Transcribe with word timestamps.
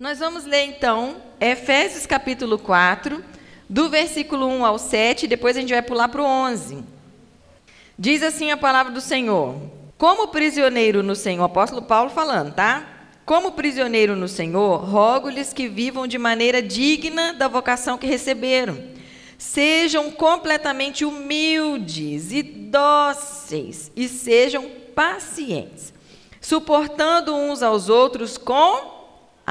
Nós 0.00 0.18
vamos 0.18 0.44
ler 0.44 0.64
então 0.64 1.16
Efésios 1.40 2.06
capítulo 2.06 2.58
4, 2.58 3.22
do 3.68 3.88
versículo 3.88 4.46
1 4.46 4.64
ao 4.64 4.78
7, 4.78 5.26
depois 5.26 5.56
a 5.56 5.60
gente 5.60 5.72
vai 5.72 5.82
pular 5.82 6.08
para 6.08 6.22
o 6.22 6.24
11. 6.24 6.82
Diz 7.98 8.22
assim 8.22 8.50
a 8.50 8.56
palavra 8.56 8.90
do 8.90 9.00
Senhor: 9.00 9.54
Como 9.98 10.28
prisioneiro 10.28 11.02
no 11.02 11.14
Senhor, 11.14 11.44
apóstolo 11.44 11.82
Paulo 11.82 12.10
falando, 12.10 12.54
tá? 12.54 12.88
Como 13.24 13.52
prisioneiro 13.52 14.16
no 14.16 14.26
Senhor, 14.26 14.78
rogo-lhes 14.78 15.52
que 15.52 15.68
vivam 15.68 16.06
de 16.06 16.18
maneira 16.18 16.60
digna 16.60 17.34
da 17.34 17.46
vocação 17.46 17.96
que 17.96 18.06
receberam. 18.06 18.92
Sejam 19.38 20.10
completamente 20.10 21.04
humildes 21.04 22.32
e 22.32 22.42
dóceis 22.42 23.92
e 23.94 24.08
sejam 24.08 24.68
pacientes, 24.94 25.92
suportando 26.40 27.34
uns 27.34 27.62
aos 27.62 27.88
outros 27.88 28.38
com 28.38 29.01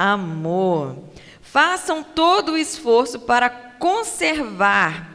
amor. 0.02 0.96
Façam 1.40 2.02
todo 2.02 2.52
o 2.52 2.58
esforço 2.58 3.20
para 3.20 3.48
conservar 3.48 5.12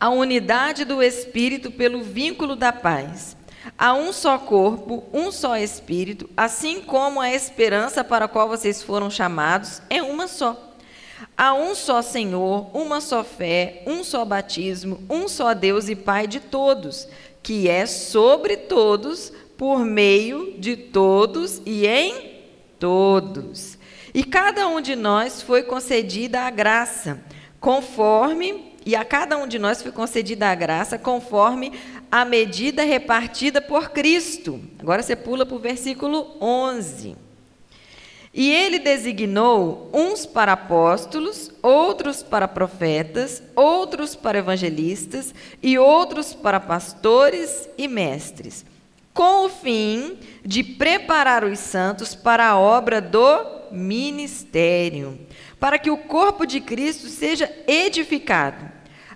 a 0.00 0.08
unidade 0.10 0.84
do 0.84 1.00
espírito 1.00 1.70
pelo 1.70 2.02
vínculo 2.02 2.56
da 2.56 2.72
paz. 2.72 3.36
Há 3.78 3.94
um 3.94 4.12
só 4.12 4.36
corpo, 4.36 5.04
um 5.12 5.30
só 5.30 5.56
espírito, 5.56 6.28
assim 6.36 6.80
como 6.80 7.20
a 7.20 7.32
esperança 7.32 8.02
para 8.02 8.24
a 8.24 8.28
qual 8.28 8.48
vocês 8.48 8.82
foram 8.82 9.08
chamados 9.08 9.80
é 9.88 10.02
uma 10.02 10.26
só. 10.26 10.74
Há 11.36 11.54
um 11.54 11.74
só 11.74 12.02
Senhor, 12.02 12.76
uma 12.76 13.00
só 13.00 13.22
fé, 13.22 13.82
um 13.86 14.02
só 14.02 14.24
batismo, 14.24 15.02
um 15.08 15.28
só 15.28 15.54
Deus 15.54 15.88
e 15.88 15.94
Pai 15.94 16.26
de 16.26 16.40
todos, 16.40 17.08
que 17.42 17.68
é 17.68 17.86
sobre 17.86 18.56
todos, 18.56 19.32
por 19.56 19.84
meio 19.84 20.56
de 20.58 20.76
todos 20.76 21.62
e 21.64 21.86
em 21.86 22.42
todos. 22.78 23.73
E 24.14 24.22
cada 24.22 24.68
um 24.68 24.80
de 24.80 24.94
nós 24.94 25.42
foi 25.42 25.64
concedida 25.64 26.42
a 26.42 26.50
graça, 26.50 27.20
conforme 27.60 28.72
e 28.86 28.94
a 28.94 29.04
cada 29.04 29.38
um 29.38 29.46
de 29.46 29.58
nós 29.58 29.80
foi 29.80 29.90
concedida 29.90 30.48
a 30.48 30.54
graça 30.54 30.98
conforme 30.98 31.72
a 32.12 32.24
medida 32.24 32.82
repartida 32.82 33.60
por 33.60 33.90
Cristo. 33.90 34.60
Agora 34.78 35.02
você 35.02 35.16
pula 35.16 35.46
para 35.46 35.56
o 35.56 35.58
versículo 35.58 36.36
11. 36.40 37.16
E 38.36 38.50
ele 38.50 38.80
designou 38.80 39.88
uns 39.92 40.26
para 40.26 40.52
apóstolos, 40.52 41.50
outros 41.62 42.22
para 42.22 42.48
profetas, 42.48 43.42
outros 43.54 44.14
para 44.14 44.38
evangelistas 44.38 45.32
e 45.62 45.78
outros 45.78 46.34
para 46.34 46.58
pastores 46.60 47.68
e 47.78 47.86
mestres, 47.86 48.66
com 49.14 49.46
o 49.46 49.48
fim 49.48 50.18
de 50.44 50.64
preparar 50.64 51.44
os 51.44 51.60
santos 51.60 52.14
para 52.14 52.48
a 52.48 52.58
obra 52.58 53.00
do 53.00 53.63
ministério, 53.74 55.18
para 55.58 55.78
que 55.78 55.90
o 55.90 55.96
corpo 55.96 56.46
de 56.46 56.60
Cristo 56.60 57.08
seja 57.08 57.50
edificado 57.66 58.74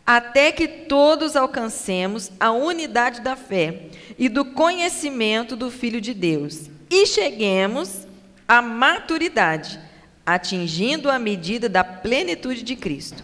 até 0.08 0.50
que 0.50 0.66
todos 0.66 1.36
alcancemos 1.36 2.30
a 2.40 2.50
unidade 2.50 3.20
da 3.20 3.36
fé 3.36 3.88
e 4.18 4.26
do 4.26 4.42
conhecimento 4.42 5.54
do 5.54 5.70
Filho 5.70 6.00
de 6.00 6.14
Deus 6.14 6.70
e 6.90 7.04
cheguemos 7.04 8.06
à 8.48 8.62
maturidade, 8.62 9.78
atingindo 10.24 11.10
a 11.10 11.18
medida 11.18 11.68
da 11.68 11.84
plenitude 11.84 12.62
de 12.62 12.74
Cristo. 12.74 13.22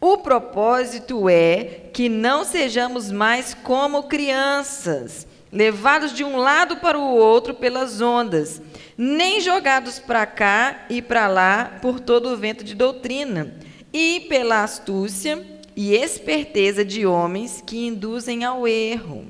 O 0.00 0.18
propósito 0.18 1.28
é 1.28 1.88
que 1.92 2.08
não 2.08 2.44
sejamos 2.44 3.12
mais 3.12 3.54
como 3.54 4.08
crianças, 4.08 5.24
levados 5.52 6.12
de 6.12 6.24
um 6.24 6.36
lado 6.36 6.76
para 6.76 6.98
o 6.98 7.16
outro 7.16 7.54
pelas 7.54 8.00
ondas, 8.00 8.60
nem 8.96 9.40
jogados 9.40 9.98
para 9.98 10.26
cá 10.26 10.86
e 10.90 11.00
para 11.00 11.28
lá 11.28 11.78
por 11.80 12.00
todo 12.00 12.30
o 12.30 12.36
vento 12.36 12.64
de 12.64 12.74
doutrina, 12.74 13.54
e 13.92 14.26
pela 14.28 14.62
astúcia 14.62 15.44
e 15.74 15.94
esperteza 15.94 16.84
de 16.84 17.06
homens 17.06 17.62
que 17.64 17.86
induzem 17.86 18.44
ao 18.44 18.66
erro. 18.66 19.26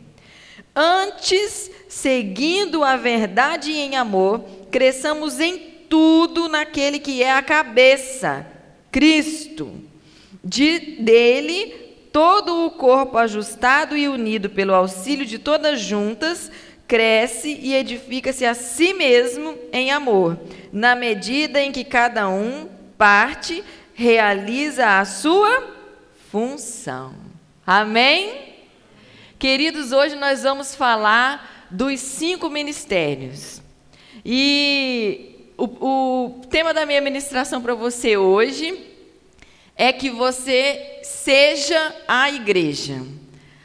Antes, 0.74 1.70
seguindo 1.88 2.82
a 2.84 2.96
verdade 2.96 3.72
em 3.72 3.96
amor, 3.96 4.44
cresçamos 4.70 5.40
em 5.40 5.58
tudo 5.88 6.48
naquele 6.48 6.98
que 6.98 7.22
é 7.22 7.32
a 7.32 7.42
cabeça, 7.42 8.46
Cristo. 8.90 9.82
De, 10.42 10.78
dele, 11.00 11.87
todo 12.12 12.66
o 12.66 12.70
corpo 12.70 13.18
ajustado 13.18 13.96
e 13.96 14.08
unido 14.08 14.50
pelo 14.50 14.74
auxílio 14.74 15.26
de 15.26 15.38
todas 15.38 15.80
juntas, 15.80 16.50
cresce 16.86 17.58
e 17.62 17.74
edifica-se 17.74 18.44
a 18.44 18.54
si 18.54 18.94
mesmo 18.94 19.56
em 19.72 19.90
amor, 19.90 20.38
na 20.72 20.94
medida 20.94 21.60
em 21.60 21.70
que 21.70 21.84
cada 21.84 22.28
um 22.28 22.68
parte 22.96 23.62
realiza 23.94 24.98
a 24.98 25.04
sua 25.04 25.74
função. 26.30 27.14
Amém? 27.66 28.54
Queridos, 29.38 29.92
hoje 29.92 30.16
nós 30.16 30.42
vamos 30.42 30.74
falar 30.74 31.68
dos 31.70 32.00
cinco 32.00 32.48
ministérios. 32.48 33.60
E 34.24 35.52
o, 35.56 35.64
o 35.64 36.40
tema 36.50 36.72
da 36.72 36.86
minha 36.86 37.00
ministração 37.00 37.60
para 37.60 37.74
você 37.74 38.16
hoje 38.16 38.97
é 39.78 39.92
que 39.92 40.10
você 40.10 40.98
seja 41.02 41.94
a 42.06 42.30
igreja. 42.30 43.00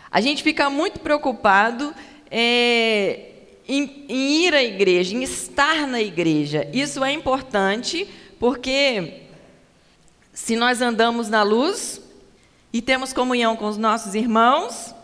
A 0.10 0.22
gente 0.22 0.44
fica 0.44 0.70
muito 0.70 1.02
preocupado 1.02 1.94
é, 2.32 3.32
em, 3.68 4.06
em 4.08 4.46
ir 4.46 4.54
à 4.54 4.64
igreja, 4.64 5.14
em 5.14 5.24
estar 5.24 5.86
na 5.88 6.02
igreja. 6.02 6.70
Isso 6.72 7.04
é 7.04 7.12
importante 7.12 8.08
porque 8.40 9.24
se 10.32 10.56
nós 10.56 10.82
andamos 10.82 11.28
na 11.30 11.44
luz, 11.44 12.02
e 12.74 12.82
temos 12.82 13.14
comunhão 13.14 13.56
com 13.56 13.68
os 13.68 13.78
nossos 13.78 14.16
irmãos, 14.16 14.96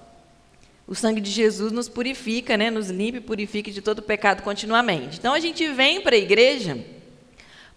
o 0.87 0.95
sangue 0.95 1.21
de 1.21 1.29
Jesus 1.29 1.71
nos 1.71 1.87
purifica, 1.87 2.57
né? 2.57 2.71
nos 2.71 2.89
limpa 2.89 3.19
e 3.19 3.21
purifica 3.21 3.69
de 3.69 3.79
todo 3.79 4.01
pecado 4.01 4.41
continuamente. 4.41 5.19
Então 5.19 5.35
a 5.35 5.39
gente 5.39 5.67
vem 5.67 6.01
para 6.01 6.15
a 6.15 6.19
igreja 6.19 6.83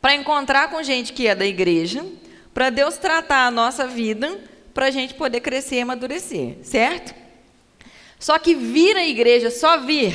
para 0.00 0.14
encontrar 0.14 0.70
com 0.70 0.82
gente 0.82 1.12
que 1.12 1.26
é 1.26 1.34
da 1.34 1.46
igreja, 1.46 2.02
para 2.52 2.70
Deus 2.70 2.96
tratar 2.96 3.46
a 3.46 3.50
nossa 3.50 3.86
vida, 3.86 4.38
para 4.74 4.86
a 4.86 4.90
gente 4.90 5.14
poder 5.14 5.40
crescer 5.40 5.76
e 5.76 5.80
amadurecer, 5.80 6.56
certo? 6.62 7.14
Só 8.18 8.38
que 8.38 8.54
vir 8.54 8.96
à 8.96 9.04
igreja, 9.04 9.50
só 9.50 9.80
vir, 9.80 10.14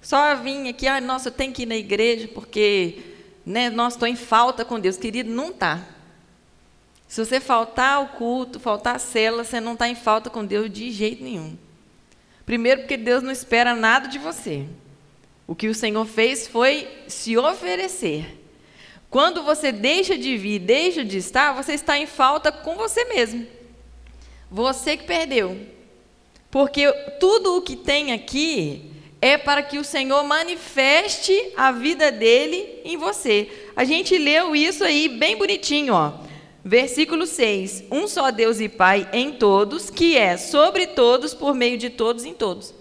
só 0.00 0.34
vir 0.36 0.68
aqui, 0.68 0.86
ah, 0.86 1.00
nossa, 1.00 1.28
eu 1.28 1.32
tenho 1.32 1.52
que 1.52 1.62
ir 1.62 1.66
na 1.66 1.76
igreja 1.76 2.28
porque, 2.28 2.98
né, 3.44 3.70
nossa, 3.70 3.96
estou 3.96 4.08
em 4.08 4.16
falta 4.16 4.64
com 4.64 4.78
Deus, 4.78 4.96
querido, 4.96 5.30
não 5.30 5.50
está. 5.50 5.82
Se 7.08 7.24
você 7.24 7.40
faltar 7.40 7.94
ao 7.94 8.08
culto, 8.08 8.58
faltar 8.58 8.96
à 8.96 8.98
cela, 8.98 9.44
você 9.44 9.60
não 9.60 9.74
está 9.74 9.88
em 9.88 9.94
falta 9.94 10.28
com 10.30 10.44
Deus 10.44 10.70
de 10.70 10.90
jeito 10.90 11.22
nenhum. 11.22 11.56
Primeiro, 12.44 12.82
porque 12.82 12.96
Deus 12.96 13.22
não 13.22 13.30
espera 13.30 13.74
nada 13.74 14.08
de 14.08 14.18
você. 14.18 14.66
O 15.46 15.54
que 15.54 15.68
o 15.68 15.74
Senhor 15.74 16.04
fez 16.06 16.46
foi 16.48 16.88
se 17.06 17.36
oferecer. 17.36 18.43
Quando 19.14 19.44
você 19.44 19.70
deixa 19.70 20.18
de 20.18 20.36
vir, 20.36 20.58
deixa 20.58 21.04
de 21.04 21.18
estar, 21.18 21.52
você 21.52 21.74
está 21.74 21.96
em 21.96 22.04
falta 22.04 22.50
com 22.50 22.74
você 22.74 23.04
mesmo. 23.04 23.46
Você 24.50 24.96
que 24.96 25.04
perdeu. 25.04 25.56
Porque 26.50 26.92
tudo 27.20 27.56
o 27.56 27.62
que 27.62 27.76
tem 27.76 28.12
aqui 28.12 28.90
é 29.22 29.38
para 29.38 29.62
que 29.62 29.78
o 29.78 29.84
Senhor 29.84 30.24
manifeste 30.24 31.52
a 31.56 31.70
vida 31.70 32.10
dele 32.10 32.80
em 32.84 32.96
você. 32.96 33.48
A 33.76 33.84
gente 33.84 34.18
leu 34.18 34.56
isso 34.56 34.82
aí 34.82 35.08
bem 35.08 35.36
bonitinho, 35.36 35.94
ó. 35.94 36.14
Versículo 36.64 37.24
6: 37.24 37.84
Um 37.92 38.08
só 38.08 38.32
Deus 38.32 38.58
e 38.58 38.68
Pai 38.68 39.08
em 39.12 39.30
todos, 39.30 39.90
que 39.90 40.16
é 40.16 40.36
sobre 40.36 40.88
todos, 40.88 41.32
por 41.32 41.54
meio 41.54 41.78
de 41.78 41.88
todos, 41.88 42.24
em 42.24 42.34
todos. 42.34 42.74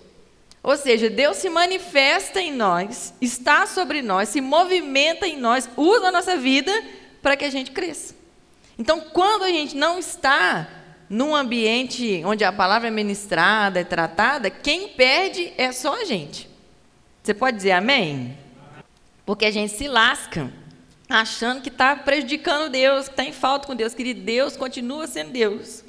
Ou 0.64 0.78
seja, 0.78 1.10
Deus 1.10 1.38
se 1.38 1.50
manifesta 1.50 2.40
em 2.40 2.54
nós, 2.54 3.14
está 3.20 3.68
sobre 3.68 4.02
nós, 4.02 4.30
se 4.30 4.40
movimenta 4.40 5.28
em 5.28 5.38
nós, 5.38 5.70
usa 5.76 6.08
a 6.08 6.12
nossa 6.12 6.38
vida 6.38 6.72
para 7.22 7.36
que 7.36 7.44
a 7.44 7.50
gente 7.50 7.72
cresça. 7.72 8.16
Então, 8.80 9.02
quando 9.02 9.44
a 9.44 9.50
gente 9.50 9.76
não 9.76 10.00
está 10.00 10.70
num 11.10 11.36
ambiente 11.36 12.24
onde 12.26 12.46
a 12.46 12.52
palavra 12.52 12.88
é 12.88 12.92
ministrada, 12.92 13.82
é 13.82 13.84
tratada, 13.84 14.50
quem 14.50 14.88
perde 14.88 15.54
é 15.58 15.74
só 15.74 16.02
a 16.02 16.06
gente. 16.06 16.50
Você 17.22 17.34
pode 17.34 17.58
dizer 17.58 17.74
amém? 17.74 18.38
Porque 19.26 19.46
a 19.46 19.52
gente 19.52 19.74
se 19.74 19.88
lasca 19.88 20.52
achando 21.10 21.62
que 21.62 21.70
está 21.70 21.96
prejudicando 21.96 22.72
Deus, 22.72 23.06
que 23.06 23.14
está 23.14 23.24
em 23.24 23.34
falta 23.34 23.68
com 23.68 23.76
Deus. 23.76 23.94
Querido, 23.94 24.22
Deus 24.22 24.56
continua 24.56 25.08
sendo 25.08 25.32
Deus. 25.32 25.83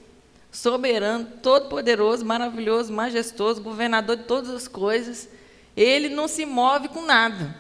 Soberano, 0.55 1.27
todo-poderoso, 1.43 2.25
maravilhoso, 2.25 2.93
majestoso, 2.93 3.61
governador 3.61 4.17
de 4.17 4.23
todas 4.23 4.51
as 4.51 4.69
coisas. 4.69 5.29
Ele 5.77 6.09
não 6.09 6.29
se 6.29 6.47
move 6.47 6.87
com 6.87 7.03
nada. 7.03 7.53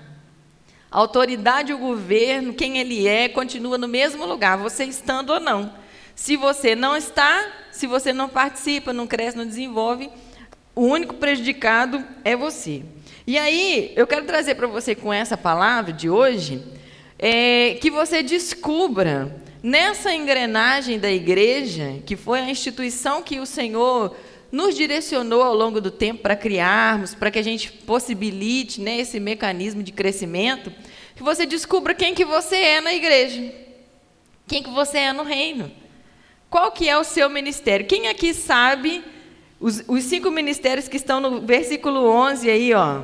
A 0.93 1.01
autoridade, 1.01 1.73
o 1.73 1.79
governo, 1.79 2.55
quem 2.55 2.79
ele 2.79 3.09
é, 3.09 3.29
continua 3.29 3.77
no 3.77 3.89
mesmo 3.89 4.25
lugar, 4.25 4.57
você 4.57 4.85
estando 4.85 5.31
ou 5.31 5.41
não. 5.41 5.75
Se 6.15 6.37
você 6.37 6.77
não 6.77 6.97
está, 6.97 7.45
se 7.73 7.89
você 7.89 8.13
não 8.13 8.29
participa, 8.29 8.93
não 8.93 9.09
cresce, 9.09 9.37
não 9.37 9.45
desenvolve, 9.45 10.09
o 10.73 10.83
único 10.83 11.15
prejudicado 11.15 12.03
é 12.23 12.37
você. 12.37 12.85
E 13.27 13.37
aí, 13.37 13.93
eu 13.97 14.07
quero 14.07 14.25
trazer 14.25 14.55
para 14.55 14.69
você 14.69 14.95
com 14.95 15.13
essa 15.13 15.37
palavra 15.37 15.93
de 15.93 16.09
hoje 16.09 16.63
é 17.19 17.75
que 17.75 17.91
você 17.91 18.23
descubra 18.23 19.35
nessa 19.65 20.15
engrenagem 20.15 20.99
da 20.99 21.11
igreja, 21.11 22.03
que 22.05 22.17
foi 22.17 22.41
a 22.41 22.51
instituição 22.51 23.23
que 23.23 23.41
o 23.41 23.47
Senhor 23.47 24.15
nos 24.53 24.77
direcionou 24.77 25.43
ao 25.43 25.55
longo 25.55 25.81
do 25.81 25.91
tempo 25.91 26.21
para 26.21 26.37
criarmos, 26.37 27.15
para 27.15 27.31
que 27.31 27.39
a 27.39 27.43
gente 27.43 27.73
possibilite 27.73 28.79
né, 28.79 28.99
esse 28.99 29.19
mecanismo 29.19 29.83
de 29.83 29.91
crescimento, 29.91 30.71
que 31.17 31.23
você 31.23 31.47
descubra 31.47 31.95
quem 31.95 32.15
que 32.15 32.27
você 32.27 32.57
é 32.57 32.81
na 32.83 32.93
igreja, 32.93 33.55
quem 34.47 34.63
que 34.63 34.69
você 34.69 34.99
é 34.99 35.13
no 35.15 35.23
reino, 35.23 35.73
qual 36.51 36.71
que 36.71 36.87
é 36.87 36.99
o 36.99 37.03
seu 37.03 37.31
ministério. 37.31 37.87
Quem 37.87 38.09
aqui 38.09 38.35
sabe 38.35 39.03
os, 39.59 39.83
os 39.89 40.05
cinco 40.05 40.31
ministérios 40.31 40.89
que 40.89 40.99
estão 40.99 41.21
no 41.21 41.41
versículo 41.41 42.07
11 42.07 42.51
aí, 42.51 42.75
ó, 42.75 43.01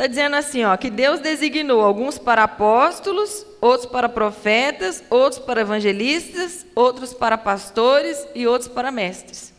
Está 0.00 0.06
dizendo 0.06 0.36
assim, 0.36 0.64
ó, 0.64 0.74
que 0.78 0.88
Deus 0.88 1.20
designou 1.20 1.82
alguns 1.82 2.16
para 2.16 2.44
apóstolos, 2.44 3.44
outros 3.60 3.84
para 3.84 4.08
profetas, 4.08 5.04
outros 5.10 5.38
para 5.38 5.60
evangelistas, 5.60 6.64
outros 6.74 7.12
para 7.12 7.36
pastores 7.36 8.26
e 8.34 8.46
outros 8.46 8.66
para 8.66 8.90
mestres. 8.90 9.52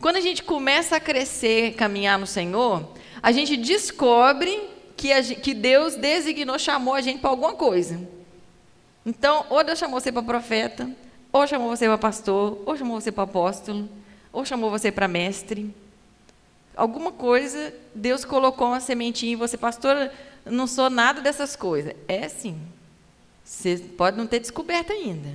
Quando 0.00 0.16
a 0.16 0.22
gente 0.22 0.42
começa 0.42 0.96
a 0.96 1.00
crescer, 1.00 1.74
caminhar 1.74 2.18
no 2.18 2.26
Senhor, 2.26 2.94
a 3.22 3.30
gente 3.30 3.58
descobre 3.58 4.58
que, 4.96 5.12
a, 5.12 5.22
que 5.22 5.52
Deus 5.52 5.96
designou, 5.96 6.58
chamou 6.58 6.94
a 6.94 7.02
gente 7.02 7.18
para 7.18 7.28
alguma 7.28 7.52
coisa. 7.52 8.00
Então, 9.04 9.44
ou 9.50 9.62
Deus 9.62 9.78
chamou 9.78 10.00
você 10.00 10.10
para 10.10 10.22
profeta, 10.22 10.88
ou 11.30 11.46
chamou 11.46 11.68
você 11.68 11.84
para 11.84 11.98
pastor, 11.98 12.58
ou 12.64 12.74
chamou 12.74 12.98
você 12.98 13.12
para 13.12 13.24
apóstolo, 13.24 13.86
ou 14.32 14.46
chamou 14.46 14.70
você 14.70 14.90
para 14.90 15.06
mestre 15.06 15.74
alguma 16.76 17.12
coisa, 17.12 17.72
Deus 17.94 18.24
colocou 18.24 18.68
uma 18.68 18.80
sementinha 18.80 19.32
em 19.32 19.36
você, 19.36 19.56
pastor, 19.56 20.10
não 20.44 20.66
sou 20.66 20.90
nada 20.90 21.20
dessas 21.20 21.56
coisas. 21.56 21.94
É 22.08 22.28
sim. 22.28 22.58
Você 23.44 23.76
pode 23.76 24.16
não 24.16 24.26
ter 24.26 24.40
descoberto 24.40 24.92
ainda, 24.92 25.30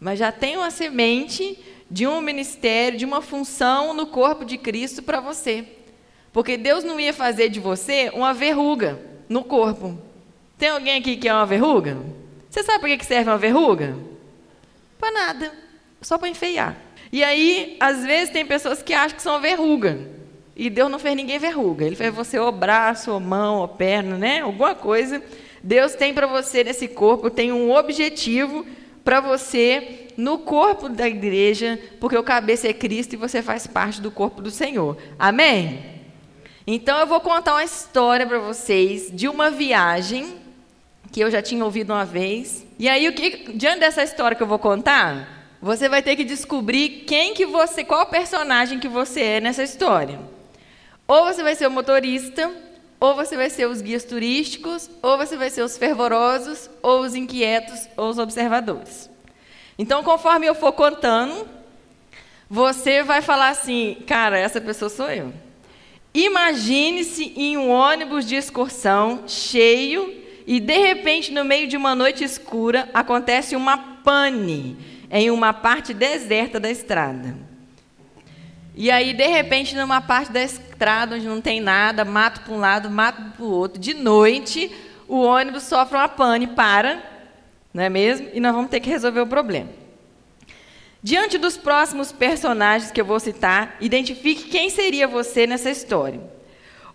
mas 0.00 0.18
já 0.18 0.32
tem 0.32 0.56
uma 0.56 0.70
semente 0.70 1.58
de 1.90 2.06
um 2.06 2.20
ministério, 2.20 2.98
de 2.98 3.04
uma 3.04 3.22
função 3.22 3.94
no 3.94 4.06
corpo 4.06 4.44
de 4.44 4.58
Cristo 4.58 5.02
para 5.02 5.20
você. 5.20 5.64
Porque 6.32 6.56
Deus 6.56 6.82
não 6.82 6.98
ia 6.98 7.12
fazer 7.12 7.48
de 7.48 7.60
você 7.60 8.10
uma 8.12 8.34
verruga 8.34 9.00
no 9.28 9.44
corpo. 9.44 9.96
Tem 10.58 10.70
alguém 10.70 10.98
aqui 10.98 11.16
que 11.16 11.28
é 11.28 11.32
uma 11.32 11.46
verruga? 11.46 11.96
Você 12.50 12.62
sabe 12.62 12.80
para 12.80 12.96
que 12.96 13.06
serve 13.06 13.30
uma 13.30 13.38
verruga? 13.38 13.96
Para 14.98 15.12
nada, 15.12 15.52
só 16.00 16.18
para 16.18 16.28
enfeiar. 16.28 16.76
E 17.12 17.22
aí, 17.22 17.76
às 17.78 18.04
vezes, 18.04 18.30
tem 18.32 18.44
pessoas 18.44 18.82
que 18.82 18.92
acham 18.92 19.16
que 19.16 19.22
são 19.22 19.40
verruga. 19.40 19.98
E 20.56 20.70
Deus 20.70 20.90
não 20.90 20.98
fez 20.98 21.16
ninguém 21.16 21.38
verruga. 21.38 21.84
Ele 21.84 21.96
fez 21.96 22.14
você 22.14 22.38
ou 22.38 22.52
braço, 22.52 23.10
ou 23.10 23.18
mão, 23.18 23.58
ou 23.58 23.68
perna, 23.68 24.16
né? 24.16 24.40
Alguma 24.40 24.74
coisa. 24.74 25.22
Deus 25.62 25.94
tem 25.94 26.14
para 26.14 26.26
você 26.26 26.62
nesse 26.62 26.86
corpo, 26.86 27.30
tem 27.30 27.52
um 27.52 27.72
objetivo 27.72 28.64
para 29.02 29.20
você 29.20 30.08
no 30.16 30.38
corpo 30.38 30.88
da 30.88 31.08
igreja, 31.08 31.78
porque 32.00 32.16
o 32.16 32.22
cabeça 32.22 32.68
é 32.68 32.72
Cristo 32.72 33.14
e 33.14 33.16
você 33.16 33.42
faz 33.42 33.66
parte 33.66 34.00
do 34.00 34.10
corpo 34.10 34.40
do 34.40 34.50
Senhor. 34.50 34.96
Amém? 35.18 35.94
Então 36.66 36.98
eu 36.98 37.06
vou 37.06 37.20
contar 37.20 37.54
uma 37.54 37.64
história 37.64 38.26
para 38.26 38.38
vocês 38.38 39.10
de 39.12 39.28
uma 39.28 39.50
viagem 39.50 40.36
que 41.12 41.20
eu 41.20 41.30
já 41.30 41.42
tinha 41.42 41.64
ouvido 41.64 41.92
uma 41.92 42.04
vez. 42.04 42.66
E 42.78 42.88
aí, 42.88 43.08
o 43.08 43.12
que, 43.12 43.52
diante 43.52 43.80
dessa 43.80 44.02
história 44.02 44.36
que 44.36 44.42
eu 44.42 44.46
vou 44.46 44.58
contar, 44.58 45.56
você 45.62 45.88
vai 45.88 46.02
ter 46.02 46.16
que 46.16 46.24
descobrir 46.24 47.04
quem 47.06 47.34
que 47.34 47.46
você, 47.46 47.84
qual 47.84 48.06
personagem 48.06 48.80
que 48.80 48.88
você 48.88 49.20
é 49.22 49.40
nessa 49.40 49.62
história. 49.62 50.18
Ou 51.06 51.24
você 51.24 51.42
vai 51.42 51.54
ser 51.54 51.66
o 51.66 51.70
motorista, 51.70 52.50
ou 52.98 53.14
você 53.14 53.36
vai 53.36 53.50
ser 53.50 53.66
os 53.66 53.82
guias 53.82 54.04
turísticos, 54.04 54.90
ou 55.02 55.18
você 55.18 55.36
vai 55.36 55.50
ser 55.50 55.62
os 55.62 55.76
fervorosos, 55.76 56.70
ou 56.82 57.00
os 57.00 57.14
inquietos, 57.14 57.88
ou 57.96 58.08
os 58.08 58.18
observadores. 58.18 59.10
Então, 59.78 60.02
conforme 60.02 60.46
eu 60.46 60.54
for 60.54 60.72
contando, 60.72 61.46
você 62.48 63.02
vai 63.02 63.20
falar 63.20 63.48
assim, 63.48 63.98
cara, 64.06 64.38
essa 64.38 64.60
pessoa 64.60 64.88
sou 64.88 65.10
eu. 65.10 65.32
Imagine-se 66.14 67.32
em 67.36 67.56
um 67.56 67.70
ônibus 67.70 68.24
de 68.24 68.36
excursão 68.36 69.24
cheio 69.26 70.22
e 70.46 70.60
de 70.60 70.78
repente 70.78 71.32
no 71.32 71.44
meio 71.44 71.66
de 71.66 71.76
uma 71.76 71.94
noite 71.94 72.22
escura 72.22 72.88
acontece 72.94 73.56
uma 73.56 73.76
pane 73.76 74.76
em 75.10 75.30
uma 75.30 75.52
parte 75.52 75.92
deserta 75.92 76.60
da 76.60 76.70
estrada. 76.70 77.36
E 78.76 78.90
aí, 78.90 79.12
de 79.12 79.26
repente, 79.26 79.76
numa 79.76 80.00
parte 80.00 80.32
da 80.32 80.42
estrada 80.42 81.14
onde 81.14 81.26
não 81.26 81.40
tem 81.40 81.60
nada, 81.60 82.04
mato 82.04 82.40
para 82.40 82.52
um 82.52 82.58
lado, 82.58 82.90
mato 82.90 83.22
para 83.36 83.44
o 83.44 83.50
outro. 83.50 83.78
De 83.78 83.94
noite, 83.94 84.70
o 85.06 85.20
ônibus 85.20 85.62
sofre 85.62 85.96
uma 85.96 86.08
pane, 86.08 86.48
para, 86.48 87.00
não 87.72 87.82
é 87.82 87.88
mesmo? 87.88 88.28
E 88.34 88.40
nós 88.40 88.52
vamos 88.52 88.70
ter 88.70 88.80
que 88.80 88.90
resolver 88.90 89.20
o 89.20 89.26
problema. 89.26 89.68
Diante 91.02 91.38
dos 91.38 91.56
próximos 91.56 92.10
personagens 92.10 92.90
que 92.90 93.00
eu 93.00 93.04
vou 93.04 93.20
citar, 93.20 93.76
identifique 93.80 94.48
quem 94.48 94.70
seria 94.70 95.06
você 95.06 95.46
nessa 95.46 95.70
história. 95.70 96.20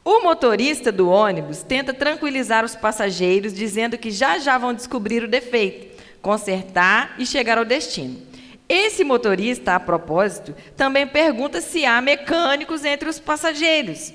O 0.04 0.22
motorista 0.24 0.92
do 0.92 1.08
ônibus 1.08 1.62
tenta 1.62 1.94
tranquilizar 1.94 2.66
os 2.66 2.76
passageiros, 2.76 3.54
dizendo 3.54 3.98
que 3.98 4.10
já 4.10 4.40
já 4.40 4.58
vão 4.58 4.74
descobrir 4.74 5.24
o 5.24 5.28
defeito, 5.28 5.96
consertar 6.22 7.16
e 7.20 7.26
chegar 7.26 7.58
ao 7.58 7.66
destino. 7.66 8.29
Esse 8.70 9.04
motorista, 9.04 9.74
a 9.74 9.80
propósito, 9.80 10.56
também 10.78 11.08
pergunta 11.08 11.60
se 11.60 11.88
há 11.88 12.00
mecânicos 12.00 12.86
entre 12.86 13.10
os 13.10 13.20
passageiros. 13.20 14.14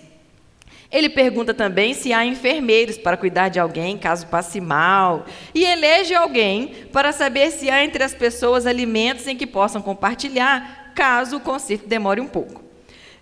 Ele 0.93 1.09
pergunta 1.09 1.53
também 1.53 1.93
se 1.93 2.13
há 2.13 2.25
enfermeiros 2.25 2.97
para 2.97 3.17
cuidar 3.17 3.49
de 3.49 3.59
alguém 3.59 3.99
caso 3.99 4.29
passe 4.29 4.61
mal. 4.61 5.27
E 5.53 5.65
elege 5.65 6.15
alguém 6.15 6.87
para 6.93 7.11
saber 7.11 7.51
se 7.51 7.69
há 7.69 7.85
entre 7.85 8.05
as 8.05 8.15
pessoas 8.15 8.65
alimentos 8.65 9.27
em 9.27 9.37
que 9.37 9.45
possam 9.45 9.83
compartilhar, 9.83 10.93
caso 10.95 11.39
o 11.39 11.41
concerto 11.41 11.89
demore 11.89 12.21
um 12.21 12.29
pouco. 12.29 12.63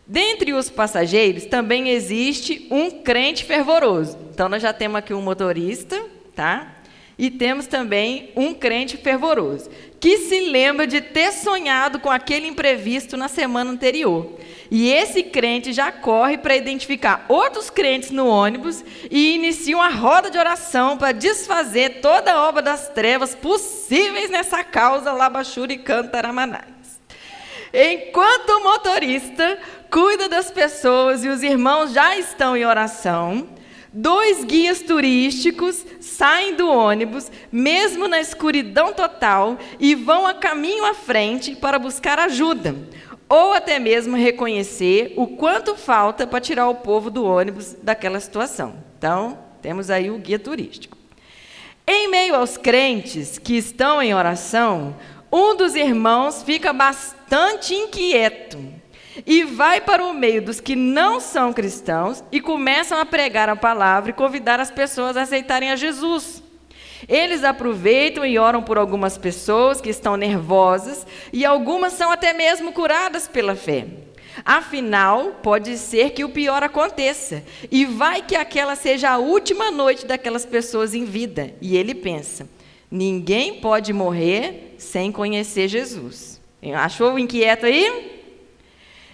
Dentre 0.06 0.52
os 0.52 0.68
passageiros 0.68 1.46
também 1.46 1.88
existe 1.88 2.68
um 2.70 2.90
crente 2.90 3.42
fervoroso. 3.42 4.18
Então 4.30 4.50
nós 4.50 4.60
já 4.60 4.74
temos 4.74 4.98
aqui 4.98 5.14
um 5.14 5.22
motorista, 5.22 5.98
tá? 6.34 6.81
E 7.22 7.30
temos 7.30 7.68
também 7.68 8.32
um 8.34 8.52
crente 8.52 8.96
fervoroso, 8.96 9.70
que 10.00 10.18
se 10.18 10.40
lembra 10.40 10.88
de 10.88 11.00
ter 11.00 11.30
sonhado 11.30 12.00
com 12.00 12.10
aquele 12.10 12.48
imprevisto 12.48 13.16
na 13.16 13.28
semana 13.28 13.70
anterior. 13.70 14.40
E 14.68 14.90
esse 14.90 15.22
crente 15.22 15.72
já 15.72 15.92
corre 15.92 16.36
para 16.36 16.56
identificar 16.56 17.24
outros 17.28 17.70
crentes 17.70 18.10
no 18.10 18.26
ônibus 18.26 18.84
e 19.08 19.36
inicia 19.36 19.76
uma 19.76 19.88
roda 19.88 20.32
de 20.32 20.36
oração 20.36 20.98
para 20.98 21.12
desfazer 21.12 22.00
toda 22.00 22.32
a 22.32 22.48
obra 22.48 22.60
das 22.60 22.88
trevas 22.88 23.36
possíveis 23.36 24.28
nessa 24.28 24.64
causa 24.64 25.12
Labachuri 25.12 25.78
Cantaramanais. 25.78 26.66
Enquanto 27.72 28.50
o 28.50 28.64
motorista 28.64 29.60
cuida 29.88 30.28
das 30.28 30.50
pessoas 30.50 31.24
e 31.24 31.28
os 31.28 31.44
irmãos 31.44 31.92
já 31.92 32.16
estão 32.16 32.56
em 32.56 32.66
oração, 32.66 33.46
Dois 33.94 34.42
guias 34.42 34.80
turísticos 34.80 35.84
saem 36.00 36.56
do 36.56 36.66
ônibus, 36.66 37.30
mesmo 37.50 38.08
na 38.08 38.18
escuridão 38.20 38.90
total, 38.94 39.58
e 39.78 39.94
vão 39.94 40.26
a 40.26 40.32
caminho 40.32 40.86
à 40.86 40.94
frente 40.94 41.54
para 41.54 41.78
buscar 41.78 42.18
ajuda, 42.18 42.74
ou 43.28 43.52
até 43.52 43.78
mesmo 43.78 44.16
reconhecer 44.16 45.12
o 45.14 45.26
quanto 45.26 45.76
falta 45.76 46.26
para 46.26 46.40
tirar 46.40 46.70
o 46.70 46.76
povo 46.76 47.10
do 47.10 47.22
ônibus 47.22 47.76
daquela 47.82 48.18
situação. 48.18 48.76
Então, 48.96 49.38
temos 49.60 49.90
aí 49.90 50.10
o 50.10 50.16
guia 50.16 50.38
turístico. 50.38 50.96
Em 51.86 52.08
meio 52.08 52.34
aos 52.34 52.56
crentes 52.56 53.38
que 53.38 53.58
estão 53.58 54.00
em 54.00 54.14
oração, 54.14 54.96
um 55.30 55.54
dos 55.54 55.74
irmãos 55.74 56.42
fica 56.42 56.72
bastante 56.72 57.74
inquieto 57.74 58.71
e 59.26 59.44
vai 59.44 59.80
para 59.80 60.04
o 60.04 60.14
meio 60.14 60.42
dos 60.42 60.60
que 60.60 60.74
não 60.74 61.20
são 61.20 61.52
cristãos 61.52 62.22
e 62.32 62.40
começam 62.40 62.98
a 62.98 63.04
pregar 63.04 63.48
a 63.48 63.56
palavra 63.56 64.10
e 64.10 64.14
convidar 64.14 64.60
as 64.60 64.70
pessoas 64.70 65.16
a 65.16 65.22
aceitarem 65.22 65.70
a 65.70 65.76
Jesus. 65.76 66.42
Eles 67.08 67.42
aproveitam 67.42 68.24
e 68.24 68.38
oram 68.38 68.62
por 68.62 68.78
algumas 68.78 69.18
pessoas 69.18 69.80
que 69.80 69.90
estão 69.90 70.16
nervosas 70.16 71.06
e 71.32 71.44
algumas 71.44 71.92
são 71.94 72.10
até 72.10 72.32
mesmo 72.32 72.72
curadas 72.72 73.26
pela 73.26 73.56
fé. 73.56 73.86
Afinal, 74.44 75.40
pode 75.42 75.76
ser 75.76 76.10
que 76.10 76.24
o 76.24 76.28
pior 76.28 76.62
aconteça 76.62 77.42
e 77.70 77.84
vai 77.84 78.22
que 78.22 78.34
aquela 78.34 78.74
seja 78.74 79.10
a 79.10 79.18
última 79.18 79.70
noite 79.70 80.06
daquelas 80.06 80.46
pessoas 80.46 80.94
em 80.94 81.04
vida. 81.04 81.52
E 81.60 81.76
ele 81.76 81.94
pensa: 81.94 82.48
ninguém 82.90 83.60
pode 83.60 83.92
morrer 83.92 84.74
sem 84.78 85.12
conhecer 85.12 85.68
Jesus. 85.68 86.40
Achou 86.74 87.18
inquieto 87.18 87.66
aí? 87.66 88.21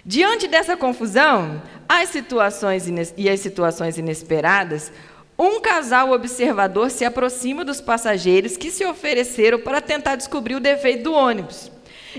Diante 0.05 0.47
dessa 0.47 0.77
confusão, 0.77 1.61
as 1.87 2.09
situações 2.09 2.85
e 3.17 3.29
as 3.29 3.39
situações 3.39 3.97
inesperadas, 3.97 4.91
um 5.37 5.59
casal 5.59 6.11
observador 6.11 6.89
se 6.89 7.05
aproxima 7.05 7.63
dos 7.63 7.81
passageiros 7.81 8.57
que 8.57 8.71
se 8.71 8.85
ofereceram 8.85 9.59
para 9.59 9.81
tentar 9.81 10.15
descobrir 10.15 10.55
o 10.55 10.59
defeito 10.59 11.03
do 11.03 11.13
ônibus 11.13 11.71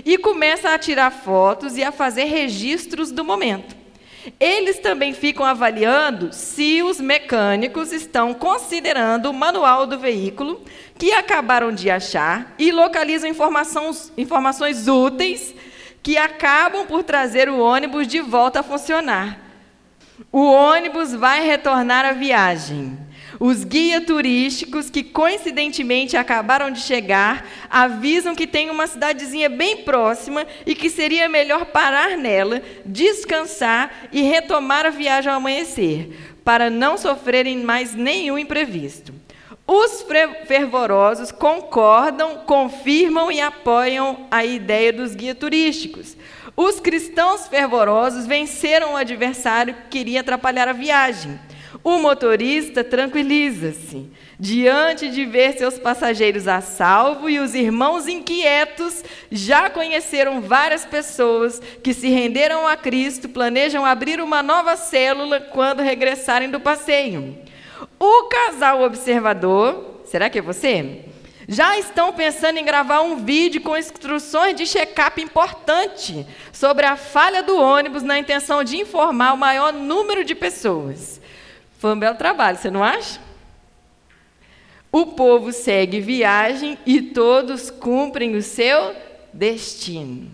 e 0.05 0.17
começa 0.17 0.69
a 0.69 0.79
tirar 0.79 1.11
fotos 1.11 1.77
e 1.77 1.83
a 1.83 1.91
fazer 1.91 2.25
registros 2.25 3.11
do 3.11 3.23
momento. 3.23 3.75
Eles 4.39 4.77
também 4.77 5.13
ficam 5.13 5.43
avaliando 5.43 6.31
se 6.31 6.83
os 6.83 6.99
mecânicos 6.99 7.91
estão 7.91 8.33
considerando 8.33 9.31
o 9.31 9.33
manual 9.33 9.87
do 9.87 9.97
veículo 9.97 10.61
que 10.97 11.11
acabaram 11.11 11.71
de 11.71 11.89
achar 11.89 12.53
e 12.59 12.71
localizam 12.71 13.29
informações, 13.29 14.13
informações 14.15 14.87
úteis 14.87 15.55
acabam 16.41 16.87
por 16.87 17.03
trazer 17.03 17.47
o 17.47 17.59
ônibus 17.59 18.07
de 18.07 18.19
volta 18.19 18.61
a 18.61 18.63
funcionar. 18.63 19.39
O 20.31 20.41
ônibus 20.43 21.13
vai 21.13 21.45
retornar 21.45 22.03
à 22.03 22.13
viagem. 22.13 22.97
Os 23.39 23.63
guias 23.63 24.03
turísticos, 24.05 24.89
que 24.89 25.03
coincidentemente 25.03 26.17
acabaram 26.17 26.71
de 26.71 26.79
chegar, 26.79 27.47
avisam 27.69 28.35
que 28.35 28.47
tem 28.47 28.71
uma 28.71 28.87
cidadezinha 28.87 29.49
bem 29.49 29.77
próxima 29.83 30.45
e 30.65 30.73
que 30.73 30.89
seria 30.89 31.29
melhor 31.29 31.65
parar 31.65 32.17
nela, 32.17 32.61
descansar 32.83 33.91
e 34.11 34.23
retomar 34.23 34.85
a 34.85 34.89
viagem 34.89 35.31
ao 35.31 35.37
amanhecer, 35.37 36.35
para 36.43 36.71
não 36.71 36.97
sofrerem 36.97 37.59
mais 37.59 37.93
nenhum 37.93 38.37
imprevisto. 38.37 39.13
Os 39.73 40.05
fervorosos 40.47 41.31
concordam, 41.31 42.39
confirmam 42.39 43.31
e 43.31 43.39
apoiam 43.39 44.27
a 44.29 44.43
ideia 44.43 44.91
dos 44.91 45.15
guias 45.15 45.37
turísticos. 45.37 46.17
Os 46.57 46.81
cristãos 46.81 47.47
fervorosos 47.47 48.27
venceram 48.27 48.91
o 48.91 48.97
adversário 48.97 49.73
que 49.73 49.99
queria 49.99 50.19
atrapalhar 50.19 50.67
a 50.67 50.73
viagem. 50.73 51.39
O 51.85 51.99
motorista 51.99 52.83
tranquiliza-se 52.83 54.11
diante 54.37 55.07
de 55.07 55.23
ver 55.23 55.53
seus 55.53 55.79
passageiros 55.79 56.49
a 56.49 56.59
salvo 56.59 57.29
e 57.29 57.39
os 57.39 57.55
irmãos 57.55 58.09
inquietos 58.09 59.05
já 59.31 59.69
conheceram 59.69 60.41
várias 60.41 60.83
pessoas 60.83 61.61
que 61.81 61.93
se 61.93 62.09
renderam 62.09 62.67
a 62.67 62.75
Cristo, 62.75 63.29
planejam 63.29 63.85
abrir 63.85 64.19
uma 64.19 64.43
nova 64.43 64.75
célula 64.75 65.39
quando 65.39 65.81
regressarem 65.81 66.49
do 66.49 66.59
passeio. 66.59 67.37
O 68.03 68.23
casal 68.23 68.81
observador, 68.81 70.01
será 70.05 70.27
que 70.27 70.39
é 70.39 70.41
você? 70.41 71.05
Já 71.47 71.77
estão 71.77 72.11
pensando 72.11 72.57
em 72.57 72.65
gravar 72.65 73.01
um 73.01 73.23
vídeo 73.23 73.61
com 73.61 73.77
instruções 73.77 74.55
de 74.55 74.65
check-up 74.65 75.21
importante 75.21 76.25
sobre 76.51 76.87
a 76.87 76.97
falha 76.97 77.43
do 77.43 77.55
ônibus 77.55 78.01
na 78.01 78.17
intenção 78.17 78.63
de 78.63 78.75
informar 78.75 79.33
o 79.33 79.37
maior 79.37 79.71
número 79.71 80.25
de 80.25 80.33
pessoas. 80.33 81.21
Foi 81.77 81.93
um 81.93 81.99
belo 81.99 82.17
trabalho, 82.17 82.57
você 82.57 82.71
não 82.71 82.83
acha? 82.83 83.21
O 84.91 85.05
povo 85.05 85.51
segue 85.51 85.99
viagem 85.99 86.79
e 86.87 87.03
todos 87.03 87.69
cumprem 87.69 88.35
o 88.35 88.41
seu 88.41 88.95
destino. 89.31 90.31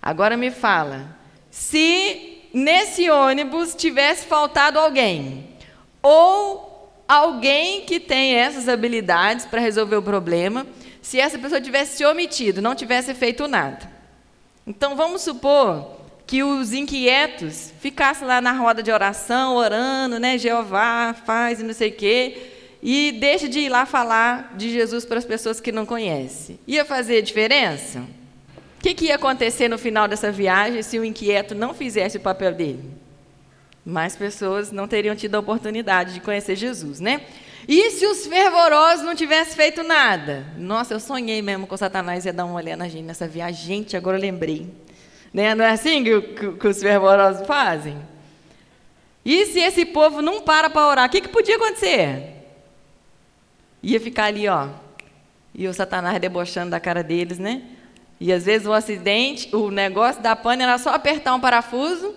Agora 0.00 0.38
me 0.38 0.50
fala, 0.50 1.18
se 1.50 2.48
nesse 2.50 3.10
ônibus 3.10 3.74
tivesse 3.74 4.24
faltado 4.24 4.78
alguém, 4.78 5.50
ou 6.02 6.69
alguém 7.10 7.80
que 7.80 7.98
tem 7.98 8.34
essas 8.34 8.68
habilidades 8.68 9.44
para 9.44 9.60
resolver 9.60 9.96
o 9.96 10.02
problema, 10.02 10.64
se 11.02 11.18
essa 11.18 11.36
pessoa 11.36 11.60
tivesse 11.60 11.96
se 11.96 12.04
omitido, 12.04 12.62
não 12.62 12.72
tivesse 12.72 13.12
feito 13.14 13.48
nada. 13.48 13.90
Então 14.64 14.94
vamos 14.94 15.22
supor 15.22 15.98
que 16.24 16.44
os 16.44 16.72
inquietos 16.72 17.72
ficassem 17.80 18.28
lá 18.28 18.40
na 18.40 18.52
roda 18.52 18.80
de 18.80 18.92
oração, 18.92 19.56
orando, 19.56 20.20
né? 20.20 20.38
Jeová 20.38 21.12
faz 21.26 21.58
e 21.58 21.64
não 21.64 21.74
sei 21.74 21.88
o 21.88 21.96
quê, 21.96 22.36
e 22.80 23.10
deixa 23.18 23.48
de 23.48 23.58
ir 23.58 23.68
lá 23.68 23.84
falar 23.84 24.54
de 24.56 24.70
Jesus 24.70 25.04
para 25.04 25.18
as 25.18 25.24
pessoas 25.24 25.60
que 25.60 25.72
não 25.72 25.84
conhecem. 25.84 26.60
Ia 26.64 26.84
fazer 26.84 27.22
diferença? 27.22 27.98
O 28.78 28.82
que, 28.82 28.94
que 28.94 29.06
ia 29.06 29.16
acontecer 29.16 29.66
no 29.66 29.78
final 29.78 30.06
dessa 30.06 30.30
viagem 30.30 30.80
se 30.82 30.96
o 30.96 31.04
inquieto 31.04 31.56
não 31.56 31.74
fizesse 31.74 32.18
o 32.18 32.20
papel 32.20 32.54
dele? 32.54 32.99
Mais 33.90 34.14
pessoas 34.14 34.70
não 34.70 34.86
teriam 34.86 35.16
tido 35.16 35.34
a 35.34 35.40
oportunidade 35.40 36.14
de 36.14 36.20
conhecer 36.20 36.54
Jesus, 36.54 37.00
né? 37.00 37.22
E 37.66 37.90
se 37.90 38.06
os 38.06 38.24
fervorosos 38.24 39.04
não 39.04 39.16
tivessem 39.16 39.54
feito 39.54 39.82
nada? 39.82 40.46
Nossa, 40.56 40.94
eu 40.94 41.00
sonhei 41.00 41.42
mesmo 41.42 41.66
com 41.66 41.76
Satanás 41.76 42.24
ia 42.24 42.32
dar 42.32 42.44
uma 42.44 42.54
olhada 42.54 42.76
na 42.76 42.88
gente 42.88 43.02
nessa 43.02 43.26
viagem. 43.26 43.66
Gente, 43.66 43.96
agora 43.96 44.16
eu 44.16 44.20
lembrei. 44.20 44.72
Né? 45.34 45.54
Não 45.56 45.64
é 45.64 45.70
assim 45.70 46.04
que, 46.04 46.20
que, 46.20 46.52
que 46.52 46.68
os 46.68 46.80
fervorosos 46.80 47.44
fazem? 47.46 47.96
E 49.24 49.46
se 49.46 49.58
esse 49.58 49.84
povo 49.84 50.22
não 50.22 50.40
para 50.40 50.70
para 50.70 50.86
orar, 50.86 51.08
o 51.08 51.10
que, 51.10 51.20
que 51.20 51.28
podia 51.28 51.56
acontecer? 51.56 52.46
Ia 53.82 54.00
ficar 54.00 54.26
ali, 54.26 54.48
ó. 54.48 54.68
E 55.52 55.66
o 55.66 55.74
Satanás 55.74 56.20
debochando 56.20 56.70
da 56.70 56.78
cara 56.78 57.02
deles, 57.02 57.40
né? 57.40 57.62
E 58.20 58.32
às 58.32 58.44
vezes 58.44 58.68
o 58.68 58.72
acidente, 58.72 59.54
o 59.54 59.68
negócio 59.70 60.22
da 60.22 60.36
pane 60.36 60.62
era 60.62 60.78
só 60.78 60.90
apertar 60.90 61.34
um 61.34 61.40
parafuso, 61.40 62.14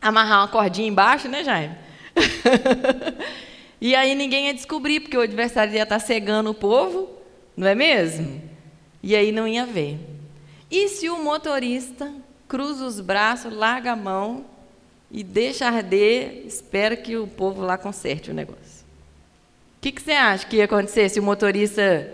amarrar 0.00 0.40
uma 0.40 0.48
cordinha 0.48 0.88
embaixo, 0.88 1.28
né, 1.28 1.44
Jaime? 1.44 1.76
e 3.80 3.94
aí 3.94 4.14
ninguém 4.14 4.46
ia 4.46 4.54
descobrir, 4.54 5.00
porque 5.00 5.16
o 5.16 5.20
adversário 5.20 5.72
ia 5.74 5.82
estar 5.82 5.98
cegando 5.98 6.50
o 6.50 6.54
povo, 6.54 7.08
não 7.56 7.66
é 7.66 7.74
mesmo? 7.74 8.42
E 9.02 9.14
aí 9.14 9.32
não 9.32 9.46
ia 9.46 9.66
ver. 9.66 9.98
E 10.70 10.88
se 10.88 11.08
o 11.08 11.22
motorista 11.22 12.12
cruza 12.46 12.84
os 12.84 13.00
braços, 13.00 13.52
larga 13.52 13.92
a 13.92 13.96
mão 13.96 14.44
e 15.10 15.22
deixa 15.22 15.66
arder, 15.66 16.42
espera 16.46 16.96
que 16.96 17.16
o 17.16 17.26
povo 17.26 17.62
lá 17.62 17.78
conserte 17.78 18.30
o 18.30 18.34
negócio? 18.34 18.78
O 19.78 19.80
que, 19.80 19.92
que 19.92 20.02
você 20.02 20.12
acha 20.12 20.46
que 20.46 20.56
ia 20.56 20.64
acontecer 20.64 21.08
se 21.08 21.20
o 21.20 21.22
motorista 21.22 22.12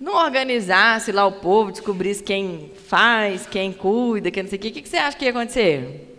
não 0.00 0.14
organizasse 0.14 1.12
lá 1.12 1.26
o 1.26 1.32
povo, 1.32 1.70
descobrisse 1.70 2.22
quem 2.22 2.72
faz, 2.88 3.46
quem 3.46 3.72
cuida, 3.72 4.30
quem 4.30 4.42
não 4.42 4.50
sei 4.50 4.58
o 4.58 4.62
quê? 4.62 4.68
O 4.68 4.72
que, 4.72 4.82
que 4.82 4.88
você 4.88 4.96
acha 4.96 5.16
que 5.16 5.24
ia 5.24 5.30
acontecer? 5.30 6.09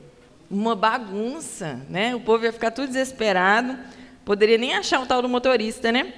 Uma 0.52 0.76
bagunça, 0.76 1.80
né? 1.90 2.14
O 2.14 2.20
povo 2.20 2.44
ia 2.44 2.52
ficar 2.52 2.72
tudo 2.72 2.88
desesperado, 2.88 3.80
poderia 4.26 4.58
nem 4.58 4.74
achar 4.74 5.02
o 5.02 5.06
tal 5.06 5.22
do 5.22 5.30
motorista, 5.30 5.92
né? 5.92 6.14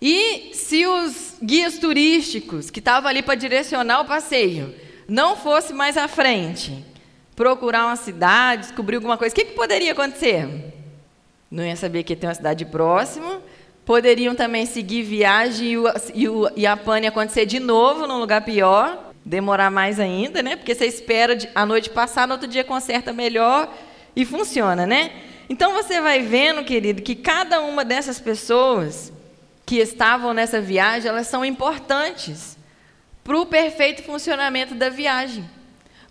E 0.00 0.50
se 0.52 0.86
os 0.86 1.36
guias 1.42 1.78
turísticos 1.78 2.68
que 2.68 2.78
estavam 2.78 3.08
ali 3.08 3.22
para 3.22 3.34
direcionar 3.34 4.02
o 4.02 4.04
passeio 4.04 4.74
não 5.08 5.36
fosse 5.36 5.72
mais 5.72 5.96
à 5.96 6.06
frente, 6.06 6.84
procurar 7.34 7.86
uma 7.86 7.96
cidade, 7.96 8.66
descobrir 8.66 8.96
alguma 8.96 9.16
coisa, 9.16 9.32
o 9.32 9.36
que, 9.36 9.46
que 9.46 9.54
poderia 9.54 9.92
acontecer? 9.92 10.74
Não 11.50 11.64
ia 11.64 11.76
saber 11.76 12.02
que 12.02 12.16
tem 12.16 12.28
uma 12.28 12.34
cidade 12.34 12.64
próxima. 12.64 13.40
Poderiam 13.84 14.34
também 14.34 14.66
seguir 14.66 15.02
viagem 15.02 15.68
e, 15.68 15.78
o, 15.78 15.84
e, 16.14 16.28
o, 16.28 16.50
e 16.56 16.66
a 16.66 16.76
pane 16.76 17.06
acontecer 17.06 17.46
de 17.46 17.60
novo 17.60 18.06
num 18.06 18.18
lugar 18.18 18.42
pior, 18.42 19.03
demorar 19.24 19.70
mais 19.70 19.98
ainda, 19.98 20.42
né? 20.42 20.56
Porque 20.56 20.74
você 20.74 20.86
espera 20.86 21.36
a 21.54 21.64
noite 21.64 21.90
passar, 21.90 22.28
no 22.28 22.34
outro 22.34 22.48
dia 22.48 22.62
conserta 22.62 23.12
melhor 23.12 23.72
e 24.14 24.24
funciona, 24.24 24.86
né? 24.86 25.12
Então 25.48 25.72
você 25.72 26.00
vai 26.00 26.20
vendo, 26.20 26.64
querido, 26.64 27.02
que 27.02 27.14
cada 27.14 27.60
uma 27.60 27.84
dessas 27.84 28.20
pessoas 28.20 29.12
que 29.64 29.76
estavam 29.76 30.34
nessa 30.34 30.60
viagem, 30.60 31.08
elas 31.08 31.26
são 31.26 31.44
importantes 31.44 32.56
para 33.22 33.38
o 33.38 33.46
perfeito 33.46 34.02
funcionamento 34.02 34.74
da 34.74 34.90
viagem. 34.90 35.48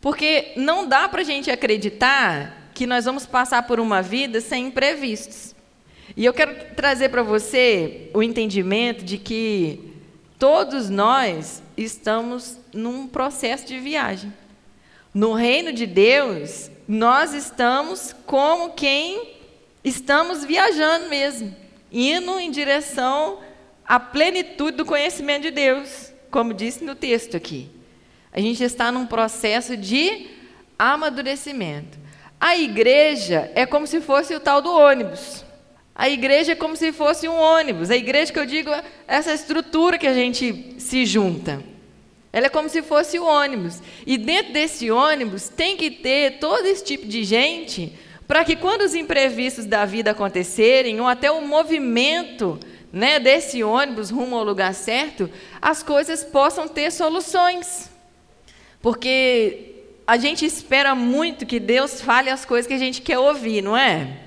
Porque 0.02 0.52
não 0.56 0.88
dá 0.88 1.08
para 1.08 1.22
a 1.22 1.24
gente 1.24 1.52
acreditar 1.52 2.72
que 2.74 2.88
nós 2.88 3.06
vamos 3.06 3.26
passar 3.26 3.64
por 3.64 3.80
uma 3.80 4.02
vida 4.02 4.42
sem 4.42 4.68
imprevistos. 4.68 5.56
E 6.18 6.26
eu 6.26 6.34
quero 6.34 6.76
trazer 6.76 7.10
para 7.10 7.24
você 7.24 8.10
o 8.14 8.22
entendimento 8.22 9.06
de 9.06 9.18
que 9.18 9.93
todos 10.38 10.90
nós 10.90 11.62
estamos 11.78 12.58
num 12.74 13.08
processo 13.08 13.66
de 13.66 13.80
viagem. 13.80 14.34
No 15.14 15.34
reino 15.34 15.72
de 15.72 15.86
Deus, 15.86 16.70
nós 16.88 17.34
estamos 17.34 18.16
como 18.26 18.74
quem 18.74 19.34
estamos 19.84 20.44
viajando 20.44 21.10
mesmo 21.10 21.64
indo 21.94 22.40
em 22.40 22.50
direção 22.50 23.38
à 23.86 24.00
plenitude 24.00 24.78
do 24.78 24.86
conhecimento 24.86 25.44
de 25.44 25.52
Deus, 25.52 26.12
como 26.32 26.54
disse 26.54 26.84
no 26.84 26.96
texto 26.96 27.38
aqui. 27.38 27.70
A 28.32 28.42
gente 28.42 28.64
está 28.64 28.92
num 28.92 29.06
processo 29.06 29.78
de 29.78 30.28
amadurecimento. 30.78 32.00
A 32.40 32.58
igreja 32.58 33.52
é 33.54 33.66
como 33.68 33.86
se 33.86 34.02
fosse 34.02 34.34
o 34.34 34.40
tal 34.40 34.60
do 34.60 34.74
ônibus. 34.74 35.43
A 35.96 36.10
igreja 36.10 36.54
é 36.54 36.56
como 36.56 36.76
se 36.76 36.92
fosse 36.92 37.28
um 37.28 37.36
ônibus. 37.36 37.92
A 37.92 37.96
igreja 37.96 38.34
que 38.34 38.40
eu 38.40 38.46
digo 38.46 38.72
é 38.72 38.84
essa 39.08 39.34
estrutura 39.34 39.98
que 39.98 40.08
a 40.08 40.14
gente 40.14 40.76
se 40.80 41.06
junta. 41.06 41.64
Ela 42.32 42.48
é 42.48 42.50
como 42.50 42.68
se 42.68 42.82
fosse 42.82 43.20
o 43.20 43.26
ônibus. 43.26 43.80
E 44.08 44.18
dentro 44.18 44.54
desse 44.54 44.90
ônibus 44.90 45.50
tem 45.50 45.78
que 45.78 45.92
ter 45.92 46.40
todo 46.40 46.66
esse 46.66 46.84
tipo 46.84 47.06
de 47.06 47.24
gente 47.24 47.94
para 48.28 48.44
que 48.44 48.56
quando 48.56 48.82
os 48.82 48.96
imprevistos 48.96 49.66
da 49.66 49.86
vida 49.86 50.12
acontecerem, 50.12 51.00
ou 51.00 51.08
até 51.08 51.30
o 51.30 51.46
movimento 51.46 52.60
né, 52.92 53.20
desse 53.20 53.64
ônibus 53.64 54.10
rumo 54.10 54.36
ao 54.36 54.44
lugar 54.44 54.74
certo, 54.74 55.30
as 55.62 55.84
coisas 55.84 56.24
possam 56.24 56.68
ter 56.68 56.92
soluções. 56.92 57.92
Porque 58.82 59.84
a 60.08 60.18
gente 60.18 60.46
espera 60.46 60.96
muito 60.96 61.46
que 61.46 61.60
Deus 61.60 62.02
fale 62.02 62.32
as 62.32 62.46
coisas 62.46 62.66
que 62.66 62.74
a 62.74 62.80
gente 62.80 63.02
quer 63.02 63.20
ouvir, 63.20 63.62
não 63.62 63.78
é? 63.78 64.18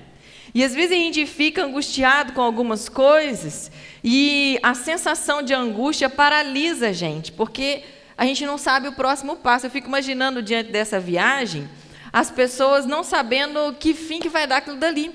E 0.57 0.63
às 0.63 0.73
vezes 0.73 0.91
a 0.91 0.95
gente 0.95 1.23
fica 1.27 1.63
angustiado 1.63 2.33
com 2.33 2.41
algumas 2.41 2.89
coisas 2.89 3.69
e 4.03 4.57
a 4.63 4.73
sensação 4.73 5.43
de 5.43 5.53
angústia 5.53 6.09
paralisa 6.09 6.87
a 6.87 6.91
gente, 6.91 7.31
porque 7.31 7.83
a 8.17 8.25
gente 8.25 8.43
não 8.43 8.57
sabe 8.57 8.87
o 8.87 8.93
próximo 8.93 9.35
passo. 9.35 9.67
Eu 9.67 9.69
fico 9.69 9.87
imaginando 9.87 10.41
diante 10.41 10.71
dessa 10.71 10.99
viagem 10.99 11.69
as 12.11 12.31
pessoas 12.31 12.87
não 12.87 13.03
sabendo 13.03 13.75
que 13.79 13.93
fim 13.93 14.19
que 14.19 14.29
vai 14.29 14.47
dar 14.47 14.57
aquilo 14.57 14.77
dali. 14.77 15.11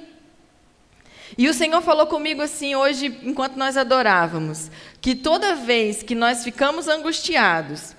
E 1.37 1.49
o 1.49 1.55
Senhor 1.55 1.83
falou 1.83 2.07
comigo 2.07 2.41
assim 2.41 2.77
hoje, 2.77 3.19
enquanto 3.25 3.57
nós 3.57 3.77
adorávamos, 3.77 4.71
que 5.01 5.13
toda 5.13 5.57
vez 5.57 6.05
que 6.05 6.15
nós 6.15 6.45
ficamos 6.45 6.87
angustiados, 6.87 7.97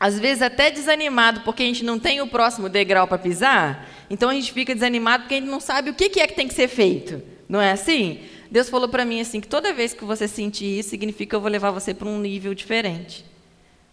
às 0.00 0.18
vezes 0.18 0.40
até 0.40 0.70
desanimado 0.70 1.42
porque 1.42 1.62
a 1.62 1.66
gente 1.66 1.84
não 1.84 1.98
tem 1.98 2.22
o 2.22 2.26
próximo 2.26 2.70
degrau 2.70 3.06
para 3.06 3.18
pisar, 3.18 3.86
então 4.08 4.30
a 4.30 4.34
gente 4.34 4.52
fica 4.52 4.74
desanimado 4.74 5.24
porque 5.24 5.34
a 5.34 5.40
gente 5.40 5.50
não 5.50 5.60
sabe 5.60 5.90
o 5.90 5.94
que 5.94 6.20
é 6.20 6.26
que 6.26 6.34
tem 6.34 6.48
que 6.48 6.54
ser 6.54 6.68
feito. 6.68 7.22
Não 7.48 7.60
é 7.60 7.72
assim? 7.72 8.20
Deus 8.50 8.68
falou 8.68 8.88
para 8.88 9.04
mim 9.04 9.20
assim 9.20 9.40
que 9.40 9.48
toda 9.48 9.72
vez 9.72 9.92
que 9.92 10.04
você 10.04 10.28
sentir 10.28 10.78
isso, 10.78 10.90
significa 10.90 11.30
que 11.30 11.36
eu 11.36 11.40
vou 11.40 11.50
levar 11.50 11.70
você 11.70 11.92
para 11.92 12.08
um 12.08 12.18
nível 12.18 12.54
diferente. 12.54 13.24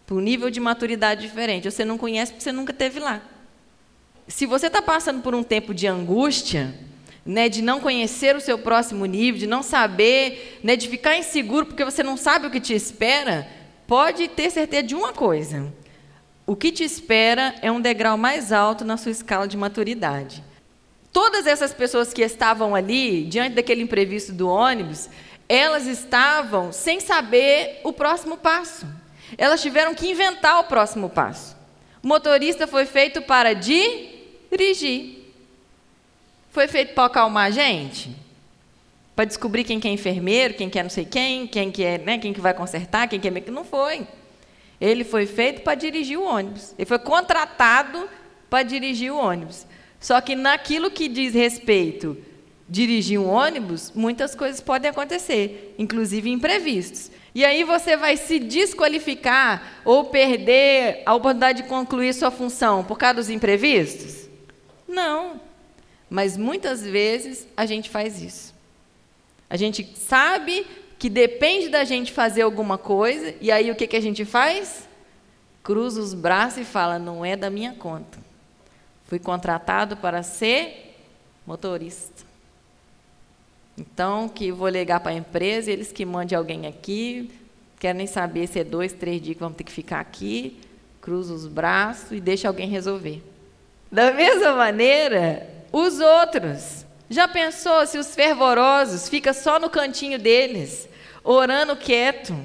Para 0.06 0.16
um 0.16 0.20
nível 0.20 0.50
de 0.50 0.60
maturidade 0.60 1.22
diferente. 1.22 1.70
Você 1.70 1.84
não 1.84 1.98
conhece 1.98 2.32
porque 2.32 2.44
você 2.44 2.52
nunca 2.52 2.72
teve 2.72 3.00
lá. 3.00 3.22
Se 4.28 4.46
você 4.46 4.68
está 4.68 4.80
passando 4.80 5.22
por 5.22 5.34
um 5.34 5.42
tempo 5.42 5.74
de 5.74 5.86
angústia, 5.86 6.74
né, 7.24 7.48
de 7.48 7.62
não 7.62 7.80
conhecer 7.80 8.34
o 8.34 8.40
seu 8.40 8.58
próximo 8.58 9.04
nível, 9.06 9.38
de 9.40 9.46
não 9.46 9.62
saber, 9.62 10.60
né, 10.62 10.76
de 10.76 10.88
ficar 10.88 11.16
inseguro 11.16 11.66
porque 11.66 11.84
você 11.84 12.02
não 12.02 12.16
sabe 12.16 12.46
o 12.46 12.50
que 12.50 12.60
te 12.60 12.74
espera, 12.74 13.48
pode 13.86 14.28
ter 14.28 14.50
certeza 14.50 14.82
de 14.82 14.94
uma 14.94 15.12
coisa: 15.12 15.72
o 16.46 16.56
que 16.56 16.72
te 16.72 16.82
espera 16.82 17.54
é 17.62 17.70
um 17.70 17.80
degrau 17.80 18.16
mais 18.16 18.52
alto 18.52 18.84
na 18.84 18.96
sua 18.96 19.12
escala 19.12 19.46
de 19.46 19.56
maturidade. 19.56 20.42
Todas 21.12 21.46
essas 21.46 21.72
pessoas 21.72 22.12
que 22.12 22.22
estavam 22.22 22.74
ali, 22.74 23.24
diante 23.24 23.54
daquele 23.54 23.82
imprevisto 23.82 24.32
do 24.32 24.48
ônibus, 24.48 25.08
elas 25.48 25.86
estavam 25.86 26.72
sem 26.72 26.98
saber 26.98 27.80
o 27.84 27.92
próximo 27.92 28.36
passo. 28.36 28.86
Elas 29.36 29.62
tiveram 29.62 29.94
que 29.94 30.10
inventar 30.10 30.60
o 30.60 30.64
próximo 30.64 31.08
passo. 31.08 31.56
O 32.02 32.08
motorista 32.08 32.66
foi 32.66 32.86
feito 32.86 33.22
para 33.22 33.52
dirigir. 33.54 35.22
Foi 36.50 36.66
feito 36.66 36.94
para 36.94 37.04
acalmar 37.04 37.46
a 37.46 37.50
gente? 37.50 38.14
Para 39.14 39.26
descobrir 39.26 39.64
quem 39.64 39.78
que 39.78 39.86
é 39.86 39.90
enfermeiro, 39.90 40.54
quem 40.54 40.68
que 40.68 40.78
é 40.78 40.82
não 40.82 40.90
sei 40.90 41.04
quem, 41.04 41.46
quem 41.46 41.70
que 41.70 41.84
é, 41.84 41.98
né, 41.98 42.18
quem 42.18 42.32
que 42.32 42.40
vai 42.40 42.54
consertar, 42.54 43.06
quem 43.08 43.20
que 43.20 43.28
é... 43.28 43.50
Não 43.50 43.64
foi. 43.64 44.06
Ele 44.82 45.04
foi 45.04 45.26
feito 45.26 45.62
para 45.62 45.76
dirigir 45.76 46.18
o 46.18 46.24
ônibus. 46.24 46.74
Ele 46.76 46.86
foi 46.86 46.98
contratado 46.98 48.08
para 48.50 48.64
dirigir 48.64 49.12
o 49.12 49.16
ônibus. 49.16 49.64
Só 50.00 50.20
que 50.20 50.34
naquilo 50.34 50.90
que 50.90 51.06
diz 51.06 51.34
respeito 51.34 52.18
dirigir 52.68 53.20
um 53.20 53.28
ônibus, 53.28 53.92
muitas 53.94 54.34
coisas 54.34 54.60
podem 54.60 54.90
acontecer, 54.90 55.72
inclusive 55.78 56.28
imprevistos. 56.28 57.12
E 57.32 57.44
aí 57.44 57.62
você 57.62 57.96
vai 57.96 58.16
se 58.16 58.40
desqualificar 58.40 59.82
ou 59.84 60.06
perder 60.06 61.02
a 61.06 61.14
oportunidade 61.14 61.62
de 61.62 61.68
concluir 61.68 62.12
sua 62.12 62.32
função 62.32 62.82
por 62.82 62.98
causa 62.98 63.14
dos 63.14 63.30
imprevistos? 63.30 64.28
Não. 64.88 65.40
Mas 66.10 66.36
muitas 66.36 66.82
vezes 66.82 67.46
a 67.56 67.66
gente 67.66 67.88
faz 67.88 68.20
isso. 68.20 68.52
A 69.48 69.56
gente 69.56 69.96
sabe 69.96 70.66
que 71.02 71.10
depende 71.10 71.68
da 71.68 71.82
gente 71.82 72.12
fazer 72.12 72.42
alguma 72.42 72.78
coisa, 72.78 73.34
e 73.40 73.50
aí 73.50 73.72
o 73.72 73.74
que, 73.74 73.88
que 73.88 73.96
a 73.96 74.00
gente 74.00 74.24
faz? 74.24 74.88
Cruza 75.60 76.00
os 76.00 76.14
braços 76.14 76.58
e 76.60 76.64
fala: 76.64 76.96
não 76.96 77.24
é 77.24 77.34
da 77.34 77.50
minha 77.50 77.72
conta. 77.72 78.20
Fui 79.06 79.18
contratado 79.18 79.96
para 79.96 80.22
ser 80.22 80.96
motorista. 81.44 82.22
Então, 83.76 84.28
que 84.28 84.52
vou 84.52 84.68
ligar 84.68 85.00
para 85.00 85.10
a 85.10 85.16
empresa, 85.16 85.72
eles 85.72 85.90
que 85.90 86.04
mandem 86.04 86.38
alguém 86.38 86.68
aqui, 86.68 87.32
querem 87.80 87.98
nem 87.98 88.06
saber 88.06 88.46
se 88.46 88.60
é 88.60 88.64
dois, 88.64 88.92
três 88.92 89.20
dias 89.20 89.34
que 89.34 89.42
vamos 89.42 89.58
ter 89.58 89.64
que 89.64 89.72
ficar 89.72 89.98
aqui, 89.98 90.60
cruza 91.00 91.34
os 91.34 91.48
braços 91.48 92.12
e 92.12 92.20
deixa 92.20 92.46
alguém 92.46 92.68
resolver. 92.68 93.20
Da 93.90 94.12
mesma 94.12 94.52
maneira, 94.52 95.48
os 95.72 95.98
outros. 95.98 96.86
Já 97.10 97.26
pensou 97.26 97.84
se 97.88 97.98
os 97.98 98.14
fervorosos 98.14 99.08
ficam 99.08 99.34
só 99.34 99.58
no 99.58 99.68
cantinho 99.68 100.16
deles, 100.16 100.88
orando 101.24 101.76
quieto. 101.76 102.36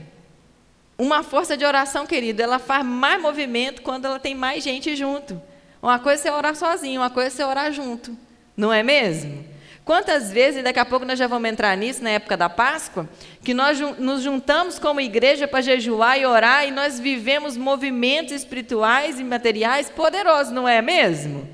Uma 0.97 1.21
força 1.21 1.55
de 1.55 1.63
oração, 1.63 2.05
querido, 2.05 2.41
ela 2.41 2.57
faz 2.57 2.83
mais 2.85 3.21
movimento 3.21 3.81
quando 3.81 4.05
ela 4.05 4.19
tem 4.19 4.33
mais 4.33 4.63
gente 4.63 4.95
junto. 4.95 5.39
Uma 5.81 5.99
coisa 5.99 6.27
é 6.27 6.31
orar 6.31 6.55
sozinho, 6.55 7.01
uma 7.01 7.09
coisa 7.09 7.43
é 7.43 7.45
orar 7.45 7.71
junto. 7.71 8.17
Não 8.55 8.73
é 8.73 8.81
mesmo? 8.81 9.45
Quantas 9.85 10.31
vezes, 10.33 10.59
e 10.59 10.63
daqui 10.63 10.79
a 10.79 10.85
pouco 10.85 11.05
nós 11.05 11.17
já 11.17 11.27
vamos 11.27 11.49
entrar 11.49 11.77
nisso, 11.77 12.03
na 12.03 12.09
época 12.09 12.35
da 12.35 12.49
Páscoa, 12.49 13.07
que 13.41 13.53
nós 13.53 13.79
nos 13.79 14.21
juntamos 14.21 14.77
como 14.77 14.99
igreja 14.99 15.47
para 15.47 15.61
jejuar 15.61 16.19
e 16.19 16.25
orar 16.25 16.67
e 16.67 16.71
nós 16.71 16.99
vivemos 16.99 17.55
movimentos 17.55 18.33
espirituais 18.33 19.17
e 19.17 19.23
materiais 19.23 19.89
poderosos, 19.89 20.51
não 20.51 20.67
é 20.67 20.81
mesmo? 20.81 21.47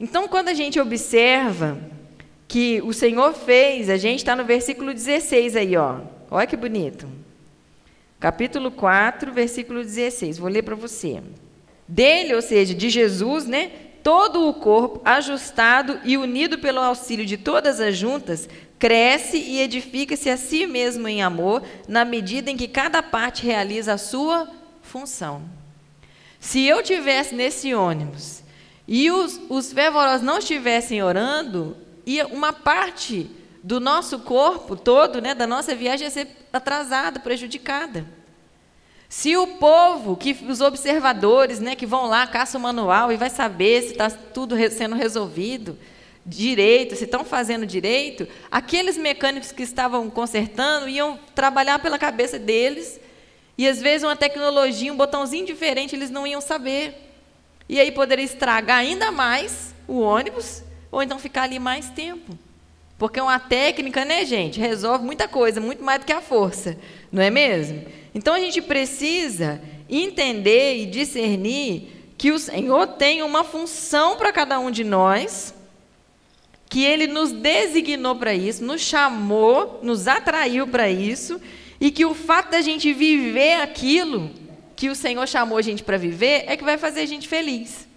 Então, 0.00 0.28
quando 0.28 0.48
a 0.48 0.54
gente 0.54 0.80
observa 0.80 1.78
que 2.46 2.80
o 2.82 2.94
Senhor 2.94 3.34
fez, 3.34 3.90
a 3.90 3.98
gente 3.98 4.20
está 4.20 4.34
no 4.34 4.44
versículo 4.44 4.94
16 4.94 5.56
aí, 5.56 5.76
ó. 5.76 5.96
Olha 6.30 6.46
que 6.46 6.56
bonito. 6.56 7.08
Capítulo 8.20 8.70
4, 8.70 9.32
versículo 9.32 9.82
16. 9.82 10.38
Vou 10.38 10.50
ler 10.50 10.62
para 10.62 10.74
você. 10.74 11.22
Dele, 11.86 12.34
ou 12.34 12.42
seja, 12.42 12.74
de 12.74 12.90
Jesus, 12.90 13.46
né? 13.46 13.70
Todo 14.02 14.48
o 14.48 14.54
corpo, 14.54 15.00
ajustado 15.04 16.00
e 16.04 16.16
unido 16.16 16.58
pelo 16.58 16.80
auxílio 16.80 17.24
de 17.24 17.36
todas 17.36 17.80
as 17.80 17.96
juntas, 17.96 18.48
cresce 18.78 19.38
e 19.38 19.60
edifica-se 19.60 20.28
a 20.28 20.36
si 20.36 20.66
mesmo 20.66 21.08
em 21.08 21.22
amor, 21.22 21.62
na 21.86 22.04
medida 22.04 22.50
em 22.50 22.56
que 22.56 22.68
cada 22.68 23.02
parte 23.02 23.44
realiza 23.44 23.94
a 23.94 23.98
sua 23.98 24.48
função. 24.82 25.42
Se 26.38 26.64
eu 26.64 26.82
tivesse 26.82 27.34
nesse 27.34 27.74
ônibus 27.74 28.42
e 28.86 29.10
os, 29.10 29.40
os 29.48 29.72
fervorosos 29.72 30.22
não 30.22 30.38
estivessem 30.38 31.02
orando, 31.02 31.76
ia 32.06 32.26
uma 32.26 32.52
parte 32.52 33.30
do 33.68 33.78
nosso 33.78 34.20
corpo 34.20 34.74
todo, 34.74 35.20
né, 35.20 35.34
da 35.34 35.46
nossa 35.46 35.74
viagem, 35.74 36.06
ia 36.06 36.10
ser 36.10 36.26
atrasada, 36.50 37.20
prejudicada. 37.20 38.06
Se 39.10 39.36
o 39.36 39.46
povo, 39.58 40.16
que 40.16 40.34
os 40.48 40.62
observadores, 40.62 41.60
né, 41.60 41.76
que 41.76 41.84
vão 41.84 42.06
lá, 42.06 42.26
caçam 42.26 42.58
o 42.58 42.62
manual 42.62 43.12
e 43.12 43.18
vai 43.18 43.28
saber 43.28 43.82
se 43.82 43.88
está 43.90 44.08
tudo 44.08 44.56
sendo 44.70 44.96
resolvido 44.96 45.78
direito, 46.24 46.96
se 46.96 47.04
estão 47.04 47.26
fazendo 47.26 47.66
direito, 47.66 48.26
aqueles 48.50 48.96
mecânicos 48.96 49.52
que 49.52 49.64
estavam 49.64 50.08
consertando 50.08 50.88
iam 50.88 51.18
trabalhar 51.34 51.78
pela 51.78 51.98
cabeça 51.98 52.38
deles 52.38 52.98
e 53.58 53.68
às 53.68 53.82
vezes 53.82 54.02
uma 54.02 54.16
tecnologia, 54.16 54.90
um 54.90 54.96
botãozinho 54.96 55.44
diferente, 55.44 55.94
eles 55.94 56.08
não 56.08 56.26
iam 56.26 56.40
saber. 56.40 56.94
E 57.68 57.78
aí 57.78 57.92
poderia 57.92 58.24
estragar 58.24 58.78
ainda 58.78 59.12
mais 59.12 59.74
o 59.86 60.00
ônibus, 60.00 60.62
ou 60.90 61.02
então 61.02 61.18
ficar 61.18 61.42
ali 61.42 61.58
mais 61.58 61.90
tempo. 61.90 62.47
Porque 62.98 63.20
uma 63.20 63.38
técnica, 63.38 64.04
né, 64.04 64.24
gente, 64.24 64.58
resolve 64.58 65.04
muita 65.04 65.28
coisa, 65.28 65.60
muito 65.60 65.84
mais 65.84 66.00
do 66.00 66.06
que 66.06 66.12
a 66.12 66.20
força, 66.20 66.76
não 67.12 67.22
é 67.22 67.30
mesmo? 67.30 67.84
Então 68.12 68.34
a 68.34 68.40
gente 68.40 68.60
precisa 68.60 69.62
entender 69.88 70.78
e 70.78 70.86
discernir 70.86 72.12
que 72.18 72.32
o 72.32 72.38
Senhor 72.38 72.88
tem 72.88 73.22
uma 73.22 73.44
função 73.44 74.16
para 74.16 74.32
cada 74.32 74.58
um 74.58 74.70
de 74.70 74.82
nós, 74.82 75.54
que 76.68 76.84
Ele 76.84 77.06
nos 77.06 77.30
designou 77.30 78.16
para 78.16 78.34
isso, 78.34 78.64
nos 78.64 78.80
chamou, 78.80 79.78
nos 79.82 80.08
atraiu 80.08 80.66
para 80.66 80.90
isso, 80.90 81.40
e 81.80 81.92
que 81.92 82.04
o 82.04 82.14
fato 82.14 82.50
da 82.50 82.60
gente 82.60 82.92
viver 82.92 83.60
aquilo 83.60 84.30
que 84.74 84.88
o 84.88 84.94
Senhor 84.94 85.26
chamou 85.26 85.56
a 85.56 85.62
gente 85.62 85.84
para 85.84 85.96
viver 85.96 86.44
é 86.46 86.56
que 86.56 86.64
vai 86.64 86.76
fazer 86.76 87.00
a 87.00 87.06
gente 87.06 87.28
feliz. 87.28 87.87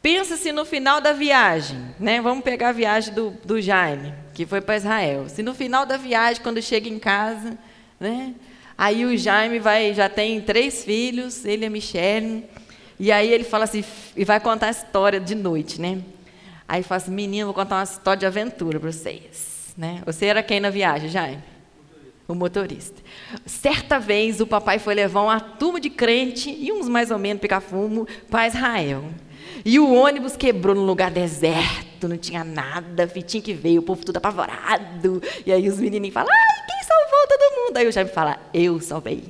Pensa-se 0.00 0.52
no 0.52 0.64
final 0.64 1.00
da 1.00 1.12
viagem, 1.12 1.78
né? 1.98 2.20
Vamos 2.20 2.44
pegar 2.44 2.68
a 2.68 2.72
viagem 2.72 3.12
do, 3.12 3.30
do 3.44 3.60
Jaime, 3.60 4.14
que 4.32 4.46
foi 4.46 4.60
para 4.60 4.76
Israel. 4.76 5.28
Se 5.28 5.42
no 5.42 5.54
final 5.54 5.84
da 5.84 5.96
viagem, 5.96 6.42
quando 6.42 6.62
chega 6.62 6.88
em 6.88 6.98
casa, 6.98 7.58
né? 7.98 8.34
Aí 8.76 9.04
o 9.04 9.16
Jaime 9.16 9.58
vai, 9.58 9.92
já 9.92 10.08
tem 10.08 10.40
três 10.40 10.84
filhos, 10.84 11.44
ele 11.44 11.64
e 11.64 11.66
a 11.66 11.70
Michelle, 11.70 12.44
e 12.98 13.10
aí 13.10 13.32
ele 13.32 13.42
fala 13.42 13.64
assim, 13.64 13.84
e 14.16 14.24
vai 14.24 14.38
contar 14.38 14.68
a 14.68 14.70
história 14.70 15.18
de 15.18 15.34
noite, 15.34 15.80
né? 15.80 15.98
Aí 16.66 16.82
fala 16.84 16.98
assim, 16.98 17.10
menino, 17.10 17.46
vou 17.46 17.54
contar 17.54 17.76
uma 17.76 17.84
história 17.84 18.20
de 18.20 18.26
aventura 18.26 18.78
para 18.78 18.92
vocês, 18.92 19.74
né? 19.76 20.00
Você 20.06 20.26
era 20.26 20.42
quem 20.44 20.60
na 20.60 20.70
viagem, 20.70 21.08
Jaime? 21.08 21.42
o 22.28 22.34
motorista. 22.34 23.02
Certa 23.46 23.98
vez 23.98 24.38
o 24.38 24.46
papai 24.46 24.78
foi 24.78 24.94
levar 24.94 25.22
uma 25.22 25.40
turma 25.40 25.80
de 25.80 25.88
crente 25.88 26.50
e 26.50 26.70
uns 26.70 26.86
mais 26.86 27.10
ou 27.10 27.18
menos 27.18 27.40
picar 27.40 27.62
fumo 27.62 28.06
para 28.30 28.46
Israel. 28.46 29.02
E 29.64 29.78
o 29.78 29.92
ônibus 29.92 30.36
quebrou 30.36 30.74
num 30.74 30.84
lugar 30.84 31.10
deserto, 31.10 32.08
não 32.08 32.16
tinha 32.16 32.44
nada, 32.44 33.06
tinha 33.06 33.42
que 33.42 33.52
ver, 33.52 33.78
o 33.78 33.82
povo 33.82 34.04
tudo 34.04 34.16
apavorado. 34.16 35.22
E 35.44 35.52
aí 35.52 35.68
os 35.68 35.78
menininhos 35.78 36.14
falam, 36.14 36.30
ai, 36.32 36.66
quem 36.66 36.86
salvou 36.86 37.28
todo 37.28 37.56
mundo? 37.56 37.76
Aí 37.76 37.86
o 37.86 37.92
chefe 37.92 38.12
fala, 38.12 38.38
eu 38.54 38.80
salvei. 38.80 39.24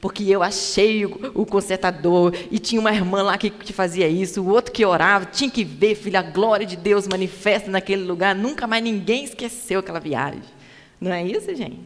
Porque 0.00 0.24
eu 0.24 0.42
achei 0.42 1.06
o, 1.06 1.30
o 1.32 1.46
consertador 1.46 2.34
e 2.50 2.58
tinha 2.58 2.80
uma 2.80 2.92
irmã 2.92 3.22
lá 3.22 3.38
que, 3.38 3.50
que 3.50 3.72
fazia 3.72 4.08
isso, 4.08 4.42
o 4.42 4.48
outro 4.48 4.72
que 4.72 4.84
orava, 4.84 5.26
tinha 5.26 5.48
que 5.48 5.62
ver, 5.62 5.94
filha, 5.94 6.18
a 6.18 6.22
glória 6.22 6.66
de 6.66 6.76
Deus 6.76 7.06
manifesta 7.06 7.70
naquele 7.70 8.02
lugar. 8.02 8.34
Nunca 8.34 8.66
mais 8.66 8.82
ninguém 8.82 9.24
esqueceu 9.24 9.78
aquela 9.78 10.00
viagem. 10.00 10.42
Não 11.00 11.12
é 11.12 11.24
isso, 11.24 11.54
gente? 11.54 11.78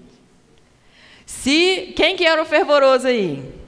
Se 1.26 1.92
quem 1.96 2.16
que 2.16 2.24
era 2.24 2.40
o 2.40 2.46
fervoroso 2.46 3.06
aí? 3.06 3.65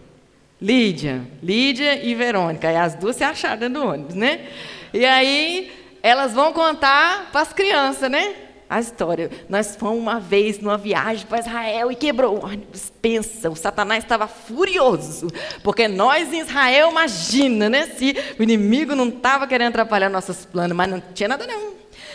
Lídia. 0.61 1.23
Lídia 1.43 2.05
e 2.05 2.15
Verônica. 2.15 2.71
E 2.71 2.77
as 2.77 2.95
duas 2.95 3.17
se 3.17 3.25
acharam 3.25 3.59
dentro 3.59 3.81
do 3.81 3.87
ônibus, 3.87 4.15
né? 4.15 4.47
E 4.93 5.05
aí 5.05 5.71
elas 6.03 6.33
vão 6.33 6.53
contar 6.53 7.31
para 7.31 7.43
as 7.43 7.53
crianças, 7.53 8.11
né? 8.11 8.35
A 8.69 8.81
história. 8.81 9.31
Nós 9.49 9.77
fomos 9.77 9.99
uma 9.99 10.21
vez 10.21 10.59
numa 10.59 10.77
viagem 10.77 11.27
para 11.27 11.39
Israel 11.39 11.91
e 11.91 11.95
quebrou 11.95 12.37
o 12.37 12.45
ônibus. 12.45 12.93
Pensa, 13.01 13.49
o 13.49 13.57
Satanás 13.57 14.05
estava 14.05 14.27
furioso. 14.27 15.29
Porque 15.63 15.89
nós 15.89 16.33
em 16.33 16.41
Israel, 16.41 16.91
imagina, 16.91 17.69
né? 17.69 17.87
Se 17.87 18.15
o 18.39 18.43
inimigo 18.43 18.95
não 18.95 19.09
estava 19.09 19.47
querendo 19.47 19.71
atrapalhar 19.71 20.11
nossos 20.11 20.45
planos, 20.45 20.77
mas 20.77 20.91
não 20.91 21.03
tinha 21.15 21.29
nada 21.29 21.47
não. 21.47 21.75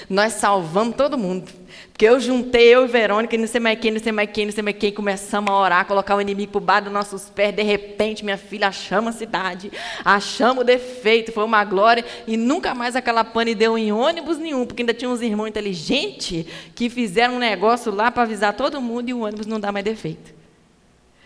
Nós 0.10 0.34
salvamos 0.34 0.96
todo 0.96 1.18
mundo. 1.18 1.63
Porque 1.94 2.06
eu 2.06 2.20
juntei, 2.20 2.74
eu 2.74 2.86
e 2.86 2.88
Verônica, 2.88 3.36
e 3.36 3.38
não 3.38 3.46
sei 3.46 3.62
mais 3.62 3.80
quem, 3.80 3.92
não 3.92 4.00
sei 4.00 4.12
mais 4.12 4.28
quem, 4.32 4.46
não 4.48 4.52
sei 4.52 4.64
mais 4.64 4.76
quem, 4.78 4.92
começamos 4.92 5.52
a 5.52 5.56
orar, 5.56 5.86
colocar 5.86 6.16
o 6.16 6.22
inimigo 6.22 6.52
por 6.52 6.60
baixo 6.60 6.86
dos 6.86 6.94
nossos 6.94 7.30
pés. 7.30 7.56
De 7.56 7.62
repente, 7.62 8.26
minha 8.26 8.36
filha, 8.36 8.70
achamos 8.70 9.16
a 9.16 9.18
cidade, 9.20 9.72
achamos 10.04 10.64
o 10.64 10.66
defeito, 10.66 11.32
foi 11.32 11.44
uma 11.44 11.64
glória. 11.64 12.04
E 12.26 12.36
nunca 12.36 12.74
mais 12.74 12.96
aquela 12.96 13.24
pane 13.24 13.54
deu 13.54 13.78
em 13.78 13.92
ônibus 13.92 14.40
nenhum, 14.40 14.66
porque 14.66 14.82
ainda 14.82 14.94
tinha 14.94 15.08
uns 15.08 15.22
irmãos 15.22 15.48
inteligentes 15.48 16.48
que 16.74 16.90
fizeram 16.90 17.36
um 17.36 17.40
negócio 17.40 17.94
lá 17.94 18.10
para 18.10 18.24
avisar 18.24 18.54
todo 18.54 18.82
mundo 18.82 19.10
e 19.10 19.14
o 19.14 19.20
ônibus 19.20 19.46
não 19.46 19.60
dá 19.60 19.72
mais 19.72 19.86
defeito. 19.86 20.34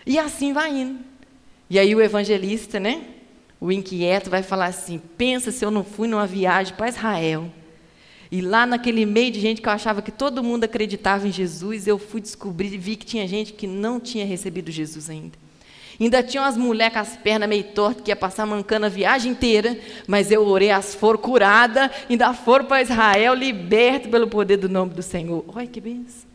E 0.06 0.20
assim 0.20 0.52
vai 0.52 0.70
indo. 0.70 1.00
E 1.70 1.80
aí 1.80 1.96
o 1.96 2.02
evangelista, 2.02 2.78
né? 2.78 3.04
O 3.58 3.72
inquieto 3.72 4.30
vai 4.30 4.44
falar 4.44 4.66
assim: 4.66 5.02
pensa 5.18 5.50
se 5.50 5.64
eu 5.64 5.72
não 5.72 5.86
fui 5.86 6.10
numa 6.10 6.28
viagem 6.28 6.76
para 6.76 6.90
Israel 6.90 7.50
e 8.32 8.42
lá 8.42 8.66
naquele 8.66 9.06
meio 9.06 9.32
de 9.32 9.40
gente 9.40 9.62
que 9.62 9.70
eu 9.70 9.74
achava 9.74 10.02
que 10.02 10.12
todo 10.12 10.44
mundo 10.44 10.66
acreditava 10.66 11.28
em 11.28 11.32
Jesus, 11.32 11.88
eu 11.88 11.98
fui 11.98 12.20
descobrir 12.20 12.74
e 12.74 12.78
vi 12.78 12.96
que 12.96 13.06
tinha 13.06 13.28
gente 13.28 13.54
que 13.54 13.66
não 13.66 14.00
tinha 14.00 14.26
recebido 14.26 14.72
Jesus 14.72 15.10
ainda. 15.10 15.38
Ainda 16.00 16.22
tinham 16.22 16.44
as 16.44 16.56
mulheres 16.56 16.94
com 16.94 17.00
as 17.00 17.18
pernas 17.18 17.50
meio 17.50 17.64
tortas 17.64 18.04
que 18.04 18.12
ia 18.12 18.16
passar 18.16 18.46
mancando 18.46 18.86
a 18.86 18.90
viagem 18.90 19.32
inteira, 19.32 19.80
mas 20.06 20.32
eu 20.32 20.46
orei, 20.46 20.70
as 20.70 20.94
foram 20.94 21.20
curadas, 21.20 21.90
ainda 22.10 22.34
foram 22.34 22.66
para 22.66 22.82
Israel, 22.82 23.34
liberto 23.34 24.10
pelo 24.10 24.28
poder 24.28 24.58
do 24.58 24.70
nome 24.70 24.94
do 24.94 25.02
Senhor. 25.02 25.44
Olha 25.48 25.66
que 25.66 25.82
benção. 25.82 26.28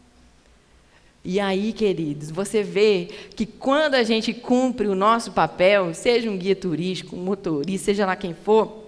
E 1.24 1.38
aí, 1.38 1.72
queridos, 1.72 2.33
você 2.33 2.64
vê 2.64 3.09
que 3.37 3.46
quando 3.46 3.94
a 3.94 4.02
gente 4.02 4.35
cumpre 4.35 4.88
o 4.88 4.94
nosso 4.96 5.31
papel, 5.31 5.94
seja 5.94 6.28
um 6.28 6.37
guia 6.37 6.57
turístico, 6.57 7.14
um 7.14 7.22
motorista, 7.22 7.85
seja 7.87 8.05
lá 8.05 8.16
quem 8.16 8.35
for, 8.35 8.83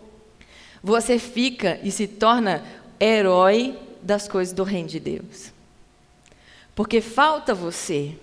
você 0.82 1.16
fica 1.18 1.78
e 1.84 1.92
se 1.92 2.08
torna 2.08 2.64
herói 3.04 3.78
das 4.02 4.26
coisas 4.28 4.54
do 4.54 4.62
reino 4.62 4.88
de 4.88 5.00
Deus. 5.00 5.52
Porque 6.74 7.00
falta 7.00 7.54
você 7.54 8.16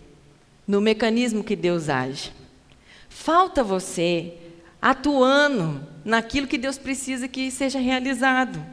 no 0.67 0.81
mecanismo 0.81 1.43
que 1.43 1.55
Deus 1.55 1.89
age. 1.89 2.31
Falta 3.09 3.63
você 3.63 4.33
atuando 4.81 5.85
naquilo 6.03 6.47
que 6.47 6.57
Deus 6.57 6.77
precisa 6.77 7.27
que 7.27 7.51
seja 7.51 7.79
realizado. 7.79 8.63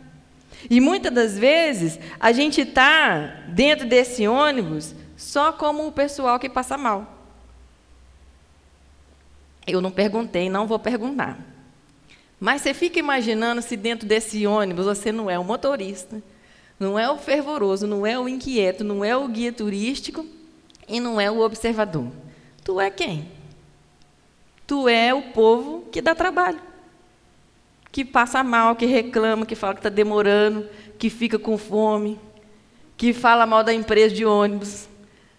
E 0.68 0.80
muitas 0.80 1.12
das 1.12 1.38
vezes 1.38 1.98
a 2.18 2.32
gente 2.32 2.62
está 2.62 3.44
dentro 3.48 3.86
desse 3.86 4.26
ônibus 4.26 4.94
só 5.16 5.52
como 5.52 5.86
o 5.86 5.92
pessoal 5.92 6.38
que 6.38 6.48
passa 6.48 6.76
mal. 6.76 7.16
Eu 9.66 9.80
não 9.80 9.90
perguntei, 9.90 10.48
não 10.48 10.66
vou 10.66 10.78
perguntar. 10.78 11.38
Mas 12.40 12.62
você 12.62 12.72
fica 12.72 12.98
imaginando 12.98 13.60
se 13.60 13.76
dentro 13.76 14.06
desse 14.06 14.46
ônibus 14.46 14.86
você 14.86 15.10
não 15.10 15.28
é 15.28 15.38
o 15.38 15.44
motorista, 15.44 16.22
não 16.78 16.98
é 16.98 17.10
o 17.10 17.18
fervoroso, 17.18 17.86
não 17.86 18.06
é 18.06 18.18
o 18.18 18.28
inquieto, 18.28 18.84
não 18.84 19.04
é 19.04 19.16
o 19.16 19.26
guia 19.26 19.52
turístico 19.52 20.24
e 20.86 21.00
não 21.00 21.20
é 21.20 21.30
o 21.30 21.40
observador. 21.40 22.06
Tu 22.64 22.80
é 22.80 22.90
quem? 22.90 23.28
Tu 24.66 24.88
é 24.88 25.12
o 25.12 25.22
povo 25.22 25.86
que 25.90 26.00
dá 26.00 26.14
trabalho, 26.14 26.60
que 27.90 28.04
passa 28.04 28.44
mal, 28.44 28.76
que 28.76 28.86
reclama, 28.86 29.46
que 29.46 29.56
fala 29.56 29.74
que 29.74 29.80
está 29.80 29.88
demorando, 29.88 30.68
que 30.98 31.10
fica 31.10 31.38
com 31.38 31.58
fome, 31.58 32.20
que 32.96 33.12
fala 33.12 33.46
mal 33.46 33.64
da 33.64 33.72
empresa 33.72 34.14
de 34.14 34.24
ônibus, 34.24 34.88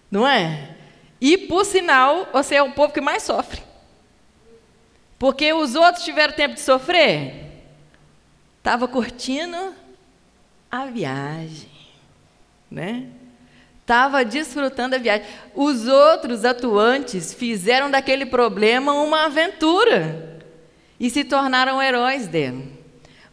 não 0.10 0.28
é? 0.28 0.76
E, 1.22 1.38
por 1.38 1.66
sinal, 1.66 2.28
você 2.34 2.56
é 2.56 2.64
o 2.64 2.72
povo 2.72 2.94
que 2.94 3.02
mais 3.02 3.24
sofre. 3.24 3.69
Porque 5.20 5.52
os 5.52 5.76
outros 5.76 6.06
tiveram 6.06 6.34
tempo 6.34 6.56
de 6.56 6.62
sofrer? 6.62 7.50
Estava 8.58 8.88
curtindo 8.88 9.76
a 10.72 10.86
viagem, 10.86 11.70
né? 12.72 13.08
Estava 13.82 14.24
desfrutando 14.24 14.96
a 14.96 15.00
viagem. 15.00 15.28
Os 15.54 15.88
outros 15.88 16.46
atuantes 16.46 17.34
fizeram 17.34 17.92
daquele 17.92 18.26
problema 18.26 18.94
uma 18.94 19.26
aventura 19.26 20.40
e 20.98 21.10
se 21.10 21.24
tornaram 21.26 21.82
heróis 21.82 22.28
dela. 22.28 22.62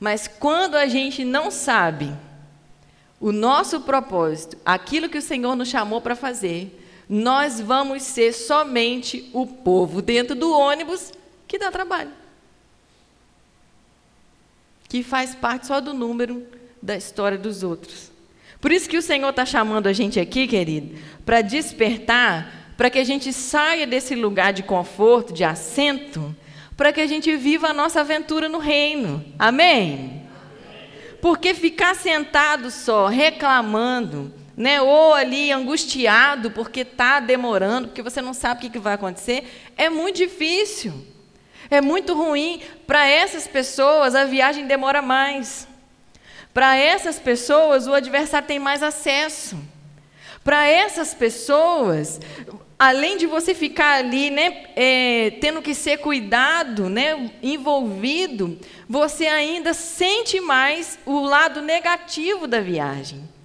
Mas 0.01 0.27
quando 0.27 0.75
a 0.75 0.87
gente 0.87 1.25
não 1.25 1.51
sabe 1.51 2.13
o 3.21 3.31
nosso 3.33 3.83
propósito, 3.83 4.57
aquilo 4.65 5.09
que 5.09 5.19
o 5.19 5.23
Senhor 5.23 5.55
nos 5.55 5.69
chamou 5.69 6.01
para 6.01 6.17
fazer, 6.17 6.83
nós 7.09 7.61
vamos 7.61 8.03
ser 8.03 8.33
somente 8.33 9.31
o 9.33 9.47
povo 9.47 10.03
dentro 10.03 10.35
do 10.35 10.51
ônibus 10.51 11.13
que 11.47 11.59
dá 11.59 11.71
trabalho. 11.71 12.11
Que 14.89 15.03
faz 15.03 15.35
parte 15.35 15.67
só 15.67 15.81
do 15.81 15.93
número 15.93 16.47
da 16.83 16.97
história 16.97 17.37
dos 17.37 17.63
outros. 17.63 18.11
Por 18.61 18.73
isso 18.73 18.89
que 18.89 18.97
o 18.97 19.03
Senhor 19.03 19.29
está 19.31 19.45
chamando 19.45 19.87
a 19.87 19.93
gente 19.93 20.19
aqui, 20.19 20.47
querido, 20.47 20.99
para 21.25 21.41
despertar, 21.41 22.73
para 22.77 22.91
que 22.91 22.99
a 22.99 23.05
gente 23.05 23.33
saia 23.33 23.87
desse 23.87 24.15
lugar 24.15 24.53
de 24.53 24.63
conforto, 24.63 25.33
de 25.33 25.45
assento, 25.45 26.35
para 26.77 26.93
que 26.93 27.01
a 27.01 27.07
gente 27.07 27.35
viva 27.37 27.69
a 27.69 27.73
nossa 27.73 28.01
aventura 28.01 28.49
no 28.49 28.59
reino. 28.59 29.25
Amém? 29.39 30.23
Porque 31.21 31.55
ficar 31.55 31.95
sentado 31.95 32.71
só, 32.71 33.07
reclamando, 33.07 34.33
né, 34.57 34.81
ou 34.81 35.13
ali 35.13 35.53
angustiado 35.53 36.51
porque 36.51 36.81
está 36.81 37.21
demorando, 37.21 37.89
porque 37.89 38.03
você 38.03 38.23
não 38.23 38.33
sabe 38.33 38.67
o 38.67 38.71
que 38.71 38.79
vai 38.79 38.95
acontecer, 38.95 39.45
é 39.77 39.91
muito 39.91 40.17
difícil. 40.17 40.93
É 41.71 41.81
muito 41.81 42.15
ruim. 42.15 42.61
Para 42.87 43.07
essas 43.07 43.47
pessoas, 43.47 44.15
a 44.15 44.25
viagem 44.25 44.67
demora 44.67 45.03
mais. 45.03 45.67
Para 46.53 46.77
essas 46.77 47.19
pessoas, 47.19 47.87
o 47.87 47.95
adversário 47.95 48.49
tem 48.49 48.59
mais 48.59 48.83
acesso. 48.83 49.59
Para 50.43 50.67
essas 50.67 51.13
pessoas, 51.13 52.21
além 52.79 53.17
de 53.17 53.27
você 53.27 53.55
ficar 53.55 53.99
ali, 53.99 54.31
né, 54.31 54.65
é, 54.77 55.33
tendo 55.41 55.61
que 55.61 55.75
ser 55.75 55.99
cuidado, 55.99 56.89
né, 56.89 57.31
envolvido, 57.43 58.59
você 58.89 59.27
ainda 59.27 59.75
sente 59.75 60.41
mais 60.41 60.99
o 61.05 61.21
lado 61.21 61.61
negativo 61.63 62.47
da 62.47 62.61
viagem. 62.61 63.36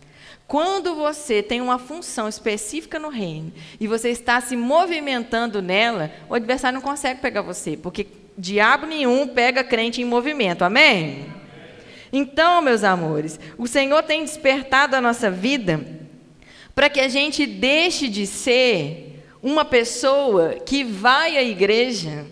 Quando 0.52 0.96
você 0.96 1.42
tem 1.42 1.62
uma 1.62 1.80
função 1.80 2.28
específica 2.28 3.00
no 3.00 3.08
reino 3.08 3.54
e 3.80 3.88
você 3.88 4.10
está 4.10 4.42
se 4.42 4.58
movimentando 4.58 5.62
nela, 5.62 6.12
o 6.28 6.36
adversário 6.36 6.76
não 6.78 6.86
consegue 6.86 7.22
pegar 7.22 7.42
você, 7.42 7.78
porque 7.78 8.06
diabo 8.38 8.86
nenhum 8.86 9.26
pega 9.30 9.64
crente 9.64 10.02
em 10.02 10.04
movimento. 10.04 10.64
Amém? 10.64 11.26
Então, 12.12 12.62
meus 12.62 12.84
amores, 12.84 13.40
o 13.58 13.66
Senhor 13.66 14.04
tem 14.04 14.26
despertado 14.26 14.94
a 14.94 15.00
nossa 15.00 15.32
vida 15.32 15.80
para 16.76 16.90
que 16.90 17.00
a 17.00 17.08
gente 17.08 17.46
deixe 17.46 18.10
de 18.10 18.28
ser 18.28 19.24
uma 19.42 19.64
pessoa 19.64 20.56
que 20.56 20.84
vai 20.84 21.38
à 21.38 21.44
igreja, 21.44 22.26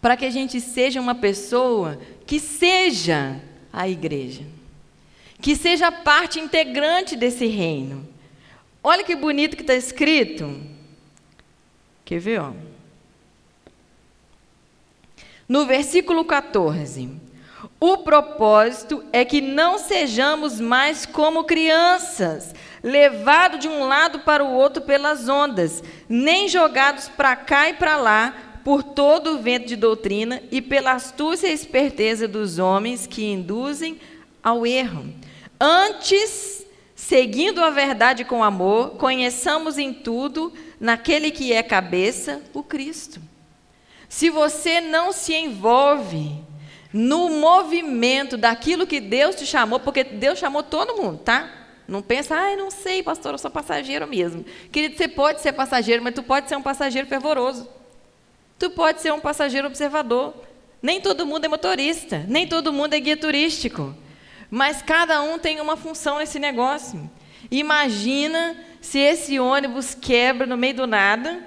para 0.00 0.16
que 0.16 0.24
a 0.24 0.30
gente 0.30 0.62
seja 0.62 0.98
uma 0.98 1.14
pessoa 1.14 2.00
que 2.24 2.40
seja 2.40 3.38
a 3.70 3.86
igreja 3.86 4.63
que 5.44 5.54
seja 5.54 5.92
parte 5.92 6.40
integrante 6.40 7.14
desse 7.14 7.44
reino. 7.44 8.08
Olha 8.82 9.04
que 9.04 9.14
bonito 9.14 9.58
que 9.58 9.62
está 9.62 9.74
escrito. 9.74 10.58
Quer 12.02 12.18
ver? 12.18 12.40
Ó? 12.40 12.52
No 15.46 15.66
versículo 15.66 16.24
14. 16.24 17.10
O 17.78 17.98
propósito 17.98 19.04
é 19.12 19.22
que 19.22 19.42
não 19.42 19.76
sejamos 19.76 20.58
mais 20.58 21.04
como 21.04 21.44
crianças, 21.44 22.54
levados 22.82 23.60
de 23.60 23.68
um 23.68 23.84
lado 23.86 24.20
para 24.20 24.42
o 24.42 24.50
outro 24.50 24.80
pelas 24.80 25.28
ondas, 25.28 25.84
nem 26.08 26.48
jogados 26.48 27.10
para 27.10 27.36
cá 27.36 27.68
e 27.68 27.74
para 27.74 27.98
lá 27.98 28.34
por 28.64 28.82
todo 28.82 29.32
o 29.32 29.42
vento 29.42 29.66
de 29.66 29.76
doutrina 29.76 30.42
e 30.50 30.62
pela 30.62 30.92
astúcia 30.92 31.48
e 31.48 31.52
esperteza 31.52 32.26
dos 32.26 32.58
homens 32.58 33.06
que 33.06 33.26
induzem 33.26 34.00
ao 34.42 34.66
erro. 34.66 35.12
Antes, 35.60 36.66
seguindo 36.94 37.62
a 37.62 37.70
verdade 37.70 38.24
com 38.24 38.42
amor, 38.42 38.96
conheçamos 38.96 39.78
em 39.78 39.92
tudo, 39.92 40.52
naquele 40.80 41.30
que 41.30 41.52
é 41.52 41.62
cabeça, 41.62 42.42
o 42.52 42.62
Cristo. 42.62 43.20
Se 44.08 44.30
você 44.30 44.80
não 44.80 45.12
se 45.12 45.34
envolve 45.34 46.42
no 46.92 47.28
movimento 47.28 48.36
daquilo 48.36 48.86
que 48.86 49.00
Deus 49.00 49.34
te 49.34 49.44
chamou, 49.44 49.80
porque 49.80 50.04
Deus 50.04 50.38
chamou 50.38 50.62
todo 50.62 50.96
mundo, 50.96 51.18
tá? 51.18 51.50
Não 51.86 52.00
pensa, 52.00 52.34
ai, 52.36 52.56
não 52.56 52.70
sei, 52.70 53.02
pastor, 53.02 53.32
eu 53.32 53.38
sou 53.38 53.50
passageiro 53.50 54.06
mesmo. 54.06 54.44
Querido, 54.70 54.96
você 54.96 55.08
pode 55.08 55.40
ser 55.40 55.52
passageiro, 55.52 56.02
mas 56.02 56.14
tu 56.14 56.22
pode 56.22 56.48
ser 56.48 56.56
um 56.56 56.62
passageiro 56.62 57.06
fervoroso. 57.06 57.68
Tu 58.58 58.70
pode 58.70 59.00
ser 59.00 59.12
um 59.12 59.20
passageiro 59.20 59.66
observador. 59.66 60.34
Nem 60.80 61.00
todo 61.00 61.26
mundo 61.26 61.44
é 61.44 61.48
motorista, 61.48 62.24
nem 62.28 62.46
todo 62.46 62.72
mundo 62.72 62.94
é 62.94 63.00
guia 63.00 63.16
turístico. 63.16 63.94
Mas 64.54 64.80
cada 64.80 65.20
um 65.20 65.36
tem 65.36 65.60
uma 65.60 65.76
função 65.76 66.18
nesse 66.18 66.38
negócio. 66.38 67.10
Imagina 67.50 68.56
se 68.80 69.00
esse 69.00 69.40
ônibus 69.40 69.96
quebra 69.96 70.46
no 70.46 70.56
meio 70.56 70.74
do 70.74 70.86
nada, 70.86 71.44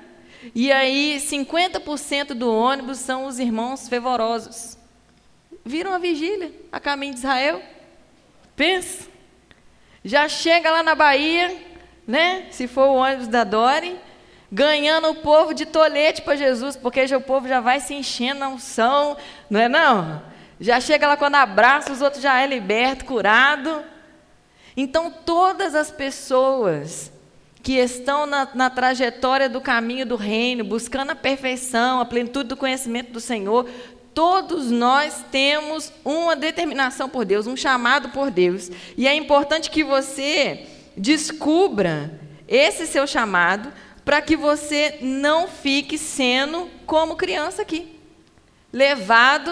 e 0.53 0.69
aí 0.73 1.15
50% 1.17 2.33
do 2.33 2.53
ônibus 2.53 2.97
são 2.97 3.25
os 3.25 3.39
irmãos 3.39 3.87
fervorosos. 3.87 4.77
Viram 5.63 5.93
a 5.93 5.97
vigília 5.97 6.51
a 6.69 6.81
caminho 6.81 7.13
de 7.13 7.19
Israel? 7.19 7.61
Pensa. 8.57 9.07
Já 10.03 10.27
chega 10.27 10.69
lá 10.69 10.83
na 10.83 10.93
Bahia, 10.93 11.55
né? 12.05 12.47
Se 12.51 12.67
for 12.67 12.89
o 12.89 12.95
ônibus 12.95 13.29
da 13.29 13.45
Dori, 13.45 13.97
ganhando 14.51 15.11
o 15.11 15.15
povo 15.15 15.53
de 15.53 15.65
tolete 15.65 16.23
para 16.23 16.35
Jesus, 16.35 16.75
porque 16.75 17.07
já 17.07 17.17
o 17.17 17.21
povo 17.21 17.47
já 17.47 17.61
vai 17.61 17.79
se 17.79 17.93
enchendo 17.93 18.41
na 18.41 18.49
unção, 18.49 19.15
não 19.49 19.61
é 19.61 19.69
não? 19.69 20.21
Já 20.59 20.79
chega 20.79 21.07
lá 21.07 21.17
quando 21.17 21.35
abraça, 21.35 21.91
os 21.91 22.01
outros 22.01 22.21
já 22.21 22.41
é 22.41 22.47
liberto, 22.47 23.05
curado. 23.05 23.83
Então 24.75 25.11
todas 25.11 25.75
as 25.75 25.91
pessoas 25.91 27.11
que 27.61 27.73
estão 27.73 28.25
na, 28.25 28.47
na, 28.53 28.69
trajetória 28.69 29.49
do 29.49 29.59
caminho 29.59 30.05
do 30.05 30.15
reino, 30.15 30.63
buscando 30.63 31.11
a 31.11 31.15
perfeição, 31.15 31.99
a 31.99 32.05
plenitude 32.05 32.49
do 32.49 32.55
conhecimento 32.55 33.11
do 33.11 33.19
Senhor, 33.19 33.69
todos 34.13 34.71
nós 34.71 35.23
temos 35.31 35.91
uma 36.03 36.35
determinação 36.35 37.09
por 37.09 37.25
Deus, 37.25 37.45
um 37.45 37.57
chamado 37.57 38.09
por 38.09 38.31
Deus. 38.31 38.71
E 38.95 39.07
é 39.07 39.13
importante 39.13 39.69
que 39.69 39.83
você 39.83 40.65
descubra 40.95 42.19
esse 42.47 42.87
seu 42.87 43.05
chamado 43.05 43.71
para 44.05 44.21
que 44.21 44.37
você 44.37 44.97
não 45.01 45.47
fique 45.47 45.97
sendo 45.97 46.69
como 46.85 47.17
criança 47.17 47.61
aqui, 47.61 47.99
levado 48.71 49.51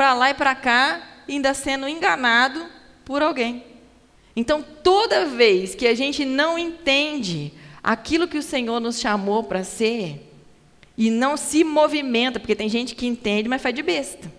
para 0.00 0.14
lá 0.14 0.30
e 0.30 0.34
para 0.34 0.54
cá, 0.54 1.02
ainda 1.28 1.52
sendo 1.52 1.86
enganado 1.86 2.64
por 3.04 3.20
alguém. 3.20 3.62
Então, 4.34 4.64
toda 4.82 5.26
vez 5.26 5.74
que 5.74 5.86
a 5.86 5.94
gente 5.94 6.24
não 6.24 6.58
entende 6.58 7.52
aquilo 7.82 8.26
que 8.26 8.38
o 8.38 8.42
Senhor 8.42 8.80
nos 8.80 8.98
chamou 8.98 9.44
para 9.44 9.62
ser, 9.62 10.26
e 10.96 11.10
não 11.10 11.36
se 11.36 11.62
movimenta, 11.62 12.40
porque 12.40 12.56
tem 12.56 12.66
gente 12.66 12.94
que 12.94 13.06
entende, 13.06 13.46
mas 13.46 13.60
faz 13.60 13.74
de 13.74 13.82
besta, 13.82 14.32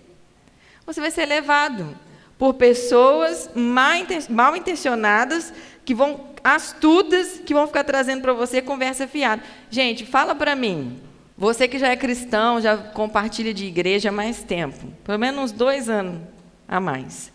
você 0.84 1.00
vai 1.00 1.12
ser 1.12 1.26
levado 1.26 1.96
por 2.36 2.54
pessoas 2.54 3.48
mal 3.54 4.56
intencionadas 4.56 5.54
que 5.84 5.94
vão 5.94 6.32
astutas 6.42 7.40
que 7.46 7.54
vão 7.54 7.68
ficar 7.68 7.84
trazendo 7.84 8.20
para 8.20 8.32
você 8.32 8.60
conversa 8.60 9.06
fiada. 9.06 9.40
Gente, 9.70 10.04
fala 10.04 10.34
para 10.34 10.56
mim. 10.56 11.00
Você 11.42 11.66
que 11.66 11.76
já 11.76 11.88
é 11.88 11.96
cristão, 11.96 12.60
já 12.60 12.76
compartilha 12.76 13.52
de 13.52 13.66
igreja 13.66 14.10
há 14.10 14.12
mais 14.12 14.44
tempo, 14.44 14.86
pelo 15.02 15.18
menos 15.18 15.46
uns 15.46 15.50
dois 15.50 15.88
anos 15.88 16.20
a 16.68 16.78
mais. 16.78 17.32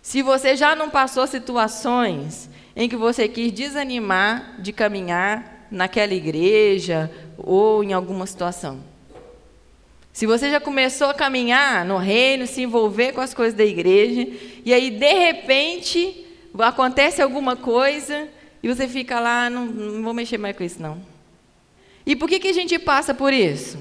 Se 0.00 0.22
você 0.22 0.56
já 0.56 0.74
não 0.74 0.88
passou 0.88 1.26
situações 1.26 2.48
em 2.74 2.88
que 2.88 2.96
você 2.96 3.28
quis 3.28 3.52
desanimar 3.52 4.62
de 4.62 4.72
caminhar 4.72 5.66
naquela 5.70 6.14
igreja 6.14 7.10
ou 7.36 7.84
em 7.84 7.92
alguma 7.92 8.26
situação. 8.26 8.80
Se 10.10 10.24
você 10.24 10.50
já 10.50 10.58
começou 10.58 11.08
a 11.08 11.14
caminhar 11.14 11.84
no 11.84 11.98
reino, 11.98 12.46
se 12.46 12.62
envolver 12.62 13.12
com 13.12 13.20
as 13.20 13.34
coisas 13.34 13.52
da 13.52 13.62
igreja, 13.62 14.26
e 14.64 14.72
aí 14.72 14.90
de 14.90 15.12
repente 15.12 16.26
acontece 16.60 17.20
alguma 17.20 17.56
coisa 17.56 18.26
e 18.62 18.68
você 18.68 18.88
fica 18.88 19.20
lá, 19.20 19.50
não, 19.50 19.66
não 19.66 20.02
vou 20.02 20.14
mexer 20.14 20.38
mais 20.38 20.56
com 20.56 20.64
isso 20.64 20.80
não. 20.80 21.13
E 22.06 22.14
por 22.14 22.28
que, 22.28 22.38
que 22.38 22.48
a 22.48 22.52
gente 22.52 22.78
passa 22.78 23.14
por 23.14 23.32
isso? 23.32 23.78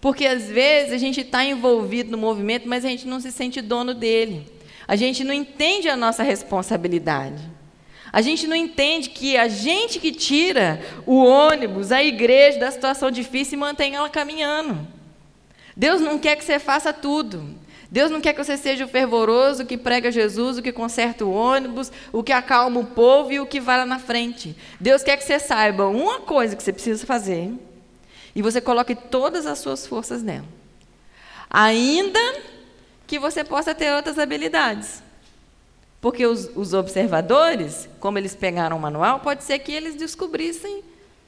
Porque 0.00 0.26
às 0.26 0.48
vezes 0.48 0.92
a 0.92 0.98
gente 0.98 1.20
está 1.20 1.44
envolvido 1.44 2.10
no 2.10 2.18
movimento, 2.18 2.68
mas 2.68 2.84
a 2.84 2.88
gente 2.88 3.06
não 3.06 3.18
se 3.20 3.32
sente 3.32 3.60
dono 3.60 3.94
dele. 3.94 4.46
A 4.86 4.94
gente 4.94 5.24
não 5.24 5.34
entende 5.34 5.88
a 5.88 5.96
nossa 5.96 6.22
responsabilidade. 6.22 7.42
A 8.12 8.22
gente 8.22 8.46
não 8.46 8.54
entende 8.54 9.10
que 9.10 9.36
a 9.36 9.48
gente 9.48 9.98
que 9.98 10.12
tira 10.12 10.80
o 11.04 11.24
ônibus, 11.24 11.92
a 11.92 12.02
igreja 12.02 12.58
da 12.58 12.70
situação 12.70 13.10
difícil 13.10 13.54
e 13.54 13.60
mantém 13.60 13.94
ela 13.94 14.08
caminhando. 14.08 14.86
Deus 15.76 16.00
não 16.00 16.18
quer 16.18 16.36
que 16.36 16.44
você 16.44 16.58
faça 16.58 16.92
tudo. 16.92 17.54
Deus 17.90 18.10
não 18.10 18.20
quer 18.20 18.32
que 18.32 18.42
você 18.42 18.56
seja 18.56 18.84
o 18.84 18.88
fervoroso 18.88 19.64
que 19.64 19.78
prega 19.78 20.10
Jesus, 20.10 20.58
o 20.58 20.62
que 20.62 20.72
conserta 20.72 21.24
o 21.24 21.32
ônibus, 21.32 21.92
o 22.12 22.22
que 22.22 22.32
acalma 22.32 22.80
o 22.80 22.86
povo 22.86 23.32
e 23.32 23.40
o 23.40 23.46
que 23.46 23.60
vai 23.60 23.78
lá 23.78 23.86
na 23.86 23.98
frente. 23.98 24.56
Deus 24.80 25.02
quer 25.02 25.16
que 25.16 25.24
você 25.24 25.38
saiba 25.38 25.86
uma 25.86 26.20
coisa 26.20 26.56
que 26.56 26.62
você 26.62 26.72
precisa 26.72 27.06
fazer 27.06 27.52
e 28.34 28.42
você 28.42 28.60
coloque 28.60 28.94
todas 28.94 29.46
as 29.46 29.58
suas 29.58 29.86
forças 29.86 30.22
nela. 30.22 30.46
Ainda 31.48 32.20
que 33.06 33.18
você 33.18 33.44
possa 33.44 33.74
ter 33.74 33.94
outras 33.94 34.18
habilidades. 34.18 35.02
Porque 36.00 36.26
os, 36.26 36.50
os, 36.54 36.74
observadores, 36.74 37.88
como 38.00 38.18
eles 38.18 38.34
pegaram 38.34 38.76
o 38.76 38.80
manual, 38.80 39.20
pode 39.20 39.42
ser 39.44 39.58
que 39.60 39.72
eles 39.72 39.94
descobrissem 39.94 40.82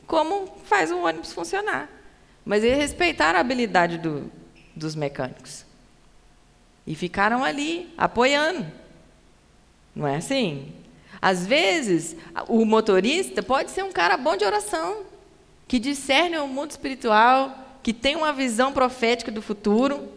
como 0.07 0.59
faz 0.65 0.91
o 0.91 0.99
ônibus 0.99 1.33
funcionar. 1.33 1.89
Mas 2.45 2.63
eles 2.63 2.79
respeitaram 2.79 3.39
a 3.39 3.41
habilidade 3.41 3.99
do, 3.99 4.31
dos 4.75 4.95
mecânicos. 4.95 5.68
E 6.89 6.95
ficaram 6.95 7.45
ali, 7.45 7.87
apoiando. 7.99 8.67
Não 9.95 10.09
é 10.09 10.17
assim? 10.17 10.73
Às 11.21 11.47
vezes, 11.47 12.17
o 12.49 12.65
motorista 12.65 13.43
pode 13.43 13.71
ser 13.71 13.85
um 13.85 13.93
cara 13.93 14.17
bom 14.17 14.39
de 14.39 14.47
oração, 14.47 15.03
que 15.69 15.79
discerne 15.79 16.39
o 16.39 16.49
mundo 16.49 16.71
espiritual, 16.71 17.79
que 17.83 17.93
tem 17.93 18.17
uma 18.17 18.33
visão 18.33 18.73
profética 18.73 19.31
do 19.31 19.43
futuro, 19.43 20.09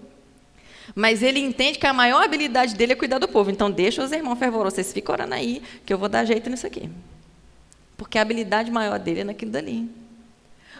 mas 0.95 1.21
ele 1.21 1.41
entende 1.41 1.77
que 1.77 1.85
a 1.85 1.91
maior 1.91 2.23
habilidade 2.23 2.73
dele 2.73 2.93
é 2.93 2.95
cuidar 2.95 3.19
do 3.19 3.27
povo. 3.27 3.51
Então, 3.51 3.69
deixa 3.69 4.01
os 4.01 4.13
irmãos 4.13 4.39
fervorosos, 4.39 4.75
vocês 4.75 4.93
ficam 4.93 5.11
orando 5.11 5.33
aí, 5.33 5.61
que 5.85 5.93
eu 5.93 5.97
vou 5.97 6.07
dar 6.07 6.23
jeito 6.23 6.49
nisso 6.49 6.65
aqui. 6.65 6.89
Porque 7.97 8.17
a 8.17 8.21
habilidade 8.21 8.71
maior 8.71 8.97
dele 8.97 9.19
é 9.19 9.25
naquilo 9.25 9.51
dali. 9.51 9.89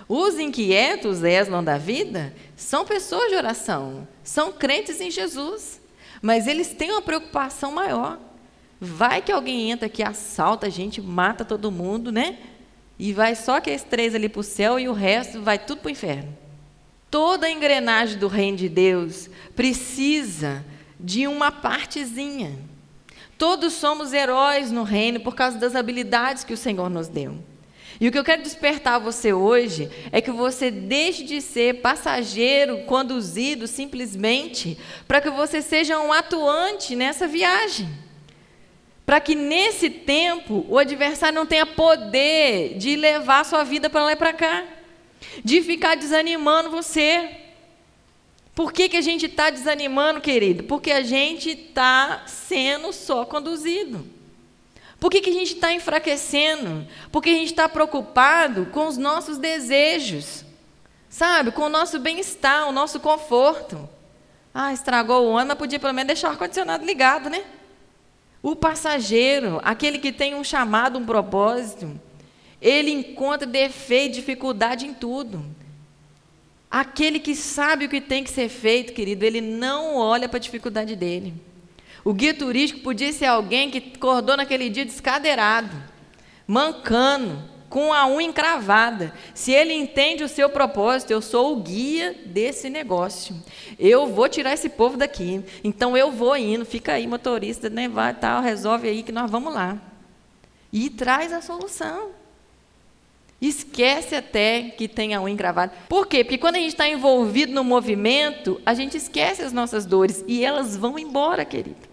Os 0.08 0.40
inquietos, 0.40 1.22
Eslan 1.22 1.66
da 1.66 1.78
vida, 1.78 2.34
são 2.56 2.86
pessoas 2.86 3.30
de 3.30 3.36
oração, 3.36 4.08
são 4.24 4.54
crentes 4.54 5.02
em 5.02 5.12
Jesus, 5.12 5.81
mas 6.22 6.48
eles 6.48 6.74
têm 6.74 6.92
uma 6.92 7.02
preocupação 7.02 7.72
maior. 7.72 8.20
Vai 8.80 9.22
que 9.22 9.32
alguém 9.32 9.72
entra 9.72 9.90
que 9.90 10.04
assalta 10.04 10.68
a 10.68 10.70
gente, 10.70 11.02
mata 11.02 11.44
todo 11.44 11.72
mundo, 11.72 12.12
né? 12.12 12.38
E 12.98 13.14
vai 13.14 13.36
só 13.36 13.58
aqueles 13.58 13.84
três 13.84 14.14
ali 14.14 14.30
para 14.30 14.42
o 14.42 14.44
céu 14.44 14.80
e 14.80 14.88
o 14.88 14.94
resto 14.94 15.42
vai 15.42 15.58
tudo 15.58 15.82
para 15.82 15.90
o 15.90 15.92
inferno. 15.92 16.38
Toda 17.10 17.48
a 17.48 17.52
engrenagem 17.52 18.18
do 18.18 18.28
reino 18.28 18.58
de 18.58 18.70
Deus 18.70 19.30
precisa 19.56 20.64
de 21.00 21.28
uma 21.28 21.52
partezinha. 21.52 22.58
Todos 23.38 23.74
somos 23.74 24.14
heróis 24.14 24.72
no 24.72 24.84
reino 24.84 25.20
por 25.20 25.36
causa 25.36 25.58
das 25.58 25.76
habilidades 25.76 26.44
que 26.44 26.54
o 26.54 26.58
Senhor 26.58 26.90
nos 26.90 27.08
deu. 27.08 27.38
E 28.02 28.08
o 28.08 28.12
que 28.12 28.18
eu 28.18 28.24
quero 28.24 28.42
despertar 28.42 29.00
você 29.00 29.32
hoje 29.32 29.88
é 30.12 30.20
que 30.20 30.32
você 30.32 30.72
deixe 30.72 31.24
de 31.24 31.40
ser 31.40 31.82
passageiro 31.82 32.80
conduzido 32.80 33.68
simplesmente 33.68 34.76
para 35.08 35.22
que 35.22 35.30
você 35.30 35.62
seja 35.62 36.00
um 36.00 36.12
atuante 36.12 36.96
nessa 36.96 37.28
viagem. 37.28 37.88
Para 39.06 39.20
que 39.20 39.36
nesse 39.36 39.88
tempo 39.88 40.66
o 40.68 40.80
adversário 40.80 41.36
não 41.36 41.46
tenha 41.46 41.64
poder 41.64 42.76
de 42.76 42.96
levar 42.96 43.42
a 43.42 43.44
sua 43.44 43.64
vida 43.64 43.88
para 43.88 44.04
lá 44.04 44.14
e 44.14 44.16
para 44.16 44.34
cá 44.34 44.66
de 45.44 45.62
ficar 45.62 45.96
desanimando 45.96 46.72
você. 46.72 47.38
Por 48.56 48.74
que, 48.74 48.90
que 48.90 48.98
a 48.98 49.02
gente 49.02 49.28
está 49.28 49.52
desanimando, 49.52 50.20
querido? 50.20 50.64
Porque 50.64 50.90
a 50.90 51.04
gente 51.04 51.52
está 51.52 52.24
sendo 52.26 52.92
só 52.92 53.26
conduzido. 53.26 54.21
Por 55.02 55.10
que, 55.10 55.20
que 55.20 55.32
a 55.32 55.34
gente 55.34 55.56
está 55.56 55.74
enfraquecendo? 55.74 56.88
Porque 57.12 57.32
a 57.32 57.34
gente 57.34 57.48
está 57.48 57.68
preocupado 57.68 58.68
com 58.68 58.86
os 58.86 58.98
nossos 58.98 59.40
desejos, 59.40 60.46
sabe? 61.10 61.50
Com 61.50 61.64
o 61.64 61.70
nosso 61.70 61.98
bem-estar, 61.98 62.70
o 62.70 62.72
nosso 62.72 63.00
conforto. 63.00 63.90
Ah, 64.54 64.72
estragou 64.72 65.26
o 65.26 65.36
ano, 65.36 65.48
mas 65.48 65.58
podia 65.58 65.80
pelo 65.80 65.92
menos 65.92 66.06
deixar 66.06 66.28
o 66.28 66.32
ar-condicionado 66.34 66.86
ligado, 66.86 67.32
né? 67.32 67.44
O 68.44 68.56
passageiro, 68.56 69.60
aquele 69.64 69.98
que 69.98 70.12
tem 70.12 70.36
um 70.36 70.44
chamado, 70.44 71.00
um 71.00 71.06
propósito, 71.06 72.00
ele 72.62 72.92
encontra 72.92 73.48
defeito, 73.48 74.14
dificuldade 74.14 74.86
em 74.86 74.94
tudo. 74.94 75.44
Aquele 76.70 77.20
que 77.20 77.34
sabe 77.34 77.86
o 77.86 77.90
que 77.90 78.02
tem 78.02 78.24
que 78.24 78.30
ser 78.30 78.50
feito, 78.50 78.94
querido, 78.94 79.26
ele 79.26 79.42
não 79.42 79.96
olha 79.96 80.30
para 80.30 80.38
a 80.38 80.42
dificuldade 80.42 80.96
dele. 80.96 81.34
O 82.04 82.14
guia 82.14 82.34
turístico 82.34 82.82
podia 82.82 83.14
ser 83.14 83.26
alguém 83.26 83.70
que 83.70 83.94
acordou 83.96 84.36
naquele 84.36 84.70
dia 84.70 84.86
descadeirado, 84.86 85.76
mancando, 86.48 87.52
com 87.72 87.94
a 87.94 88.06
unha 88.06 88.28
encravada. 88.28 89.14
Se 89.34 89.54
ele 89.54 89.74
entende 89.74 90.26
o 90.26 90.28
seu 90.28 90.50
propósito, 90.50 91.12
eu 91.12 91.22
sou 91.22 91.54
o 91.54 91.62
guia 91.62 92.14
desse 92.26 92.70
negócio. 92.70 93.34
Eu 93.80 94.08
vou 94.08 94.28
tirar 94.28 94.54
esse 94.54 94.68
povo 94.68 94.98
daqui. 94.98 95.42
Então 95.64 95.96
eu 95.96 96.12
vou 96.12 96.36
indo, 96.36 96.66
fica 96.66 96.92
aí, 96.92 97.08
motorista, 97.08 97.70
né? 97.70 97.88
Vai, 97.88 98.14
tal, 98.14 98.42
resolve 98.42 98.90
aí 98.90 99.04
que 99.04 99.12
nós 99.14 99.32
vamos 99.32 99.54
lá. 99.54 99.78
E 100.72 100.90
traz 100.90 101.32
a 101.32 101.42
solução. 101.42 102.10
Esquece 103.42 104.16
até 104.16 104.64
que 104.64 104.88
tem 104.88 105.16
a 105.16 105.22
unha 105.22 105.34
encravada. 105.34 105.74
Por 105.88 106.08
quê? 106.08 106.26
Porque 106.26 106.38
quando 106.38 106.58
a 106.58 106.60
gente 106.60 106.74
está 106.74 106.90
envolvido 106.90 107.54
no 107.54 107.64
movimento, 107.64 108.62
a 108.66 108.74
gente 108.74 108.98
esquece 108.98 109.44
as 109.44 109.54
nossas 109.54 109.86
dores 109.86 110.26
e 110.28 110.44
elas 110.44 110.76
vão 110.76 111.00
embora, 111.00 111.46
querido. 111.46 111.91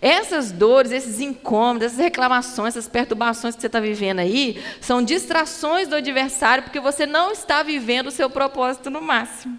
Essas 0.00 0.50
dores, 0.50 0.92
esses 0.92 1.20
incômodos, 1.20 1.86
essas 1.86 1.98
reclamações, 1.98 2.76
essas 2.76 2.88
perturbações 2.88 3.54
que 3.54 3.60
você 3.60 3.66
está 3.66 3.80
vivendo 3.80 4.18
aí, 4.18 4.62
são 4.80 5.02
distrações 5.02 5.88
do 5.88 5.96
adversário, 5.96 6.64
porque 6.64 6.80
você 6.80 7.06
não 7.06 7.30
está 7.30 7.62
vivendo 7.62 8.08
o 8.08 8.10
seu 8.10 8.28
propósito 8.28 8.90
no 8.90 9.00
máximo. 9.00 9.58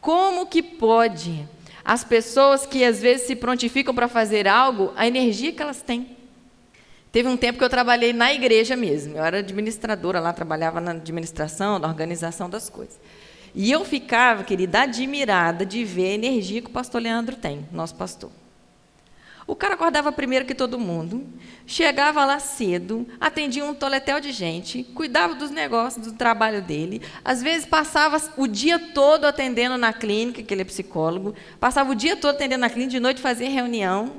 Como 0.00 0.46
que 0.46 0.62
pode 0.62 1.46
as 1.84 2.04
pessoas 2.04 2.64
que 2.66 2.84
às 2.84 3.00
vezes 3.00 3.26
se 3.26 3.36
prontificam 3.36 3.94
para 3.94 4.08
fazer 4.08 4.46
algo, 4.46 4.92
a 4.96 5.06
energia 5.06 5.52
que 5.52 5.62
elas 5.62 5.82
têm? 5.82 6.16
Teve 7.10 7.28
um 7.28 7.36
tempo 7.36 7.58
que 7.58 7.64
eu 7.64 7.70
trabalhei 7.70 8.12
na 8.12 8.32
igreja 8.32 8.76
mesmo. 8.76 9.16
Eu 9.16 9.24
era 9.24 9.38
administradora 9.38 10.20
lá, 10.20 10.32
trabalhava 10.32 10.80
na 10.80 10.90
administração, 10.92 11.78
na 11.78 11.88
organização 11.88 12.50
das 12.50 12.68
coisas. 12.68 12.98
E 13.54 13.70
eu 13.70 13.84
ficava, 13.84 14.44
querida, 14.44 14.82
admirada 14.82 15.64
de 15.64 15.84
ver 15.84 16.10
a 16.10 16.14
energia 16.14 16.60
que 16.60 16.68
o 16.68 16.72
pastor 16.72 17.02
Leandro 17.02 17.36
tem, 17.36 17.66
nosso 17.72 17.94
pastor. 17.94 18.30
O 19.48 19.56
cara 19.56 19.72
acordava 19.72 20.12
primeiro 20.12 20.44
que 20.44 20.54
todo 20.54 20.78
mundo, 20.78 21.26
chegava 21.66 22.22
lá 22.26 22.38
cedo, 22.38 23.06
atendia 23.18 23.64
um 23.64 23.72
toletel 23.72 24.20
de 24.20 24.30
gente, 24.30 24.84
cuidava 24.84 25.34
dos 25.34 25.50
negócios, 25.50 26.04
do 26.04 26.12
trabalho 26.12 26.60
dele. 26.60 27.00
Às 27.24 27.42
vezes 27.42 27.64
passava 27.64 28.20
o 28.36 28.46
dia 28.46 28.78
todo 28.78 29.24
atendendo 29.24 29.78
na 29.78 29.90
clínica, 29.90 30.42
que 30.42 30.52
ele 30.52 30.60
é 30.60 30.64
psicólogo, 30.66 31.34
passava 31.58 31.90
o 31.90 31.94
dia 31.94 32.14
todo 32.14 32.34
atendendo 32.34 32.60
na 32.60 32.68
clínica, 32.68 32.90
de 32.90 33.00
noite 33.00 33.22
fazia 33.22 33.48
reunião. 33.48 34.12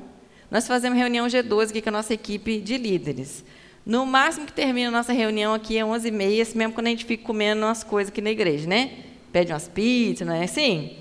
Nós 0.50 0.66
fazemos 0.66 0.98
reunião 0.98 1.28
G12 1.28 1.70
aqui 1.70 1.80
com 1.80 1.90
a 1.90 1.92
nossa 1.92 2.12
equipe 2.12 2.60
de 2.60 2.76
líderes. 2.76 3.44
No 3.86 4.04
máximo 4.04 4.46
que 4.46 4.52
termina 4.52 4.88
a 4.88 4.90
nossa 4.90 5.12
reunião 5.12 5.54
aqui 5.54 5.78
é 5.78 5.82
11h30, 5.82 6.56
mesmo 6.56 6.72
quando 6.72 6.88
a 6.88 6.90
gente 6.90 7.04
fica 7.04 7.24
comendo 7.24 7.64
umas 7.64 7.84
coisas 7.84 8.10
aqui 8.10 8.20
na 8.20 8.30
igreja, 8.30 8.68
né? 8.68 8.90
Pede 9.32 9.52
umas 9.52 9.68
pizzas, 9.68 10.26
não 10.26 10.34
é 10.34 10.44
assim? 10.44 10.96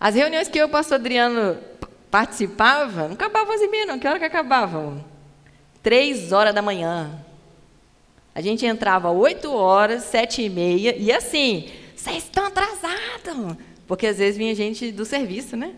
As 0.00 0.14
reuniões 0.14 0.48
que 0.48 0.58
eu 0.58 0.66
e 0.66 0.68
o 0.68 0.70
pastor 0.70 0.96
Adriano 0.96 1.58
participava, 2.10 3.08
não 3.08 3.14
acabava 3.14 3.54
às 3.54 3.60
11h30, 3.60 3.86
não. 3.86 3.98
Que 3.98 4.06
hora 4.06 4.18
que 4.18 4.24
acabavam? 4.24 5.04
Três 5.82 6.32
horas 6.32 6.54
da 6.54 6.62
manhã. 6.62 7.18
A 8.34 8.40
gente 8.40 8.66
entrava 8.66 9.10
8 9.10 9.52
horas, 9.52 10.04
sete 10.04 10.42
e 10.42 10.48
meia, 10.48 10.96
e 10.96 11.12
assim, 11.12 11.70
vocês 11.94 12.24
estão 12.24 12.46
atrasados. 12.46 13.56
Porque 13.86 14.06
às 14.06 14.18
vezes 14.18 14.36
vinha 14.36 14.54
gente 14.54 14.90
do 14.90 15.04
serviço, 15.04 15.56
né? 15.56 15.74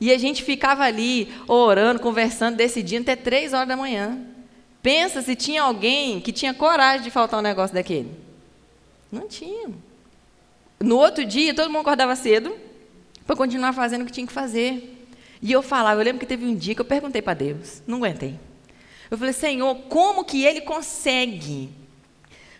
E 0.00 0.12
a 0.12 0.18
gente 0.18 0.42
ficava 0.42 0.84
ali 0.84 1.32
orando, 1.46 2.00
conversando, 2.00 2.56
decidindo 2.56 3.02
até 3.02 3.16
três 3.16 3.52
horas 3.52 3.68
da 3.68 3.76
manhã. 3.76 4.18
Pensa 4.82 5.22
se 5.22 5.34
tinha 5.34 5.62
alguém 5.62 6.20
que 6.20 6.32
tinha 6.32 6.52
coragem 6.52 7.02
de 7.02 7.10
faltar 7.10 7.40
um 7.40 7.42
negócio 7.42 7.74
daquele. 7.74 8.10
Não 9.10 9.28
tinha. 9.28 9.68
No 10.80 10.96
outro 10.96 11.24
dia, 11.24 11.54
todo 11.54 11.68
mundo 11.70 11.80
acordava 11.80 12.14
cedo 12.16 12.54
para 13.26 13.36
continuar 13.36 13.72
fazendo 13.72 14.02
o 14.02 14.06
que 14.06 14.12
tinha 14.12 14.26
que 14.26 14.32
fazer. 14.32 15.06
E 15.40 15.52
eu 15.52 15.62
falava, 15.62 16.00
eu 16.00 16.04
lembro 16.04 16.20
que 16.20 16.26
teve 16.26 16.44
um 16.44 16.54
dia 16.54 16.74
que 16.74 16.80
eu 16.80 16.84
perguntei 16.84 17.20
para 17.20 17.34
Deus, 17.34 17.82
não 17.86 17.98
aguentei. 17.98 18.38
Eu 19.10 19.18
falei, 19.18 19.32
Senhor, 19.32 19.74
como 19.88 20.24
que 20.24 20.44
ele 20.44 20.62
consegue 20.62 21.70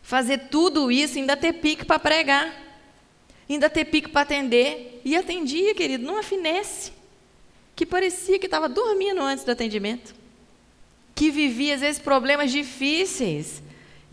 fazer 0.03 0.48
tudo 0.50 0.92
isso 0.92 1.16
e 1.16 1.20
ainda 1.20 1.37
ter 1.37 1.55
pique 1.55 1.85
para 1.85 1.98
pregar? 1.98 2.55
Ainda 3.48 3.70
ter 3.70 3.87
pique 3.87 4.11
para 4.11 4.20
atender? 4.20 5.00
E 5.05 5.16
atendia, 5.16 5.74
querido, 5.74 6.05
numa 6.05 6.22
finesse 6.22 6.92
que 7.74 7.85
parecia 7.85 8.38
que 8.38 8.46
estava 8.46 8.68
dormindo 8.68 9.20
antes 9.20 9.44
do 9.44 9.50
atendimento, 9.50 10.14
que 11.14 11.31
vivia, 11.31 11.74
às 11.74 11.81
vezes, 11.81 12.00
problemas 12.00 12.53
difíceis, 12.53 13.62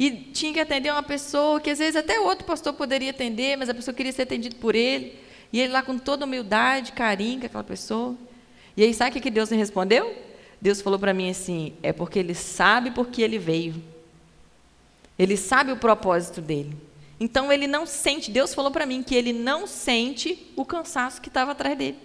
e 0.02 0.10
tinha 0.10 0.52
que 0.52 0.60
atender 0.60 0.92
uma 0.92 1.04
pessoa 1.04 1.62
que, 1.62 1.70
às 1.70 1.78
vezes, 1.78 1.96
até 1.96 2.20
outro 2.20 2.44
pastor 2.44 2.74
poderia 2.74 3.12
atender, 3.12 3.56
mas 3.56 3.70
a 3.70 3.74
pessoa 3.74 3.94
queria 3.94 4.12
ser 4.12 4.24
atendido 4.24 4.56
por 4.56 4.74
ele, 4.74 5.16
e 5.54 5.60
ele 5.60 5.72
lá 5.72 5.84
com 5.84 5.96
toda 5.96 6.26
humildade, 6.26 6.92
carinho 6.92 7.42
com 7.42 7.46
aquela 7.46 7.64
pessoa. 7.64 8.16
E 8.76 8.82
aí, 8.82 8.96
sabe 8.96 9.20
o 9.20 9.22
que 9.22 9.30
Deus 9.30 9.52
me 9.52 9.58
respondeu? 9.58 10.12
Deus 10.60 10.82
falou 10.82 10.98
para 10.98 11.14
mim 11.14 11.30
assim: 11.30 11.74
é 11.84 11.94
porque 11.94 12.18
ele 12.18 12.34
sabe 12.34 12.90
porque 12.90 13.22
ele 13.22 13.38
veio. 13.38 13.76
Ele 15.20 15.38
sabe 15.38 15.72
o 15.72 15.78
propósito 15.78 16.42
dele. 16.42 16.76
Então 17.20 17.54
ele 17.54 17.68
não 17.68 17.86
sente, 17.86 18.32
Deus 18.32 18.56
falou 18.56 18.72
para 18.72 18.88
mim 18.88 19.04
que 19.04 19.14
ele 19.14 19.32
não 19.32 19.68
sente 19.68 20.52
o 20.56 20.66
cansaço 20.66 21.22
que 21.22 21.28
estava 21.28 21.52
atrás 21.52 21.78
dele. 21.78 22.00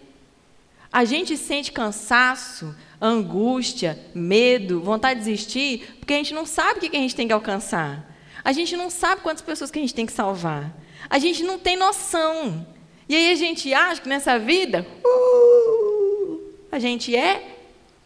A 0.93 1.07
gente 1.07 1.35
sente 1.35 1.73
cansaço, 1.73 2.77
angústia, 3.01 3.99
medo, 4.15 4.81
vontade 4.81 5.21
de 5.21 5.27
desistir, 5.27 5.97
porque 5.99 6.15
a 6.15 6.17
gente 6.17 6.35
não 6.35 6.47
sabe 6.47 6.79
o 6.79 6.91
que 6.91 6.97
a 6.97 7.01
gente 7.01 7.15
tem 7.15 7.27
que 7.27 7.33
alcançar. 7.33 8.15
A 8.45 8.53
gente 8.53 8.77
não 8.77 8.89
sabe 8.89 9.23
quantas 9.23 9.43
pessoas 9.43 9.71
que 9.71 9.79
a 9.79 9.83
gente 9.83 9.95
tem 9.95 10.07
que 10.07 10.13
salvar. 10.13 10.73
A 11.11 11.19
gente 11.19 11.43
não 11.43 11.59
tem 11.59 11.77
noção. 11.77 12.67
E 13.09 13.15
aí 13.15 13.33
a 13.33 13.35
gente 13.35 13.73
acha 13.75 14.01
que 14.01 14.09
nessa 14.09 14.39
vida, 14.39 14.87
uh, 15.05 16.41
a 16.71 16.79
gente 16.79 17.15
é 17.15 17.57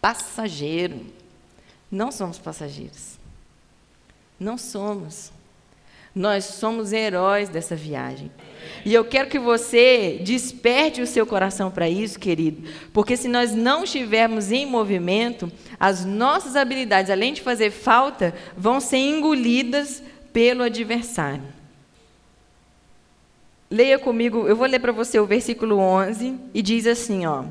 passageiro. 0.00 1.06
Não 1.90 2.10
somos 2.10 2.38
passageiros. 2.38 3.18
Não 4.38 4.56
somos. 4.56 5.32
Nós 6.14 6.44
somos 6.44 6.92
heróis 6.92 7.48
dessa 7.48 7.76
viagem. 7.76 8.30
E 8.84 8.94
eu 8.94 9.04
quero 9.04 9.28
que 9.28 9.38
você 9.38 10.20
desperte 10.22 11.00
o 11.00 11.06
seu 11.06 11.26
coração 11.26 11.70
para 11.70 11.88
isso, 11.88 12.18
querido, 12.18 12.68
porque 12.92 13.16
se 13.16 13.28
nós 13.28 13.54
não 13.54 13.84
estivermos 13.84 14.50
em 14.50 14.66
movimento, 14.66 15.50
as 15.78 16.04
nossas 16.04 16.56
habilidades, 16.56 17.10
além 17.10 17.32
de 17.32 17.40
fazer 17.40 17.70
falta, 17.70 18.34
vão 18.56 18.80
ser 18.80 18.98
engolidas 18.98 20.02
pelo 20.32 20.62
adversário. 20.62 21.44
Leia 23.70 23.98
comigo, 23.98 24.48
eu 24.48 24.56
vou 24.56 24.66
ler 24.66 24.80
para 24.80 24.90
você 24.90 25.20
o 25.20 25.26
versículo 25.26 25.78
11 25.78 26.34
e 26.52 26.60
diz 26.60 26.86
assim, 26.86 27.24
ó: 27.26 27.44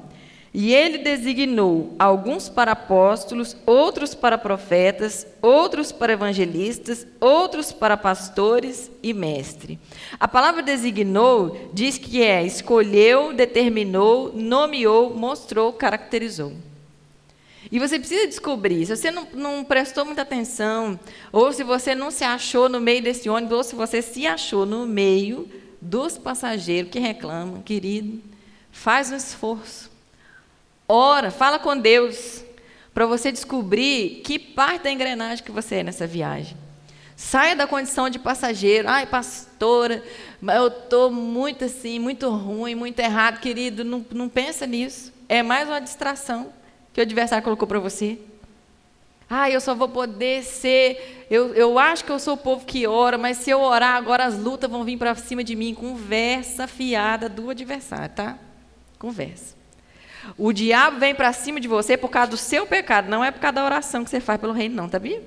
e 0.53 0.73
ele 0.73 0.97
designou 0.99 1.93
alguns 1.99 2.49
para 2.49 2.71
apóstolos, 2.71 3.55
outros 3.67 4.15
para 4.15 4.37
profetas, 4.37 5.27
outros 5.41 5.91
para 5.91 6.13
evangelistas, 6.13 7.05
outros 7.19 7.71
para 7.71 7.95
pastores 7.95 8.89
e 9.03 9.13
mestre. 9.13 9.77
A 10.19 10.27
palavra 10.27 10.63
designou 10.63 11.69
diz 11.71 11.99
que 11.99 12.23
é 12.23 12.43
escolheu, 12.43 13.31
determinou, 13.31 14.33
nomeou, 14.33 15.15
mostrou, 15.15 15.71
caracterizou. 15.71 16.53
E 17.71 17.77
você 17.77 17.99
precisa 17.99 18.25
descobrir, 18.25 18.87
se 18.87 18.97
você 18.97 19.11
não, 19.11 19.27
não, 19.33 19.63
prestou 19.63 20.03
muita 20.03 20.23
atenção, 20.23 20.99
ou 21.31 21.53
se 21.53 21.63
você 21.63 21.93
não 21.93 22.09
se 22.09 22.23
achou 22.23 22.67
no 22.67 22.81
meio 22.81 23.03
desse 23.03 23.29
ônibus, 23.29 23.57
ou 23.57 23.63
se 23.63 23.75
você 23.75 24.01
se 24.01 24.25
achou 24.25 24.65
no 24.65 24.87
meio 24.87 25.47
dos 25.79 26.17
passageiros 26.17 26.89
que 26.89 26.97
reclamam, 26.97 27.61
querido, 27.61 28.19
faz 28.71 29.11
um 29.11 29.15
esforço 29.15 29.98
Ora, 30.91 31.29
fala 31.29 31.59
com 31.59 31.77
Deus 31.77 32.43
para 32.95 33.05
você 33.05 33.31
descobrir 33.31 34.21
que 34.23 34.39
parte 34.39 34.85
da 34.85 34.91
engrenagem 34.91 35.45
que 35.45 35.51
você 35.51 35.75
é 35.75 35.83
nessa 35.83 36.07
viagem. 36.07 36.57
Saia 37.15 37.55
da 37.55 37.67
condição 37.67 38.09
de 38.09 38.17
passageiro. 38.17 38.89
Ai, 38.89 39.05
pastora, 39.05 40.03
eu 40.41 40.67
estou 40.67 41.11
muito 41.11 41.65
assim, 41.65 41.99
muito 41.99 42.27
ruim, 42.31 42.73
muito 42.73 42.99
errado, 42.99 43.39
querido. 43.39 43.83
Não, 43.83 44.03
não 44.09 44.27
pensa 44.27 44.65
nisso. 44.65 45.13
É 45.27 45.43
mais 45.43 45.67
uma 45.67 45.79
distração 45.79 46.51
que 46.91 46.99
o 46.99 47.03
adversário 47.03 47.43
colocou 47.43 47.67
para 47.67 47.77
você. 47.77 48.17
Ah, 49.29 49.47
eu 49.47 49.61
só 49.61 49.75
vou 49.75 49.89
poder 49.89 50.43
ser. 50.43 51.27
Eu, 51.29 51.53
eu 51.53 51.77
acho 51.77 52.03
que 52.03 52.11
eu 52.11 52.17
sou 52.17 52.33
o 52.33 52.37
povo 52.37 52.65
que 52.65 52.87
ora, 52.87 53.15
mas 53.15 53.37
se 53.37 53.51
eu 53.51 53.61
orar, 53.61 53.95
agora 53.95 54.25
as 54.25 54.39
lutas 54.39 54.67
vão 54.67 54.83
vir 54.83 54.97
para 54.97 55.13
cima 55.13 55.43
de 55.43 55.55
mim. 55.55 55.75
Conversa 55.75 56.65
fiada 56.65 57.29
do 57.29 57.51
adversário, 57.51 58.15
tá? 58.15 58.39
Conversa. 58.97 59.58
O 60.37 60.51
diabo 60.51 60.99
vem 60.99 61.15
para 61.15 61.33
cima 61.33 61.59
de 61.59 61.67
você 61.67 61.95
por 61.97 62.09
causa 62.09 62.31
do 62.31 62.37
seu 62.37 62.65
pecado, 62.65 63.09
não 63.09 63.23
é 63.23 63.31
por 63.31 63.39
causa 63.39 63.55
da 63.55 63.65
oração 63.65 64.03
que 64.03 64.09
você 64.09 64.19
faz 64.19 64.39
pelo 64.39 64.53
reino, 64.53 64.75
não, 64.75 64.89
tá 64.89 64.97
vendo? 64.97 65.23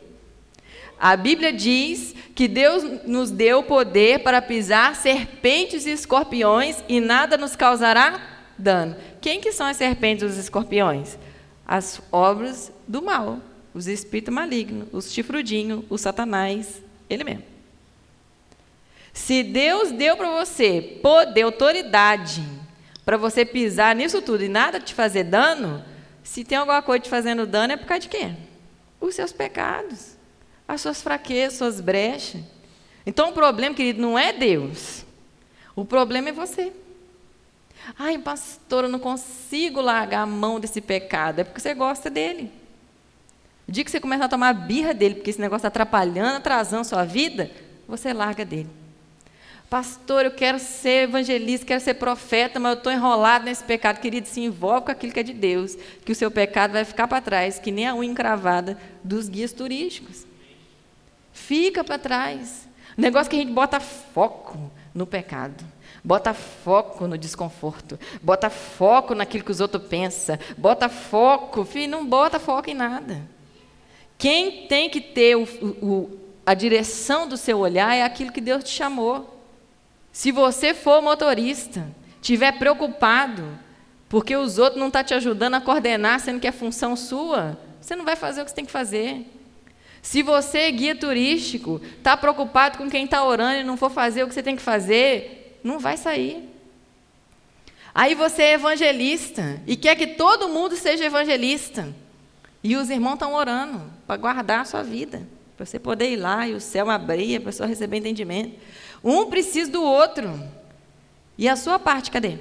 A 0.98 1.16
Bíblia 1.16 1.52
diz 1.52 2.14
que 2.34 2.46
Deus 2.46 2.84
nos 3.04 3.30
deu 3.30 3.62
poder 3.62 4.20
para 4.20 4.40
pisar 4.40 4.94
serpentes 4.94 5.84
e 5.84 5.90
escorpiões 5.90 6.82
e 6.88 7.00
nada 7.00 7.36
nos 7.36 7.56
causará 7.56 8.20
dano. 8.56 8.94
Quem 9.20 9.40
que 9.40 9.50
são 9.50 9.66
as 9.66 9.76
serpentes 9.76 10.22
e 10.22 10.26
os 10.26 10.36
escorpiões? 10.36 11.18
As 11.66 12.00
obras 12.12 12.70
do 12.86 13.02
mal, 13.02 13.40
os 13.74 13.88
espíritos 13.88 14.32
malignos, 14.32 14.86
os 14.92 15.12
chifrudinhos, 15.12 15.84
o 15.90 15.98
satanás, 15.98 16.80
ele 17.10 17.24
mesmo. 17.24 17.44
Se 19.12 19.42
Deus 19.42 19.90
deu 19.90 20.16
para 20.16 20.30
você 20.38 21.00
poder, 21.02 21.42
autoridade, 21.42 22.42
para 23.04 23.16
você 23.16 23.44
pisar 23.44 23.94
nisso 23.94 24.22
tudo 24.22 24.44
e 24.44 24.48
nada 24.48 24.80
te 24.80 24.94
fazer 24.94 25.24
dano, 25.24 25.84
se 26.22 26.44
tem 26.44 26.56
alguma 26.58 26.82
coisa 26.82 27.04
te 27.04 27.10
fazendo 27.10 27.46
dano, 27.46 27.72
é 27.72 27.76
por 27.76 27.86
causa 27.86 28.02
de 28.02 28.08
quê? 28.08 28.32
Os 29.00 29.14
seus 29.14 29.32
pecados, 29.32 30.16
as 30.66 30.80
suas 30.80 31.02
fraquezas, 31.02 31.58
suas 31.58 31.80
brechas. 31.80 32.40
Então 33.04 33.30
o 33.30 33.32
problema, 33.32 33.74
querido, 33.74 34.00
não 34.00 34.18
é 34.18 34.32
Deus. 34.32 35.04
O 35.74 35.84
problema 35.84 36.28
é 36.28 36.32
você. 36.32 36.72
Ai, 37.98 38.16
pastor, 38.18 38.84
eu 38.84 38.90
não 38.90 39.00
consigo 39.00 39.80
largar 39.80 40.22
a 40.22 40.26
mão 40.26 40.60
desse 40.60 40.80
pecado. 40.80 41.40
É 41.40 41.44
porque 41.44 41.60
você 41.60 41.74
gosta 41.74 42.08
dele. 42.08 42.52
O 43.66 43.72
dia 43.72 43.84
que 43.84 43.90
você 43.90 43.98
começa 43.98 44.24
a 44.24 44.28
tomar 44.28 44.52
birra 44.52 44.94
dele, 44.94 45.16
porque 45.16 45.30
esse 45.30 45.40
negócio 45.40 45.66
está 45.66 45.68
atrapalhando, 45.68 46.36
atrasando 46.36 46.84
sua 46.84 47.04
vida, 47.04 47.50
você 47.88 48.12
larga 48.12 48.44
dele. 48.44 48.68
Pastor, 49.72 50.26
eu 50.26 50.30
quero 50.30 50.58
ser 50.58 51.04
evangelista, 51.04 51.64
quero 51.64 51.80
ser 51.80 51.94
profeta, 51.94 52.60
mas 52.60 52.72
eu 52.72 52.76
estou 52.76 52.92
enrolado 52.92 53.46
nesse 53.46 53.64
pecado. 53.64 54.00
Querido, 54.00 54.28
se 54.28 54.42
envolve 54.42 54.84
com 54.84 54.92
aquilo 54.92 55.14
que 55.14 55.20
é 55.20 55.22
de 55.22 55.32
Deus, 55.32 55.78
que 56.04 56.12
o 56.12 56.14
seu 56.14 56.30
pecado 56.30 56.74
vai 56.74 56.84
ficar 56.84 57.08
para 57.08 57.22
trás, 57.22 57.58
que 57.58 57.72
nem 57.72 57.86
a 57.86 57.94
unha 57.94 58.10
encravada 58.10 58.76
dos 59.02 59.30
guias 59.30 59.50
turísticos. 59.50 60.26
Fica 61.32 61.82
para 61.82 61.98
trás. 61.98 62.68
O 62.98 63.00
negócio 63.00 63.30
que 63.30 63.36
a 63.36 63.38
gente 63.38 63.50
bota 63.50 63.80
foco 63.80 64.70
no 64.92 65.06
pecado. 65.06 65.64
Bota 66.04 66.34
foco 66.34 67.06
no 67.06 67.16
desconforto. 67.16 67.98
Bota 68.22 68.50
foco 68.50 69.14
naquilo 69.14 69.42
que 69.42 69.52
os 69.52 69.60
outros 69.60 69.86
pensam. 69.86 70.38
Bota 70.58 70.90
foco. 70.90 71.64
Filho, 71.64 71.92
não 71.92 72.06
bota 72.06 72.38
foco 72.38 72.68
em 72.68 72.74
nada. 72.74 73.22
Quem 74.18 74.66
tem 74.66 74.90
que 74.90 75.00
ter 75.00 75.34
o, 75.34 75.44
o, 75.80 76.18
a 76.44 76.52
direção 76.52 77.26
do 77.26 77.38
seu 77.38 77.58
olhar 77.58 77.96
é 77.96 78.02
aquilo 78.02 78.30
que 78.30 78.40
Deus 78.42 78.64
te 78.64 78.70
chamou. 78.70 79.31
Se 80.12 80.30
você 80.30 80.74
for 80.74 81.00
motorista, 81.00 81.88
tiver 82.20 82.52
preocupado, 82.52 83.58
porque 84.08 84.36
os 84.36 84.58
outros 84.58 84.78
não 84.78 84.88
estão 84.88 85.00
tá 85.00 85.08
te 85.08 85.14
ajudando 85.14 85.54
a 85.54 85.60
coordenar, 85.60 86.20
sendo 86.20 86.38
que 86.38 86.46
é 86.46 86.52
função 86.52 86.94
sua, 86.94 87.58
você 87.80 87.96
não 87.96 88.04
vai 88.04 88.14
fazer 88.14 88.42
o 88.42 88.44
que 88.44 88.50
você 88.50 88.54
tem 88.54 88.66
que 88.66 88.70
fazer. 88.70 89.26
Se 90.02 90.22
você 90.22 90.58
é 90.58 90.70
guia 90.70 90.94
turístico, 90.94 91.80
está 91.96 92.16
preocupado 92.16 92.76
com 92.76 92.90
quem 92.90 93.04
está 93.04 93.24
orando 93.24 93.60
e 93.60 93.64
não 93.64 93.76
for 93.76 93.90
fazer 93.90 94.22
o 94.22 94.28
que 94.28 94.34
você 94.34 94.42
tem 94.42 94.54
que 94.54 94.62
fazer, 94.62 95.60
não 95.64 95.78
vai 95.78 95.96
sair. 95.96 96.48
Aí 97.94 98.14
você 98.14 98.42
é 98.42 98.52
evangelista 98.54 99.60
e 99.66 99.76
quer 99.76 99.96
que 99.96 100.08
todo 100.08 100.48
mundo 100.48 100.76
seja 100.76 101.04
evangelista. 101.04 101.94
E 102.64 102.76
os 102.76 102.90
irmãos 102.90 103.14
estão 103.14 103.34
orando 103.34 103.82
para 104.06 104.16
guardar 104.16 104.60
a 104.60 104.64
sua 104.64 104.82
vida, 104.82 105.26
para 105.56 105.66
você 105.66 105.78
poder 105.78 106.10
ir 106.10 106.16
lá 106.16 106.46
e 106.46 106.54
o 106.54 106.60
céu 106.60 106.90
abrir, 106.90 107.36
a 107.36 107.40
pessoa 107.40 107.66
receber 107.66 107.98
entendimento. 107.98 108.56
Um 109.04 109.26
precisa 109.26 109.70
do 109.70 109.82
outro. 109.82 110.40
E 111.36 111.48
a 111.48 111.56
sua 111.56 111.78
parte, 111.78 112.10
cadê? 112.10 112.38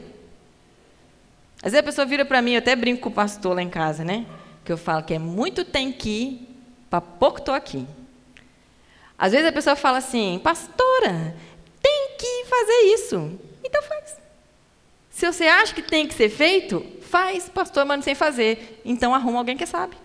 Às 1.57 1.72
vezes 1.72 1.80
a 1.80 1.84
pessoa 1.84 2.05
vira 2.05 2.26
para 2.26 2.41
mim, 2.41 2.53
eu 2.53 2.59
até 2.59 2.76
brinco 2.76 3.01
com 3.01 3.09
o 3.09 3.14
pastor 3.14 3.55
lá 3.55 3.62
em 3.62 3.70
casa, 3.70 4.03
né? 4.03 4.26
Que 4.66 4.72
eu 4.72 4.78
falo 4.78 5.03
que 5.03 5.14
é 5.14 5.20
muito 5.20 5.64
tem 5.64 5.91
que 5.91 6.09
ir, 6.09 6.49
para 6.89 7.01
pouco 7.01 7.39
estou 7.39 7.53
aqui. 7.53 7.88
Às 9.18 9.32
vezes 9.32 9.47
a 9.47 9.51
pessoa 9.51 9.76
fala 9.76 9.99
assim, 9.99 10.39
pastora, 10.43 11.36
tem 11.82 12.16
que 12.18 12.45
fazer 12.45 12.82
isso. 12.95 13.39
Então 13.64 13.82
faz. 13.84 14.18
Se 15.12 15.28
você 15.28 15.45
acha 15.45 15.74
que 15.74 15.84
tem 15.84 16.07
que 16.07 16.14
ser 16.16 16.30
feito, 16.30 16.84
faz, 17.01 17.47
pastor, 17.47 17.86
mas 17.86 17.97
não 17.97 18.03
sei 18.03 18.16
fazer. 18.16 18.82
Então 18.84 19.14
arruma 19.14 19.38
alguém 19.38 19.55
que 19.55 19.66
sabe. 19.66 19.95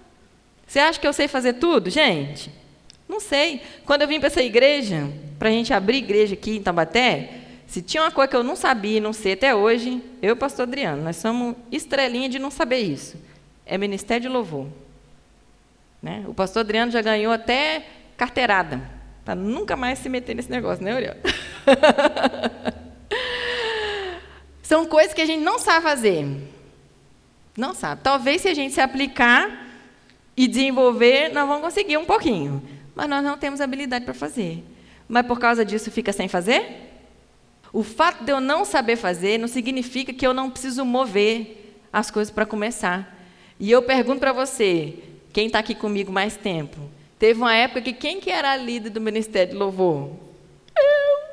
Você 0.67 0.79
acha 0.79 1.01
que 1.01 1.07
eu 1.07 1.13
sei 1.13 1.29
fazer 1.29 1.55
tudo? 1.55 1.89
Gente, 1.89 2.53
não 3.09 3.21
sei. 3.21 3.63
Quando 3.85 4.03
eu 4.03 4.09
vim 4.09 4.19
para 4.19 4.27
essa 4.27 4.43
igreja, 4.43 5.09
para 5.39 5.49
a 5.49 5.53
gente 5.53 5.73
abrir 5.73 5.99
igreja 5.99 6.35
aqui 6.35 6.57
em 6.57 6.63
Tambaté, 6.63 7.31
se 7.67 7.83
tinha 7.83 8.03
uma 8.03 8.11
coisa 8.11 8.29
que 8.29 8.37
eu 8.37 8.43
não 8.43 8.57
sabia 8.57 8.99
e 8.99 9.01
não 9.01 9.13
sei 9.13 9.33
até 9.33 9.55
hoje, 9.55 10.03
eu 10.23 10.31
e 10.31 10.33
o 10.33 10.37
pastor 10.37 10.65
Adriano, 10.65 11.03
nós 11.03 11.17
somos 11.17 11.57
estrelinha 11.71 12.29
de 12.29 12.39
não 12.39 12.51
saber 12.51 12.79
isso. 12.79 13.17
É 13.65 13.77
ministério 13.77 14.23
de 14.23 14.29
louvor. 14.29 14.67
Né? 16.03 16.25
O 16.29 16.35
pastor 16.35 16.61
Adriano 16.61 16.93
já 16.93 17.03
ganhou 17.03 17.33
até 17.33 17.87
carteirada, 18.17 18.81
para 19.25 19.35
nunca 19.35 19.77
mais 19.77 19.99
se 19.99 20.09
meter 20.09 20.35
nesse 20.35 20.51
negócio, 20.51 20.85
né, 20.85 20.95
Uriel? 20.95 21.17
São 24.63 24.87
coisas 24.87 25.13
que 25.15 25.21
a 25.21 25.27
gente 25.27 25.43
não 25.43 25.59
sabe 25.59 25.83
fazer. 25.83 26.27
Não 27.57 27.75
sabe. 27.75 28.01
Talvez 28.03 28.43
se 28.43 28.49
a 28.49 28.55
gente 28.55 28.75
se 28.75 28.81
aplicar 28.81 29.65
e 30.37 30.47
desenvolver, 30.47 31.31
nós 31.33 31.47
vamos 31.47 31.63
conseguir 31.63 31.97
um 31.97 32.05
pouquinho 32.05 32.63
mas 32.97 33.09
nós 33.11 33.22
não 33.22 33.36
temos 33.36 33.61
habilidade 33.61 34.07
para 34.07 34.14
fazer. 34.14 34.64
Mas 35.07 35.26
por 35.26 35.38
causa 35.38 35.64
disso 35.64 35.90
fica 35.90 36.14
sem 36.14 36.28
fazer? 36.28 36.64
O 37.70 37.82
fato 37.82 38.24
de 38.24 38.32
eu 38.32 38.40
não 38.40 38.64
saber 38.64 38.97
fazer 38.97 39.38
não 39.38 39.47
significa 39.47 40.14
que 40.14 40.26
eu 40.26 40.32
não 40.32 40.51
preciso 40.51 40.82
mover 40.82 41.78
as 41.92 42.11
coisas 42.11 42.32
para 42.32 42.47
começar. 42.47 43.14
E 43.61 43.70
eu 43.70 43.82
pergunto 43.82 44.18
para 44.18 44.32
você, 44.32 44.94
quem 45.30 45.47
está 45.47 45.59
aqui 45.59 45.74
comigo 45.74 46.11
mais 46.11 46.38
tempo, 46.38 46.78
teve 47.18 47.38
uma 47.38 47.55
época 47.55 47.82
que 47.82 47.92
quem 47.92 48.18
que 48.18 48.30
era 48.30 48.53
a 48.53 48.57
líder 48.57 48.88
do 48.88 49.01
Ministério 49.01 49.53
de 49.53 49.59
Louvor? 49.59 50.12
Eu. 50.74 51.26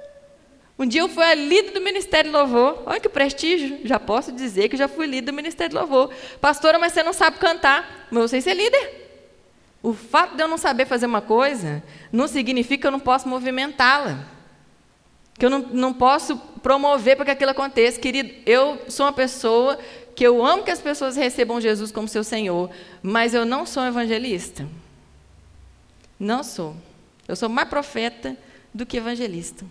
Um 0.77 0.85
dia 0.85 0.99
eu 0.99 1.07
fui 1.07 1.23
a 1.23 1.33
líder 1.33 1.71
do 1.71 1.79
Ministério 1.79 2.29
de 2.29 2.37
Louvor. 2.37 2.83
Olha 2.85 2.99
que 2.99 3.07
prestígio. 3.07 3.79
Já 3.85 3.99
posso 3.99 4.33
dizer 4.33 4.67
que 4.67 4.75
já 4.75 4.89
fui 4.89 5.07
líder 5.07 5.27
do 5.27 5.33
Ministério 5.33 5.69
de 5.69 5.75
Louvor. 5.77 6.09
Pastora, 6.41 6.77
mas 6.77 6.91
você 6.91 7.03
não 7.03 7.13
sabe 7.13 7.37
cantar. 7.37 8.07
Mas 8.11 8.21
eu 8.21 8.27
sei 8.27 8.41
ser 8.41 8.53
líder. 8.53 9.02
O 9.83 9.93
fato 9.93 10.37
de 10.37 10.41
eu 10.41 10.47
não 10.47 10.57
saber 10.57 10.85
fazer 10.85 11.05
uma 11.05 11.21
coisa 11.21 11.83
não 12.09 12.25
significa 12.25 12.81
que 12.81 12.87
eu 12.87 12.91
não 12.91 13.01
posso 13.01 13.27
movimentá-la. 13.27 14.25
Que 15.37 15.45
eu 15.45 15.49
não, 15.49 15.59
não 15.59 15.93
posso 15.93 16.37
promover 16.37 17.17
para 17.17 17.25
que 17.25 17.31
aquilo 17.31 17.51
aconteça. 17.51 17.99
Querido, 17.99 18.33
eu 18.45 18.81
sou 18.87 19.05
uma 19.05 19.11
pessoa 19.11 19.77
que 20.15 20.25
eu 20.25 20.45
amo 20.45 20.63
que 20.63 20.71
as 20.71 20.79
pessoas 20.79 21.17
recebam 21.17 21.59
Jesus 21.59 21.91
como 21.91 22.07
seu 22.07 22.23
Senhor, 22.23 22.69
mas 23.01 23.33
eu 23.33 23.45
não 23.45 23.65
sou 23.65 23.83
evangelista. 23.83 24.65
Não 26.17 26.43
sou. 26.43 26.77
Eu 27.27 27.35
sou 27.35 27.49
mais 27.49 27.67
profeta 27.67 28.37
do 28.73 28.85
que 28.85 28.95
evangelista. 28.95 29.65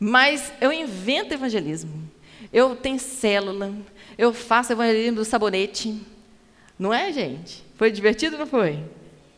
Mas 0.00 0.52
eu 0.60 0.72
invento 0.72 1.34
evangelismo. 1.34 2.10
Eu 2.52 2.74
tenho 2.74 2.98
célula, 2.98 3.72
eu 4.18 4.34
faço 4.34 4.72
evangelismo 4.72 5.16
do 5.16 5.24
sabonete. 5.24 6.02
Não 6.76 6.92
é, 6.92 7.12
gente? 7.12 7.64
Foi 7.76 7.92
divertido, 7.92 8.36
não 8.36 8.46
foi? 8.46 8.82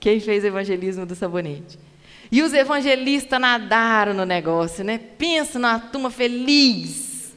Quem 0.07 0.21
fez 0.21 0.45
o 0.45 0.47
evangelismo 0.47 1.05
do 1.05 1.17
sabonete? 1.17 1.77
E 2.31 2.41
os 2.41 2.53
evangelistas 2.53 3.41
nadaram 3.41 4.15
no 4.15 4.25
negócio, 4.25 4.85
né? 4.85 5.01
Pensa 5.19 5.59
numa 5.59 5.81
turma 5.81 6.13
feliz, 6.13 7.35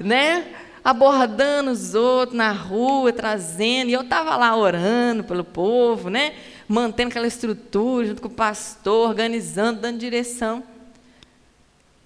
né? 0.00 0.44
Abordando 0.82 1.70
os 1.70 1.94
outros 1.94 2.36
na 2.36 2.50
rua, 2.50 3.12
trazendo. 3.12 3.90
E 3.90 3.92
eu 3.92 4.00
estava 4.00 4.36
lá 4.36 4.56
orando 4.56 5.22
pelo 5.22 5.44
povo, 5.44 6.10
né? 6.10 6.34
Mantendo 6.66 7.10
aquela 7.10 7.28
estrutura 7.28 8.08
junto 8.08 8.20
com 8.20 8.26
o 8.26 8.32
pastor, 8.32 9.10
organizando, 9.10 9.82
dando 9.82 9.98
direção. 10.00 10.64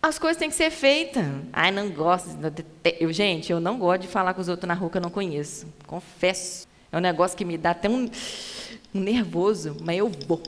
As 0.02 0.18
coisas 0.18 0.36
têm 0.36 0.50
que 0.50 0.54
ser 0.54 0.68
feitas. 0.68 1.24
Ai, 1.50 1.70
não 1.70 1.88
gosto. 1.88 2.36
Eu, 3.00 3.10
gente, 3.14 3.50
eu 3.50 3.60
não 3.60 3.78
gosto 3.78 4.02
de 4.02 4.08
falar 4.08 4.34
com 4.34 4.42
os 4.42 4.48
outros 4.48 4.68
na 4.68 4.74
rua 4.74 4.90
que 4.90 4.98
eu 4.98 5.02
não 5.02 5.08
conheço. 5.08 5.66
Confesso. 5.86 6.68
É 6.92 6.98
um 6.98 7.00
negócio 7.00 7.34
que 7.34 7.46
me 7.46 7.56
dá 7.56 7.70
até 7.70 7.88
um 7.88 8.06
nervoso, 9.00 9.76
mas 9.80 9.98
eu 9.98 10.10
vou. 10.26 10.42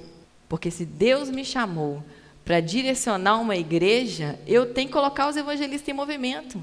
Porque 0.48 0.70
se 0.70 0.84
Deus 0.84 1.30
me 1.30 1.44
chamou 1.44 2.02
para 2.44 2.60
direcionar 2.60 3.40
uma 3.40 3.56
igreja, 3.56 4.38
eu 4.46 4.72
tenho 4.72 4.88
que 4.88 4.92
colocar 4.92 5.28
os 5.28 5.36
evangelistas 5.36 5.88
em 5.88 5.92
movimento. 5.92 6.60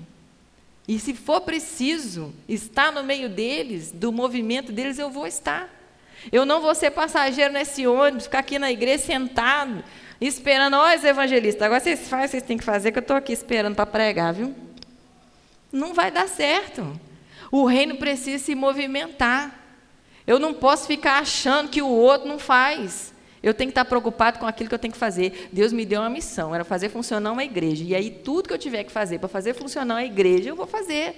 E 0.87 0.99
se 0.99 1.13
for 1.13 1.41
preciso 1.41 2.33
estar 2.47 2.91
no 2.91 3.03
meio 3.03 3.29
deles, 3.29 3.91
do 3.91 4.11
movimento 4.11 4.71
deles, 4.71 4.99
eu 4.99 5.09
vou 5.09 5.25
estar. 5.25 5.69
Eu 6.31 6.45
não 6.45 6.61
vou 6.61 6.75
ser 6.75 6.91
passageiro 6.91 7.53
nesse 7.53 7.87
ônibus, 7.87 8.25
ficar 8.25 8.39
aqui 8.39 8.59
na 8.59 8.71
igreja 8.71 9.05
sentado, 9.05 9.83
esperando, 10.19 10.75
ó, 10.75 10.95
os 10.95 11.03
evangelistas, 11.03 11.63
agora 11.63 11.79
vocês 11.79 12.07
fazem, 12.07 12.27
vocês 12.27 12.43
têm 12.43 12.57
que 12.57 12.63
fazer, 12.63 12.91
que 12.91 12.99
eu 12.99 13.01
estou 13.01 13.15
aqui 13.15 13.33
esperando 13.33 13.75
para 13.75 13.85
pregar, 13.85 14.33
viu? 14.33 14.53
Não 15.71 15.93
vai 15.93 16.11
dar 16.11 16.27
certo. 16.27 16.99
O 17.51 17.65
reino 17.65 17.95
precisa 17.95 18.43
se 18.43 18.53
movimentar. 18.53 19.60
Eu 20.25 20.39
não 20.39 20.53
posso 20.53 20.87
ficar 20.87 21.19
achando 21.19 21.69
que 21.69 21.81
o 21.81 21.87
outro 21.87 22.27
não 22.27 22.37
faz. 22.39 23.13
Eu 23.43 23.53
tenho 23.53 23.69
que 23.69 23.71
estar 23.71 23.85
preocupado 23.85 24.37
com 24.37 24.45
aquilo 24.45 24.69
que 24.69 24.75
eu 24.75 24.79
tenho 24.79 24.93
que 24.93 24.99
fazer. 24.99 25.49
Deus 25.51 25.73
me 25.73 25.83
deu 25.83 26.01
uma 26.01 26.09
missão, 26.09 26.53
era 26.53 26.63
fazer 26.63 26.89
funcionar 26.89 27.31
uma 27.31 27.43
igreja. 27.43 27.83
E 27.83 27.95
aí, 27.95 28.11
tudo 28.11 28.47
que 28.47 28.53
eu 28.53 28.57
tiver 28.57 28.83
que 28.83 28.91
fazer 28.91 29.17
para 29.17 29.27
fazer 29.27 29.53
funcionar 29.53 29.97
a 29.97 30.05
igreja, 30.05 30.49
eu 30.49 30.55
vou 30.55 30.67
fazer. 30.67 31.15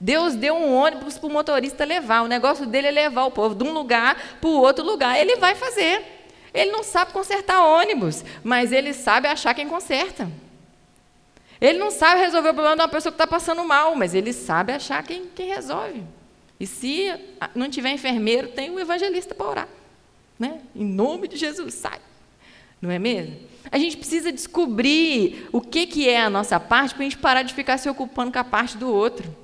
Deus 0.00 0.34
deu 0.34 0.54
um 0.54 0.74
ônibus 0.74 1.18
para 1.18 1.26
o 1.28 1.32
motorista 1.32 1.84
levar. 1.84 2.22
O 2.22 2.28
negócio 2.28 2.64
dele 2.64 2.88
é 2.88 2.90
levar 2.90 3.26
o 3.26 3.30
povo 3.30 3.54
de 3.54 3.62
um 3.62 3.72
lugar 3.72 4.16
para 4.40 4.48
o 4.48 4.54
outro 4.54 4.82
lugar. 4.82 5.20
Ele 5.20 5.36
vai 5.36 5.54
fazer. 5.54 6.02
Ele 6.54 6.72
não 6.72 6.82
sabe 6.82 7.12
consertar 7.12 7.62
ônibus, 7.62 8.24
mas 8.42 8.72
ele 8.72 8.94
sabe 8.94 9.28
achar 9.28 9.54
quem 9.54 9.68
conserta. 9.68 10.28
Ele 11.60 11.78
não 11.78 11.90
sabe 11.90 12.20
resolver 12.20 12.48
o 12.48 12.54
problema 12.54 12.76
de 12.76 12.82
uma 12.82 12.88
pessoa 12.88 13.12
que 13.12 13.22
está 13.22 13.26
passando 13.26 13.62
mal, 13.64 13.94
mas 13.94 14.14
ele 14.14 14.32
sabe 14.32 14.72
achar 14.72 15.02
quem, 15.02 15.26
quem 15.26 15.48
resolve. 15.48 16.02
E 16.60 16.66
se 16.66 17.10
não 17.54 17.70
tiver 17.70 17.90
enfermeiro, 17.90 18.48
tem 18.48 18.70
um 18.70 18.78
evangelista 18.78 19.34
para 19.34 19.48
orar. 19.48 19.68
Né? 20.38 20.60
Em 20.76 20.84
nome 20.84 21.26
de 21.26 21.38
Jesus, 21.38 21.72
sai. 21.72 21.98
Não 22.82 22.90
é 22.90 22.98
mesmo? 22.98 23.34
A 23.72 23.78
gente 23.78 23.96
precisa 23.96 24.30
descobrir 24.30 25.48
o 25.52 25.60
que, 25.60 25.86
que 25.86 26.08
é 26.08 26.20
a 26.20 26.30
nossa 26.30 26.60
parte 26.60 26.94
para 26.94 27.00
a 27.00 27.04
gente 27.04 27.18
parar 27.18 27.42
de 27.42 27.54
ficar 27.54 27.78
se 27.78 27.88
ocupando 27.88 28.30
com 28.30 28.38
a 28.38 28.44
parte 28.44 28.76
do 28.76 28.92
outro. 28.92 29.34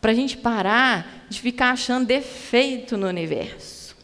Para 0.00 0.10
a 0.10 0.14
gente 0.14 0.36
parar 0.36 1.24
de 1.28 1.40
ficar 1.40 1.70
achando 1.70 2.06
defeito 2.06 2.96
no 2.96 3.06
universo. 3.06 3.96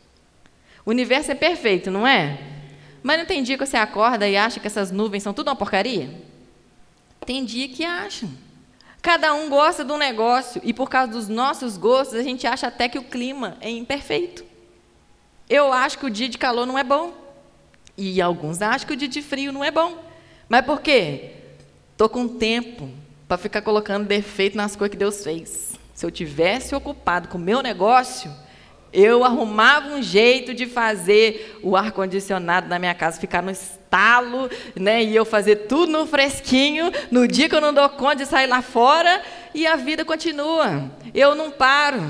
O 0.87 0.91
universo 0.91 1.33
é 1.33 1.35
perfeito, 1.35 1.91
não 1.91 2.07
é? 2.07 2.39
Mas 3.03 3.19
não 3.19 3.27
tem 3.27 3.43
dia 3.43 3.59
que 3.59 3.67
você 3.67 3.77
acorda 3.77 4.29
e 4.29 4.37
acha 4.37 4.61
que 4.61 4.67
essas 4.67 4.91
nuvens 4.93 5.23
são 5.23 5.35
tudo 5.35 5.49
uma 5.49 5.57
porcaria? 5.57 6.11
Tem 7.27 7.45
dia 7.45 7.69
que 7.69 7.85
acham. 7.85 8.31
Cada 9.01 9.33
um 9.35 9.49
gosta 9.49 9.85
de 9.85 9.93
um 9.93 9.97
negócio 9.97 10.61
e 10.65 10.73
por 10.73 10.91
causa 10.91 11.13
dos 11.13 11.29
nossos 11.29 11.77
gostos 11.77 12.19
a 12.19 12.23
gente 12.23 12.47
acha 12.47 12.67
até 12.67 12.89
que 12.89 12.99
o 12.99 13.05
clima 13.05 13.57
é 13.61 13.71
imperfeito. 13.71 14.45
Eu 15.49 15.73
acho 15.73 15.99
que 15.99 16.07
o 16.07 16.11
dia 16.11 16.29
de 16.29 16.37
calor 16.37 16.67
não 16.67 16.79
é 16.79 16.85
bom. 16.85 17.15
E 17.97 18.21
alguns 18.21 18.61
acham 18.61 18.87
que 18.87 18.95
o 18.95 18.97
dia 18.97 19.09
de 19.09 19.23
frio 19.23 19.53
não 19.53 19.65
é 19.65 19.71
bom. 19.71 19.97
Mas 20.49 20.65
por 20.65 20.81
quê? 20.81 21.33
Estou 21.93 22.09
com 22.09 22.29
tempo 22.29 22.89
para 23.27 23.39
ficar 23.39 23.63
colocando 23.63 24.07
defeito 24.07 24.57
nas 24.57 24.77
coisas 24.77 24.93
que 24.93 24.97
Deus 24.97 25.23
fez. 25.23 25.79
Se 25.95 26.07
eu 26.07 26.11
tivesse 26.11 26.75
ocupado 26.75 27.29
com 27.29 27.39
o 27.39 27.41
meu 27.41 27.61
negócio, 27.63 28.31
eu 28.93 29.25
arrumava 29.25 29.89
um 29.89 30.03
jeito 30.03 30.55
de 30.55 30.67
fazer 30.67 31.59
o 31.63 31.77
ar-condicionado 31.77 32.69
na 32.69 32.79
minha 32.79 32.95
casa 32.95 33.21
ficar 33.21 33.43
no 33.43 33.51
estalo, 33.89 34.51
né? 34.77 35.03
E 35.03 35.17
eu 35.17 35.25
fazer 35.25 35.67
tudo 35.67 35.91
no 35.91 36.07
fresquinho, 36.07 36.93
no 37.11 37.27
dia 37.27 37.49
que 37.49 37.55
eu 37.55 37.61
não 37.61 37.73
dou 37.73 37.89
conta 37.89 38.17
de 38.17 38.27
sair 38.27 38.47
lá 38.47 38.61
fora, 38.61 39.23
e 39.55 39.67
a 39.67 39.77
vida 39.77 40.05
continua. 40.05 40.91
Eu 41.15 41.35
não 41.35 41.51
paro. 41.51 42.03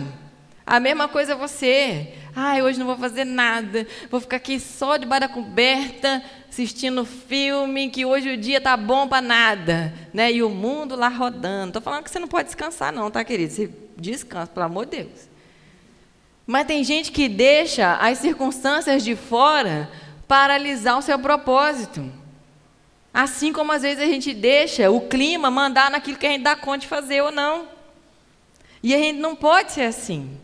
A 0.66 0.80
mesma 0.80 1.08
coisa 1.08 1.36
você. 1.36 2.14
Ai, 2.34 2.60
hoje 2.62 2.78
não 2.78 2.86
vou 2.86 2.96
fazer 2.96 3.24
nada. 3.24 3.86
Vou 4.10 4.20
ficar 4.20 4.36
aqui 4.36 4.60
só 4.60 4.96
debaixo 4.96 5.28
da 5.28 5.28
coberta, 5.28 6.22
assistindo 6.48 7.04
filme, 7.04 7.88
que 7.88 8.04
hoje 8.04 8.32
o 8.32 8.36
dia 8.36 8.60
tá 8.60 8.76
bom 8.76 9.08
para 9.08 9.22
nada, 9.22 9.94
né? 10.12 10.30
E 10.30 10.42
o 10.42 10.50
mundo 10.50 10.94
lá 10.94 11.08
rodando. 11.08 11.74
Tô 11.74 11.80
falando 11.80 12.04
que 12.04 12.10
você 12.10 12.18
não 12.18 12.28
pode 12.28 12.46
descansar 12.46 12.92
não, 12.92 13.10
tá, 13.10 13.24
querido? 13.24 13.52
Você 13.52 13.70
descansa, 13.96 14.48
pelo 14.52 14.66
amor 14.66 14.84
de 14.84 14.98
Deus. 14.98 15.28
Mas 16.46 16.66
tem 16.66 16.82
gente 16.82 17.12
que 17.12 17.28
deixa 17.28 17.96
as 17.96 18.18
circunstâncias 18.18 19.04
de 19.04 19.14
fora 19.14 19.90
paralisar 20.28 20.98
o 20.98 21.02
seu 21.02 21.18
propósito. 21.18 22.12
Assim 23.12 23.52
como 23.52 23.72
às 23.72 23.82
vezes 23.82 24.04
a 24.04 24.06
gente 24.06 24.32
deixa 24.34 24.90
o 24.90 25.00
clima 25.08 25.50
mandar 25.50 25.90
naquilo 25.90 26.18
que 26.18 26.26
a 26.26 26.30
gente 26.30 26.44
dá 26.44 26.54
conta 26.54 26.80
de 26.80 26.86
fazer 26.86 27.22
ou 27.22 27.32
não. 27.32 27.66
E 28.82 28.94
a 28.94 28.98
gente 28.98 29.18
não 29.18 29.34
pode 29.34 29.72
ser 29.72 29.82
assim. 29.82 30.38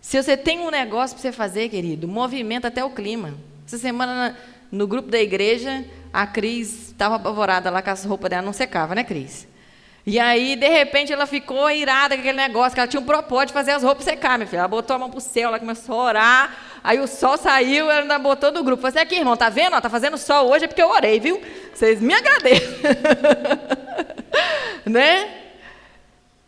Se 0.00 0.20
você 0.20 0.36
tem 0.36 0.58
um 0.60 0.70
negócio 0.70 1.14
para 1.14 1.22
você 1.22 1.30
fazer, 1.30 1.68
querido, 1.68 2.08
movimenta 2.08 2.68
até 2.68 2.82
o 2.82 2.90
clima. 2.90 3.34
Essa 3.66 3.78
semana, 3.78 4.36
no 4.72 4.86
grupo 4.86 5.10
da 5.10 5.20
igreja, 5.20 5.84
a 6.12 6.26
Cris 6.26 6.88
estava 6.88 7.16
apavorada 7.16 7.70
lá 7.70 7.82
com 7.82 7.90
as 7.90 8.04
roupas 8.04 8.30
dela, 8.30 8.42
não 8.42 8.52
secava, 8.52 8.94
né, 8.94 9.04
Cris? 9.04 9.46
E 10.06 10.18
aí, 10.18 10.56
de 10.56 10.66
repente, 10.66 11.12
ela 11.12 11.26
ficou 11.26 11.70
irada 11.70 12.14
com 12.14 12.22
aquele 12.22 12.38
negócio, 12.38 12.72
que 12.72 12.80
ela 12.80 12.88
tinha 12.88 13.00
um 13.00 13.04
propósito 13.04 13.48
de 13.48 13.52
fazer 13.52 13.72
as 13.72 13.82
roupas 13.82 14.04
secar, 14.04 14.38
minha 14.38 14.46
filha. 14.48 14.60
Ela 14.60 14.68
botou 14.68 14.96
a 14.96 14.98
mão 14.98 15.10
para 15.10 15.18
o 15.18 15.20
céu, 15.20 15.48
ela 15.48 15.58
começou 15.58 16.00
a 16.00 16.04
orar, 16.04 16.56
aí 16.88 16.98
o 17.00 17.06
sol 17.06 17.36
saiu, 17.36 17.90
ela 17.90 18.00
ainda 18.00 18.18
botou 18.18 18.50
no 18.50 18.64
grupo. 18.64 18.80
Falei 18.80 18.96
assim, 18.96 19.06
aqui, 19.06 19.16
irmão, 19.16 19.36
tá 19.36 19.50
vendo? 19.50 19.76
Está 19.76 19.90
fazendo 19.90 20.16
sol 20.16 20.48
hoje 20.48 20.64
é 20.64 20.68
porque 20.68 20.80
eu 20.80 20.88
orei, 20.88 21.20
viu? 21.20 21.38
Vocês 21.74 22.00
me 22.00 22.14
agradeçam. 22.14 22.78
né? 24.86 25.34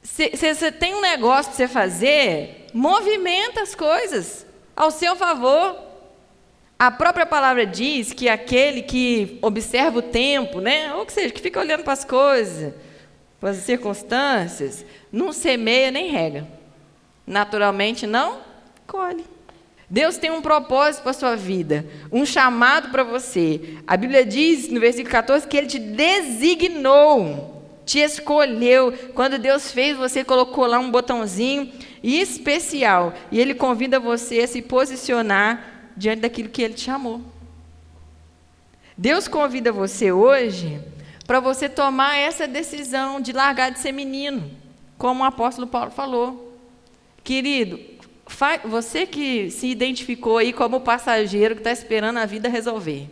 Se 0.02 0.30
você 0.34 0.72
tem 0.72 0.94
um 0.94 1.02
negócio 1.02 1.52
para 1.52 1.56
você 1.56 1.68
fazer, 1.68 2.68
movimenta 2.72 3.60
as 3.60 3.74
coisas 3.74 4.46
ao 4.74 4.90
seu 4.90 5.14
favor. 5.14 5.76
A 6.78 6.90
própria 6.90 7.26
palavra 7.26 7.66
diz 7.66 8.14
que 8.14 8.26
aquele 8.26 8.80
que 8.80 9.38
observa 9.42 9.98
o 9.98 10.02
tempo, 10.02 10.58
né, 10.58 10.94
ou 10.94 11.04
que 11.04 11.12
seja, 11.12 11.34
que 11.34 11.42
fica 11.42 11.60
olhando 11.60 11.84
para 11.84 11.92
as 11.92 12.02
coisas, 12.06 12.72
para 13.38 13.50
as 13.50 13.58
circunstâncias, 13.58 14.86
não 15.12 15.34
semeia 15.34 15.90
nem 15.90 16.10
rega. 16.10 16.48
Naturalmente 17.26 18.06
não 18.06 18.40
colhe. 18.86 19.26
Deus 19.90 20.16
tem 20.16 20.30
um 20.30 20.40
propósito 20.40 21.02
para 21.02 21.10
a 21.10 21.14
sua 21.14 21.34
vida, 21.34 21.84
um 22.12 22.24
chamado 22.24 22.90
para 22.90 23.02
você. 23.02 23.76
A 23.84 23.96
Bíblia 23.96 24.24
diz 24.24 24.68
no 24.68 24.78
versículo 24.78 25.10
14 25.10 25.48
que 25.48 25.56
ele 25.56 25.66
te 25.66 25.80
designou, 25.80 27.60
te 27.84 27.98
escolheu. 27.98 28.92
Quando 29.14 29.36
Deus 29.36 29.72
fez, 29.72 29.96
você 29.96 30.22
colocou 30.22 30.64
lá 30.64 30.78
um 30.78 30.92
botãozinho 30.92 31.72
especial. 32.04 33.12
E 33.32 33.40
Ele 33.40 33.52
convida 33.52 33.98
você 33.98 34.42
a 34.42 34.46
se 34.46 34.62
posicionar 34.62 35.90
diante 35.96 36.20
daquilo 36.20 36.48
que 36.48 36.62
Ele 36.62 36.74
te 36.74 36.82
chamou. 36.82 37.20
Deus 38.96 39.26
convida 39.26 39.72
você 39.72 40.12
hoje 40.12 40.80
para 41.26 41.40
você 41.40 41.68
tomar 41.68 42.16
essa 42.16 42.46
decisão 42.46 43.20
de 43.20 43.32
largar 43.32 43.72
de 43.72 43.80
ser 43.80 43.90
menino, 43.90 44.48
como 44.96 45.24
o 45.24 45.26
apóstolo 45.26 45.66
Paulo 45.66 45.90
falou. 45.90 46.56
Querido, 47.24 47.89
você 48.64 49.06
que 49.06 49.50
se 49.50 49.66
identificou 49.66 50.38
aí 50.38 50.52
como 50.52 50.80
passageiro 50.80 51.54
que 51.54 51.60
está 51.60 51.72
esperando 51.72 52.18
a 52.18 52.26
vida 52.26 52.48
resolver, 52.48 53.08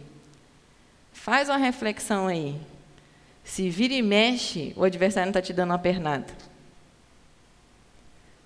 faz 1.13 1.49
uma 1.49 1.59
reflexão 1.59 2.27
aí. 2.27 2.57
Se 3.45 3.71
vira 3.71 3.95
e 3.95 4.03
mexe, 4.03 4.73
o 4.77 4.85
adversário 4.85 5.27
não 5.27 5.31
está 5.31 5.43
te 5.43 5.53
dando 5.53 5.71
uma 5.71 5.79
pernada. 5.79 6.27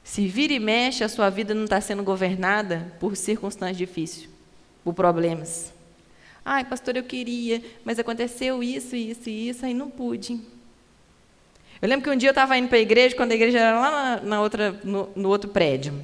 Se 0.05 0.27
vira 0.27 0.53
e 0.53 0.59
mexe, 0.59 1.05
a 1.05 1.09
sua 1.09 1.31
vida 1.31 1.55
não 1.55 1.64
está 1.64 1.81
sendo 1.81 2.03
governada 2.03 2.93
por 2.99 3.16
circunstâncias 3.16 3.77
difíceis, 3.77 4.29
por 4.85 4.95
problemas. 4.95 5.73
Ai, 6.45 6.64
pastor, 6.64 6.97
eu 6.97 7.05
queria, 7.05 7.62
mas 7.85 7.99
aconteceu 7.99 8.62
isso, 8.62 8.97
isso 8.97 9.29
e 9.31 9.49
isso, 9.49 9.64
aí 9.64 9.73
não 9.73 9.89
pude. 9.89 10.41
Eu 11.81 11.89
lembro 11.89 12.05
que 12.05 12.11
um 12.11 12.16
dia 12.16 12.29
eu 12.29 12.33
estava 12.33 12.57
indo 12.57 12.68
para 12.68 12.79
a 12.79 12.81
igreja, 12.81 13.16
quando 13.16 13.33
a 13.33 13.35
igreja 13.35 13.59
era 13.59 13.79
lá 13.79 13.91
na, 13.91 14.20
na 14.23 14.41
outra, 14.41 14.73
no, 14.85 15.09
no, 15.14 15.29
outro 15.29 15.51
prédio. 15.51 15.95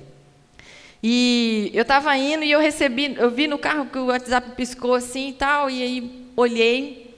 E 1.03 1.71
eu 1.75 1.83
estava 1.83 2.17
indo 2.17 2.45
e 2.45 2.51
eu 2.51 2.61
recebi, 2.61 3.15
eu 3.17 3.31
vi 3.31 3.47
no 3.47 3.59
carro 3.59 3.87
que 3.87 3.99
o 3.99 4.07
WhatsApp 4.07 4.53
piscou 4.57 4.95
assim 4.95 5.29
e 5.29 5.33
tal, 5.33 5.71
e 5.71 5.83
aí 5.83 6.27
olhei 6.37 7.15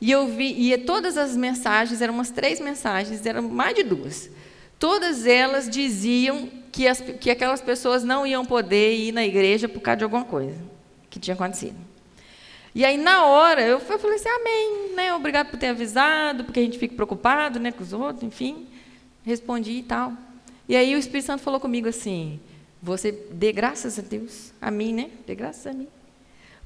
e 0.00 0.10
eu 0.10 0.26
vi, 0.26 0.72
e 0.72 0.76
todas 0.78 1.16
as 1.16 1.36
mensagens, 1.36 2.02
eram 2.02 2.14
umas 2.14 2.30
três 2.30 2.60
mensagens, 2.60 3.24
eram 3.24 3.42
mais 3.42 3.74
de 3.74 3.82
duas 3.82 4.30
todas 4.82 5.26
elas 5.26 5.70
diziam 5.70 6.48
que, 6.72 6.88
as, 6.88 7.00
que 7.00 7.30
aquelas 7.30 7.60
pessoas 7.60 8.02
não 8.02 8.26
iam 8.26 8.44
poder 8.44 8.96
ir 8.96 9.12
na 9.12 9.24
igreja 9.24 9.68
por 9.68 9.80
causa 9.80 9.98
de 9.98 10.02
alguma 10.02 10.24
coisa 10.24 10.60
que 11.08 11.20
tinha 11.20 11.34
acontecido. 11.34 11.76
E 12.74 12.84
aí, 12.84 12.98
na 12.98 13.26
hora, 13.26 13.62
eu 13.62 13.78
falei 13.78 14.16
assim, 14.16 14.28
amém, 14.28 14.90
né? 14.96 15.14
Obrigado 15.14 15.50
por 15.50 15.56
ter 15.56 15.68
avisado, 15.68 16.42
porque 16.42 16.58
a 16.58 16.64
gente 16.64 16.80
fica 16.80 16.96
preocupado 16.96 17.60
né, 17.60 17.70
com 17.70 17.80
os 17.80 17.92
outros, 17.92 18.24
enfim. 18.24 18.66
Respondi 19.24 19.70
e 19.70 19.82
tal. 19.84 20.14
E 20.68 20.74
aí 20.74 20.96
o 20.96 20.98
Espírito 20.98 21.26
Santo 21.26 21.44
falou 21.44 21.60
comigo 21.60 21.88
assim, 21.88 22.40
você 22.82 23.12
dê 23.12 23.52
graças 23.52 23.96
a 23.96 24.02
Deus, 24.02 24.52
a 24.60 24.68
mim, 24.68 24.92
né? 24.92 25.10
Dê 25.24 25.36
graças 25.36 25.64
a 25.68 25.72
mim. 25.72 25.86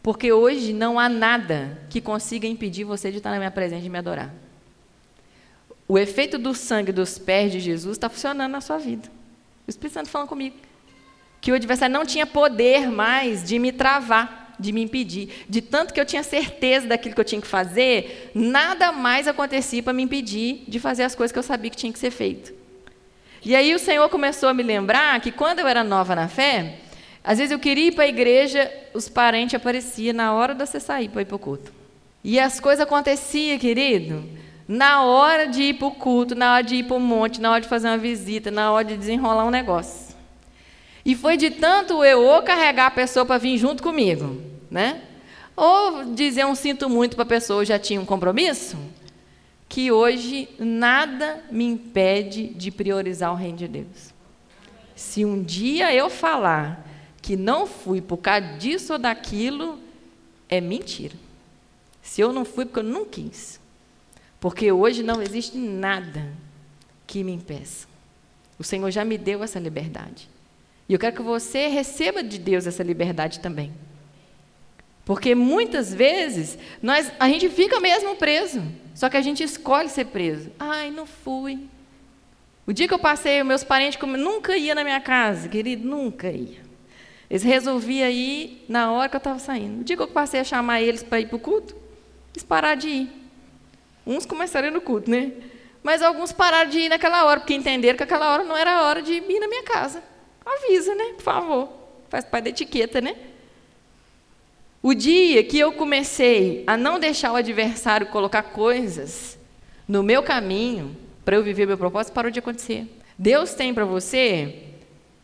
Porque 0.03 0.33
hoje 0.33 0.73
não 0.73 0.99
há 0.99 1.11
nada 1.11 1.79
que 1.91 2.01
consiga 2.01 2.47
impedir 2.47 2.85
você 2.85 3.11
de 3.11 3.19
estar 3.19 3.31
na 3.31 3.37
minha 3.37 3.51
presença 3.51 3.85
e 3.85 3.91
me 3.91 3.99
adorar. 3.99 4.33
O 5.87 5.99
efeito 5.99 6.39
do 6.39 6.55
sangue 6.55 6.91
dos 6.91 7.19
pés 7.19 7.53
de 7.53 7.61
Jesus 7.61 7.97
está 7.97 8.09
funcionando 8.09 8.51
na 8.51 8.63
sua 8.63 8.79
vida. 8.79 9.09
O 9.67 9.71
Espírito 9.71 9.95
Santo 9.95 10.09
falando 10.09 10.29
comigo. 10.29 10.57
Que 11.41 11.53
o 11.53 11.55
adversário 11.55 11.93
não 11.93 12.07
tinha 12.07 12.27
poder 12.27 12.91
mais 12.91 13.45
de 13.45 13.59
me 13.59 13.71
travar, 13.71 14.57
de 14.59 14.73
me 14.73 14.83
impedir. 14.83 15.45
De 15.49 15.61
tanto 15.61 15.93
que 15.93 16.01
eu 16.01 16.07
tinha 16.07 16.23
certeza 16.23 16.87
daquilo 16.87 17.15
que 17.15 17.21
eu 17.21 17.25
tinha 17.25 17.41
que 17.41 17.47
fazer, 17.47 18.31
nada 18.35 18.91
mais 18.91 19.29
acontecia 19.29 19.83
para 19.83 19.93
me 19.93 20.03
impedir 20.03 20.65
de 20.67 20.81
fazer 20.81 21.03
as 21.03 21.15
coisas 21.15 21.31
que 21.31 21.39
eu 21.39 21.43
sabia 21.43 21.71
que 21.71 21.77
tinha 21.77 21.93
que 21.93 21.99
ser 21.99 22.11
feito. 22.11 22.55
E 23.47 23.55
aí 23.55 23.73
o 23.75 23.79
Senhor 23.79 24.09
começou 24.09 24.49
a 24.49 24.55
me 24.55 24.65
lembrar 24.65 25.21
que 25.21 25.31
quando 25.31 25.61
eu 25.61 25.69
era 25.69 25.85
nova 25.85 26.17
na 26.17 26.27
fé, 26.29 26.81
às 27.23 27.39
vezes 27.39 27.53
eu 27.53 27.59
queria 27.59 27.87
ir 27.87 27.93
para 27.93 28.03
a 28.03 28.09
igreja, 28.09 28.71
os 28.93 29.09
parentes 29.09 29.55
apareciam 29.55 30.15
na 30.15 30.35
hora 30.35 30.53
de 30.53 30.67
você 30.67 30.81
sair 30.81 31.09
para 31.09 31.23
ir 31.23 31.27
para 31.27 31.37
o 31.37 31.39
culto. 31.39 31.73
E 32.25 32.41
as 32.41 32.59
coisas 32.59 32.85
aconteciam, 32.85 33.57
querido 33.57 34.25
na 34.69 35.05
hora 35.05 35.47
de 35.47 35.63
ir 35.63 35.75
para 35.75 35.87
o 35.87 35.93
culto, 35.93 36.35
na 36.35 36.55
hora 36.55 36.63
de 36.63 36.77
ir 36.77 36.83
para 36.83 36.97
o 36.97 37.01
monte, 37.01 37.41
na 37.41 37.53
hora 37.53 37.61
de 37.61 37.69
fazer 37.69 37.87
uma 37.89 37.99
visita, 37.99 38.51
na 38.51 38.73
hora 38.73 38.85
de 38.85 38.97
desenrolar 38.97 39.45
um 39.45 39.51
negócio. 39.51 40.17
E 41.05 41.15
foi 41.15 41.37
de 41.37 41.51
tanto 41.51 42.03
eu 42.03 42.21
ou 42.23 42.43
carregar 42.43 42.87
a 42.87 42.91
pessoa 42.91 43.25
para 43.25 43.39
vir 43.39 43.57
junto 43.59 43.83
comigo, 43.83 44.43
né? 44.69 45.03
Ou 45.57 46.05
dizer 46.07 46.45
um 46.45 46.55
sinto 46.55 46.91
muito 46.91 47.15
para 47.15 47.23
a 47.23 47.27
pessoa, 47.27 47.65
já 47.65 47.79
tinha 47.79 48.01
um 48.01 48.05
compromisso, 48.05 48.77
que 49.77 49.93
hoje 49.93 50.49
nada 50.59 51.45
me 51.51 51.67
impede 51.67 52.47
de 52.47 52.71
priorizar 52.71 53.31
o 53.31 53.37
reino 53.37 53.59
de 53.59 53.69
Deus. 53.69 54.15
Se 54.95 55.23
um 55.23 55.43
dia 55.43 55.95
eu 55.95 56.09
falar 56.09 56.83
que 57.21 57.37
não 57.37 57.67
fui 57.67 58.01
por 58.01 58.17
causa 58.17 58.57
disso 58.57 58.95
ou 58.95 58.99
daquilo, 58.99 59.79
é 60.49 60.63
mentira. 60.63 61.15
Se 62.03 62.23
eu 62.23 62.33
não 62.33 62.43
fui 62.43 62.65
porque 62.65 62.79
eu 62.79 62.85
não 62.85 63.05
quis. 63.05 63.61
Porque 64.41 64.73
hoje 64.73 65.03
não 65.03 65.21
existe 65.21 65.59
nada 65.59 66.27
que 67.07 67.23
me 67.23 67.33
impeça. 67.33 67.87
O 68.59 68.65
Senhor 68.65 68.91
já 68.91 69.05
me 69.05 69.19
deu 69.19 69.45
essa 69.45 69.61
liberdade. 69.61 70.27
E 70.89 70.95
eu 70.95 70.99
quero 70.99 71.17
que 71.17 71.23
você 71.23 71.69
receba 71.69 72.23
de 72.23 72.39
Deus 72.39 72.67
essa 72.67 72.83
liberdade 72.83 73.41
também. 73.41 73.71
Porque 75.07 75.37
muitas 75.37 75.95
vezes 75.95 76.59
nós, 76.83 77.13
a 77.21 77.29
gente 77.29 77.49
fica 77.49 77.79
mesmo 77.79 78.17
preso, 78.17 78.61
só 78.93 79.09
que 79.09 79.17
a 79.17 79.23
gente 79.23 79.41
escolhe 79.41 79.89
ser 79.89 80.07
preso. 80.07 80.51
Ai, 80.59 80.91
não 80.91 81.07
fui. 81.07 81.61
O 82.67 82.73
dia 82.73 82.89
que 82.89 82.93
eu 82.93 82.99
passei, 82.99 83.41
meus 83.45 83.63
parentes 83.63 84.01
nunca 84.03 84.57
ia 84.57 84.75
na 84.75 84.83
minha 84.83 85.01
casa, 85.01 85.49
querido, 85.49 85.87
nunca 85.87 86.29
ia. 86.29 86.61
Eles 87.31 87.45
resolviam 87.45 88.11
ir 88.11 88.65
na 88.69 88.91
hora 88.91 89.09
que 89.09 89.15
eu 89.15 89.19
estava 89.19 89.39
saindo. 89.39 89.83
O 89.83 89.85
dia 89.85 89.97
que 89.97 90.03
eu 90.03 90.09
passei 90.09 90.41
a 90.41 90.45
chamar 90.45 90.83
eles 90.83 91.05
para 91.05 91.21
ir 91.21 91.27
para 91.29 91.37
o 91.37 91.41
culto, 91.41 91.77
eles 92.35 92.43
pararam 92.43 92.77
de 92.77 92.89
ir. 92.89 93.11
Uns 94.05 94.27
começaram 94.27 94.73
no 94.73 94.81
culto, 94.81 95.09
né? 95.09 95.31
Mas 95.85 96.03
alguns 96.03 96.33
pararam 96.33 96.69
de 96.69 96.81
ir 96.81 96.89
naquela 96.89 97.25
hora, 97.27 97.39
porque 97.39 97.55
entenderam 97.55 97.97
que 97.97 98.03
aquela 98.03 98.33
hora 98.33 98.43
não 98.43 98.57
era 98.57 98.73
a 98.73 98.83
hora 98.83 99.01
de 99.01 99.13
ir 99.13 99.39
na 99.39 99.47
minha 99.47 99.63
casa. 99.63 100.03
Avisa, 100.45 100.97
né? 100.97 101.13
Por 101.15 101.23
favor. 101.23 101.69
Faz 102.09 102.25
parte 102.25 102.45
da 102.45 102.51
etiqueta, 102.51 103.01
né? 103.01 103.15
O 104.87 104.95
dia 104.95 105.43
que 105.43 105.59
eu 105.59 105.73
comecei 105.73 106.63
a 106.65 106.77
não 106.77 107.01
deixar 107.01 107.33
o 107.33 107.35
adversário 107.35 108.07
colocar 108.07 108.45
coisas 108.45 109.37
no 109.89 110.01
meu 110.01 110.23
caminho 110.23 110.97
para 111.25 111.35
eu 111.35 111.43
viver 111.43 111.67
meu 111.67 111.77
propósito, 111.77 112.15
parou 112.15 112.31
de 112.31 112.39
acontecer. 112.39 112.87
Deus 113.19 113.53
tem 113.53 113.75
para 113.75 113.85
você 113.85 114.63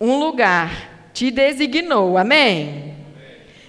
um 0.00 0.18
lugar, 0.18 1.10
te 1.14 1.30
designou, 1.30 2.18
amém? 2.18 2.96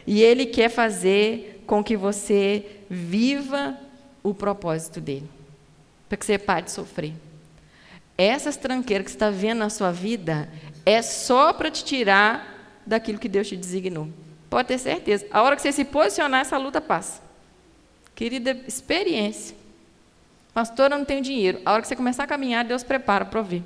E 0.08 0.24
Ele 0.24 0.48
quer 0.48 0.70
fazer 0.70 1.64
com 1.68 1.84
que 1.84 1.96
você 1.96 2.66
viva 2.89 3.78
o 4.24 4.34
propósito 4.34 5.00
dele, 5.00 5.30
para 6.10 6.18
que 6.18 6.26
você 6.26 6.39
pare 6.39 6.66
de 6.66 6.72
sofrer. 6.72 7.14
Essas 8.18 8.58
tranqueiras 8.58 9.06
que 9.06 9.12
você 9.12 9.16
está 9.16 9.30
vendo 9.30 9.60
na 9.60 9.70
sua 9.70 9.91
vida 9.91 10.50
é 10.88 11.04
só 11.04 11.54
para 11.54 11.70
te 11.70 11.86
tirar 11.86 12.82
daquilo 12.84 13.20
que 13.20 13.30
Deus 13.30 13.48
te 13.48 13.56
designou. 13.56 14.10
Pode 14.54 14.68
ter 14.68 14.78
certeza. 14.78 15.26
A 15.32 15.41
hora 15.41 15.56
que 15.56 15.64
você 15.64 15.72
se 15.72 15.84
posicionar, 15.84 16.41
essa 16.41 16.60
luta 16.60 16.80
passa. 16.80 17.20
Querida, 18.14 18.51
experiência. 18.68 19.58
Pastora, 20.54 20.95
não 20.95 21.04
tenho 21.04 21.24
dinheiro. 21.24 21.60
A 21.66 21.74
hora 21.74 21.82
que 21.82 21.88
você 21.88 21.95
começar 21.95 22.26
a 22.26 22.28
caminhar, 22.28 22.64
Deus 22.64 22.84
prepara 22.84 23.26
para 23.26 23.39
ouvir. 23.39 23.64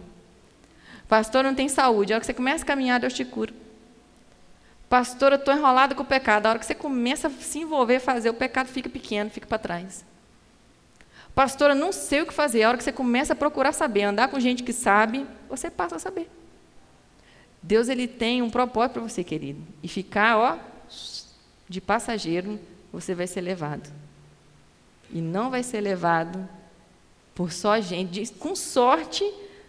Pastor, 1.05 1.43
não 1.43 1.53
tem 1.53 1.67
saúde. 1.67 2.13
A 2.13 2.15
hora 2.15 2.19
que 2.21 2.25
você 2.25 2.33
começa 2.33 2.63
a 2.63 2.67
caminhar, 2.67 3.01
Deus 3.01 3.11
te 3.11 3.25
cura. 3.25 3.53
Pastor, 4.87 5.33
eu 5.33 5.37
estou 5.37 5.53
enrolada 5.53 5.93
com 5.93 6.03
o 6.03 6.05
pecado. 6.05 6.45
A 6.45 6.51
hora 6.51 6.59
que 6.59 6.65
você 6.65 6.73
começa 6.73 7.27
a 7.27 7.31
se 7.31 7.59
envolver, 7.59 7.99
fazer, 7.99 8.29
o 8.29 8.33
pecado 8.33 8.67
fica 8.67 8.89
pequeno, 8.89 9.29
fica 9.29 9.45
para 9.45 9.57
trás. 9.57 10.05
Pastora, 11.35 11.75
não 11.75 11.91
sei 11.91 12.21
o 12.21 12.25
que 12.25 12.33
fazer. 12.33 12.63
A 12.63 12.69
hora 12.69 12.77
que 12.77 12.83
você 12.85 12.93
começa 12.93 13.33
a 13.33 13.35
procurar 13.35 13.73
saber, 13.73 14.03
andar 14.03 14.29
com 14.29 14.39
gente 14.39 14.63
que 14.63 14.71
sabe, 14.71 15.27
você 15.49 15.69
passa 15.69 15.97
a 15.97 15.99
saber. 15.99 16.29
Deus 17.61 17.89
ele 17.89 18.07
tem 18.07 18.41
um 18.41 18.49
propósito 18.49 18.93
para 18.93 19.01
você, 19.01 19.21
querido. 19.21 19.61
E 19.83 19.89
ficar, 19.89 20.37
ó, 20.37 20.76
de 21.67 21.81
passageiro, 21.81 22.59
você 22.91 23.13
vai 23.13 23.27
ser 23.27 23.41
levado. 23.41 23.91
E 25.11 25.21
não 25.21 25.49
vai 25.49 25.63
ser 25.63 25.81
levado 25.81 26.47
por 27.33 27.51
só 27.51 27.79
gente. 27.79 28.33
Com 28.33 28.55
sorte, 28.55 29.23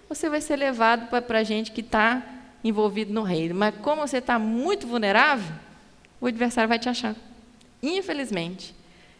você 0.09 0.28
vai 0.28 0.40
ser 0.40 0.57
levado 0.57 1.09
para 1.22 1.44
gente 1.44 1.72
que 1.72 1.80
está 1.80 2.22
envolvido 2.62 3.12
no 3.12 3.22
reino. 3.22 3.55
Mas 3.55 3.74
como 3.76 4.07
você 4.07 4.18
está 4.18 4.38
muito 4.38 4.86
vulnerável, 4.86 5.55
o 6.20 6.26
adversário 6.26 6.68
vai 6.68 6.78
te 6.78 6.88
achar. 6.88 7.14
Infelizmente. 7.82 8.74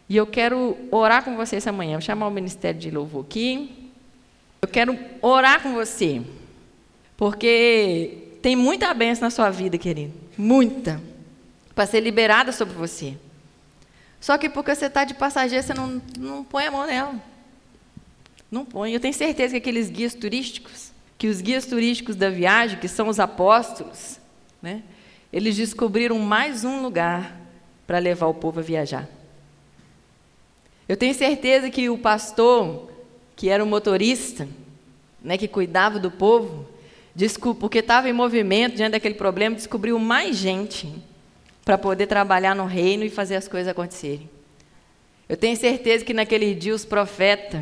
E 0.07 0.17
eu 0.17 0.25
quero 0.25 0.75
orar 0.91 1.23
com 1.23 1.35
você 1.35 1.57
essa 1.57 1.71
manhã. 1.71 1.93
Vou 1.93 2.01
chamar 2.01 2.27
o 2.27 2.31
Ministério 2.31 2.79
de 2.79 2.89
Louvor 2.89 3.23
aqui. 3.23 3.91
Eu 4.61 4.67
quero 4.67 4.97
orar 5.21 5.61
com 5.61 5.73
você. 5.73 6.21
Porque 7.15 8.37
tem 8.41 8.55
muita 8.55 8.93
bênção 8.93 9.27
na 9.27 9.29
sua 9.29 9.49
vida, 9.49 9.77
querido. 9.77 10.13
Muita. 10.37 11.08
Para 11.79 11.85
ser 11.85 12.01
liberada 12.01 12.51
sobre 12.51 12.73
você. 12.73 13.15
Só 14.19 14.37
que 14.37 14.49
porque 14.49 14.75
você 14.75 14.87
está 14.87 15.05
de 15.05 15.13
passageiro, 15.13 15.65
você 15.65 15.73
não, 15.73 16.01
não 16.17 16.43
põe 16.43 16.65
a 16.65 16.71
mão 16.71 16.85
nela. 16.85 17.15
Não 18.51 18.65
põe. 18.65 18.91
Eu 18.91 18.99
tenho 18.99 19.13
certeza 19.13 19.51
que 19.51 19.59
aqueles 19.59 19.89
guias 19.89 20.13
turísticos, 20.13 20.91
que 21.17 21.27
os 21.29 21.39
guias 21.39 21.65
turísticos 21.65 22.17
da 22.17 22.29
viagem, 22.29 22.77
que 22.79 22.89
são 22.89 23.07
os 23.07 23.17
apóstolos, 23.17 24.19
né, 24.61 24.83
eles 25.31 25.55
descobriram 25.55 26.19
mais 26.19 26.65
um 26.65 26.81
lugar 26.81 27.39
para 27.87 27.97
levar 27.97 28.27
o 28.27 28.33
povo 28.33 28.59
a 28.59 28.61
viajar. 28.61 29.07
Eu 30.85 30.97
tenho 30.97 31.15
certeza 31.15 31.69
que 31.69 31.89
o 31.89 31.97
pastor, 31.97 32.91
que 33.37 33.47
era 33.47 33.63
o 33.63 33.67
motorista, 33.67 34.49
né, 35.23 35.37
que 35.37 35.47
cuidava 35.47 35.97
do 35.97 36.11
povo, 36.11 36.67
porque 37.57 37.77
estava 37.77 38.09
em 38.09 38.13
movimento 38.13 38.75
diante 38.75 38.91
daquele 38.91 39.15
problema, 39.15 39.55
descobriu 39.55 39.97
mais 39.97 40.35
gente 40.35 41.07
para 41.69 41.77
poder 41.77 42.07
trabalhar 42.07 42.55
no 42.55 42.65
reino 42.65 43.03
e 43.03 43.11
fazer 43.11 43.35
as 43.35 43.47
coisas 43.47 43.67
acontecerem. 43.67 44.27
Eu 45.29 45.37
tenho 45.37 45.55
certeza 45.55 46.03
que 46.03 46.15
naquele 46.15 46.55
dia 46.55 46.73
os 46.73 46.83
profetas 46.83 47.61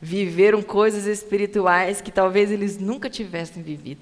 viveram 0.00 0.62
coisas 0.62 1.04
espirituais 1.04 2.00
que 2.00 2.10
talvez 2.10 2.50
eles 2.50 2.78
nunca 2.78 3.10
tivessem 3.10 3.62
vivido. 3.62 4.00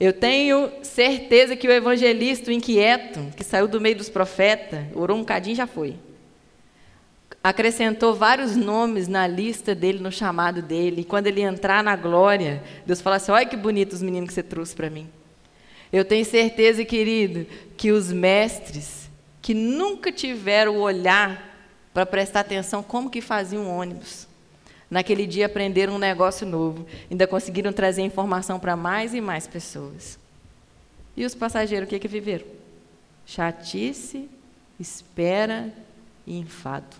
Eu 0.00 0.14
tenho 0.14 0.70
certeza 0.82 1.54
que 1.54 1.68
o 1.68 1.70
evangelista, 1.70 2.48
o 2.48 2.54
inquieto, 2.54 3.20
que 3.36 3.44
saiu 3.44 3.68
do 3.68 3.78
meio 3.78 3.96
dos 3.96 4.08
profetas, 4.08 4.86
orou 4.94 5.18
um 5.18 5.22
cadinho 5.22 5.52
e 5.52 5.56
já 5.56 5.66
foi 5.66 5.94
acrescentou 7.40 8.14
vários 8.14 8.56
nomes 8.56 9.06
na 9.06 9.26
lista 9.26 9.74
dele, 9.74 10.00
no 10.00 10.10
chamado 10.10 10.60
dele. 10.60 11.02
E 11.02 11.04
quando 11.04 11.28
ele 11.28 11.40
entrar 11.40 11.84
na 11.84 11.94
glória, 11.94 12.62
Deus 12.84 13.00
fala 13.00 13.16
assim: 13.16 13.32
olha 13.32 13.46
que 13.46 13.56
bonito 13.56 13.92
os 13.92 14.02
meninos 14.02 14.28
que 14.28 14.34
você 14.34 14.42
trouxe 14.42 14.74
para 14.74 14.90
mim. 14.90 15.08
Eu 15.92 16.04
tenho 16.04 16.24
certeza, 16.24 16.84
querido, 16.84 17.46
que 17.76 17.90
os 17.90 18.12
mestres 18.12 19.08
que 19.40 19.54
nunca 19.54 20.12
tiveram 20.12 20.76
o 20.76 20.80
olhar 20.80 21.48
para 21.94 22.04
prestar 22.04 22.40
atenção 22.40 22.82
como 22.82 23.10
que 23.10 23.20
faziam 23.20 23.64
um 23.64 23.78
ônibus, 23.78 24.28
naquele 24.90 25.26
dia 25.26 25.46
aprenderam 25.46 25.94
um 25.94 25.98
negócio 25.98 26.46
novo, 26.46 26.86
ainda 27.10 27.26
conseguiram 27.26 27.72
trazer 27.72 28.02
informação 28.02 28.60
para 28.60 28.76
mais 28.76 29.14
e 29.14 29.20
mais 29.20 29.46
pessoas. 29.46 30.18
E 31.16 31.24
os 31.24 31.34
passageiros, 31.34 31.86
o 31.86 31.90
que, 31.90 31.98
que 31.98 32.06
viveram? 32.06 32.46
Chatice, 33.26 34.28
espera 34.78 35.72
e 36.26 36.38
enfado. 36.38 36.96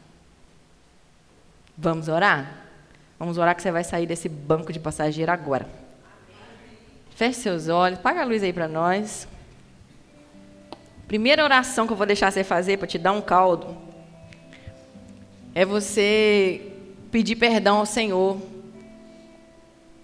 Vamos 1.76 2.08
orar? 2.08 2.66
Vamos 3.18 3.38
orar 3.38 3.54
que 3.54 3.62
você 3.62 3.70
vai 3.70 3.84
sair 3.84 4.06
desse 4.06 4.28
banco 4.28 4.72
de 4.72 4.80
passageiro 4.80 5.30
agora. 5.30 5.68
Feche 7.18 7.40
seus 7.40 7.66
olhos, 7.66 7.98
paga 7.98 8.22
a 8.22 8.24
luz 8.24 8.44
aí 8.44 8.52
para 8.52 8.68
nós. 8.68 9.26
Primeira 11.08 11.42
oração 11.42 11.84
que 11.84 11.92
eu 11.92 11.96
vou 11.96 12.06
deixar 12.06 12.30
você 12.30 12.44
fazer 12.44 12.76
para 12.76 12.86
te 12.86 12.96
dar 12.96 13.10
um 13.10 13.20
caldo 13.20 13.76
é 15.52 15.64
você 15.64 16.62
pedir 17.10 17.34
perdão 17.34 17.78
ao 17.78 17.86
Senhor. 17.86 18.40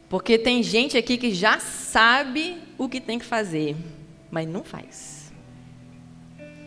Porque 0.08 0.36
tem 0.36 0.60
gente 0.60 0.98
aqui 0.98 1.16
que 1.16 1.32
já 1.32 1.60
sabe 1.60 2.60
o 2.76 2.88
que 2.88 3.00
tem 3.00 3.20
que 3.20 3.24
fazer, 3.24 3.76
mas 4.28 4.48
não 4.48 4.64
faz. 4.64 5.32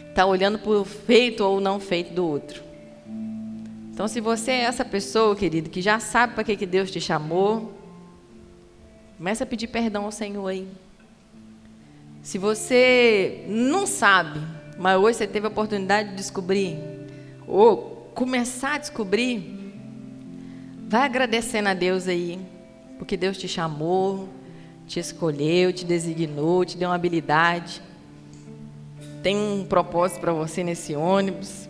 Está 0.08 0.26
olhando 0.26 0.60
para 0.60 0.72
o 0.72 0.86
feito 0.86 1.44
ou 1.44 1.60
não 1.60 1.78
feito 1.78 2.14
do 2.14 2.26
outro. 2.26 2.64
Então, 3.92 4.08
se 4.08 4.22
você 4.22 4.52
é 4.52 4.62
essa 4.62 4.86
pessoa, 4.86 5.36
querido, 5.36 5.70
que 5.70 5.82
já 5.82 6.00
sabe 6.00 6.36
para 6.36 6.46
que, 6.46 6.56
que 6.56 6.66
Deus 6.66 6.90
te 6.90 7.02
chamou, 7.02 7.77
começa 9.18 9.44
a 9.44 9.48
pedir 9.48 9.68
perdão 9.68 10.06
ao 10.06 10.12
Senhor 10.12 10.48
aí. 10.48 10.68
Se 12.22 12.38
você 12.38 13.44
não 13.48 13.88
sabe, 13.88 14.40
mas 14.78 15.00
hoje 15.00 15.18
você 15.18 15.28
teve 15.28 15.48
a 15.48 15.50
oportunidade 15.50 16.10
de 16.10 16.16
descobrir, 16.16 16.78
ou 17.48 18.12
começar 18.14 18.76
a 18.76 18.78
descobrir, 18.78 19.74
vai 20.88 21.02
agradecendo 21.02 21.70
a 21.70 21.74
Deus 21.74 22.08
aí, 22.08 22.40
porque 22.98 23.18
Deus 23.18 23.38
te 23.38 23.48
chamou, 23.48 24.30
te 24.86 25.00
escolheu, 25.00 25.74
te 25.74 25.84
designou, 25.84 26.64
te 26.64 26.78
deu 26.78 26.90
uma 26.90 26.96
habilidade. 26.96 27.82
Tem 29.22 29.36
um 29.36 29.66
propósito 29.66 30.22
para 30.22 30.32
você 30.32 30.64
nesse 30.64 30.96
ônibus. 30.96 31.68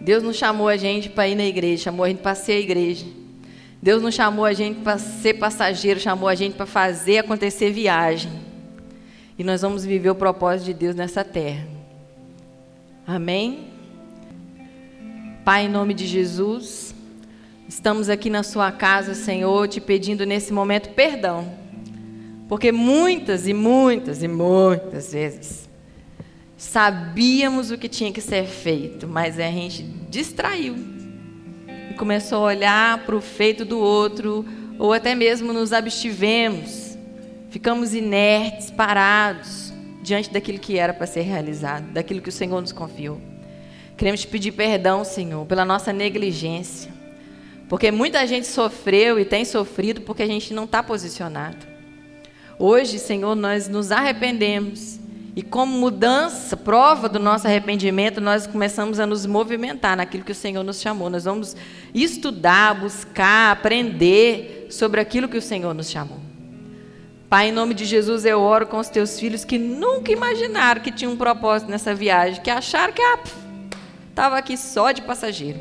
Deus 0.00 0.22
não 0.22 0.32
chamou 0.32 0.68
a 0.68 0.76
gente 0.76 1.08
para 1.08 1.26
ir 1.26 1.34
na 1.34 1.44
igreja, 1.44 1.84
chamou 1.84 2.04
a 2.04 2.08
gente 2.08 2.20
para 2.20 2.34
ser 2.34 2.52
a 2.52 2.60
igreja. 2.60 3.06
Deus 3.84 4.02
não 4.02 4.10
chamou 4.10 4.46
a 4.46 4.54
gente 4.54 4.80
para 4.80 4.96
ser 4.96 5.34
passageiro, 5.34 6.00
chamou 6.00 6.26
a 6.26 6.34
gente 6.34 6.56
para 6.56 6.64
fazer 6.64 7.18
acontecer 7.18 7.70
viagem. 7.70 8.32
E 9.38 9.44
nós 9.44 9.60
vamos 9.60 9.84
viver 9.84 10.08
o 10.08 10.14
propósito 10.14 10.68
de 10.68 10.72
Deus 10.72 10.96
nessa 10.96 11.22
terra. 11.22 11.68
Amém? 13.06 13.66
Pai, 15.44 15.66
em 15.66 15.68
nome 15.68 15.92
de 15.92 16.06
Jesus, 16.06 16.94
estamos 17.68 18.08
aqui 18.08 18.30
na 18.30 18.42
sua 18.42 18.72
casa, 18.72 19.12
Senhor, 19.12 19.68
te 19.68 19.82
pedindo 19.82 20.24
nesse 20.24 20.50
momento 20.50 20.94
perdão. 20.94 21.52
Porque 22.48 22.72
muitas 22.72 23.46
e 23.46 23.52
muitas 23.52 24.22
e 24.22 24.28
muitas 24.28 25.12
vezes 25.12 25.68
Sabíamos 26.56 27.70
o 27.70 27.76
que 27.76 27.88
tinha 27.88 28.10
que 28.10 28.22
ser 28.22 28.46
feito, 28.46 29.06
mas 29.06 29.38
a 29.38 29.50
gente 29.50 29.82
distraiu 30.08 30.93
e 31.94 31.96
começou 31.96 32.38
a 32.38 32.48
olhar 32.48 32.98
para 33.06 33.14
o 33.14 33.20
feito 33.20 33.64
do 33.64 33.78
outro, 33.78 34.44
ou 34.80 34.92
até 34.92 35.14
mesmo 35.14 35.52
nos 35.52 35.72
abstivemos, 35.72 36.98
ficamos 37.50 37.94
inertes, 37.94 38.68
parados 38.68 39.72
diante 40.02 40.28
daquilo 40.30 40.58
que 40.58 40.76
era 40.76 40.92
para 40.92 41.06
ser 41.06 41.22
realizado, 41.22 41.92
daquilo 41.92 42.20
que 42.20 42.28
o 42.28 42.32
Senhor 42.32 42.60
nos 42.60 42.72
confiou. 42.72 43.20
Queremos 43.96 44.22
te 44.22 44.26
pedir 44.26 44.50
perdão, 44.50 45.04
Senhor, 45.04 45.46
pela 45.46 45.64
nossa 45.64 45.92
negligência, 45.92 46.92
porque 47.68 47.92
muita 47.92 48.26
gente 48.26 48.48
sofreu 48.48 49.20
e 49.20 49.24
tem 49.24 49.44
sofrido 49.44 50.00
porque 50.00 50.24
a 50.24 50.26
gente 50.26 50.52
não 50.52 50.64
está 50.64 50.82
posicionado. 50.82 51.64
Hoje, 52.58 52.98
Senhor, 52.98 53.36
nós 53.36 53.68
nos 53.68 53.92
arrependemos 53.92 54.98
e 55.36 55.42
como 55.42 55.76
mudança, 55.76 56.56
prova 56.56 57.08
do 57.08 57.18
nosso 57.18 57.48
arrependimento, 57.48 58.20
nós 58.20 58.46
começamos 58.46 59.00
a 59.00 59.06
nos 59.06 59.26
movimentar 59.26 59.96
naquilo 59.96 60.22
que 60.22 60.30
o 60.30 60.34
Senhor 60.34 60.62
nos 60.62 60.80
chamou. 60.80 61.10
Nós 61.10 61.24
vamos 61.24 61.56
estudar, 61.92 62.78
buscar, 62.78 63.50
aprender 63.50 64.68
sobre 64.70 65.00
aquilo 65.00 65.28
que 65.28 65.36
o 65.36 65.42
Senhor 65.42 65.74
nos 65.74 65.90
chamou. 65.90 66.20
Pai, 67.28 67.48
em 67.48 67.52
nome 67.52 67.74
de 67.74 67.84
Jesus, 67.84 68.24
eu 68.24 68.40
oro 68.40 68.68
com 68.68 68.78
os 68.78 68.88
teus 68.88 69.18
filhos 69.18 69.44
que 69.44 69.58
nunca 69.58 70.12
imaginaram 70.12 70.80
que 70.80 70.92
tinha 70.92 71.10
um 71.10 71.16
propósito 71.16 71.68
nessa 71.68 71.92
viagem, 71.92 72.40
que 72.40 72.50
acharam 72.50 72.92
que 72.92 73.02
estava 74.08 74.36
ah, 74.36 74.38
aqui 74.38 74.56
só 74.56 74.92
de 74.92 75.02
passageiro. 75.02 75.60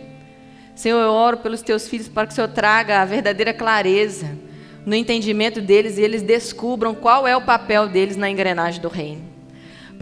Senhor, 0.75 1.01
eu 1.01 1.09
oro 1.09 1.37
pelos 1.37 1.63
teus 1.63 1.87
filhos 1.87 2.07
para 2.07 2.27
que 2.27 2.33
o 2.33 2.35
Senhor 2.35 2.49
traga 2.49 3.01
a 3.01 3.05
verdadeira 3.05 3.51
clareza 3.51 4.37
no 4.85 4.93
entendimento 4.93 5.59
deles 5.61 5.97
e 5.97 6.01
eles 6.01 6.21
descubram 6.21 6.93
qual 6.93 7.25
é 7.25 7.35
o 7.35 7.41
papel 7.41 7.87
deles 7.87 8.15
na 8.15 8.29
engrenagem 8.29 8.79
do 8.79 8.87
reino. 8.87 9.32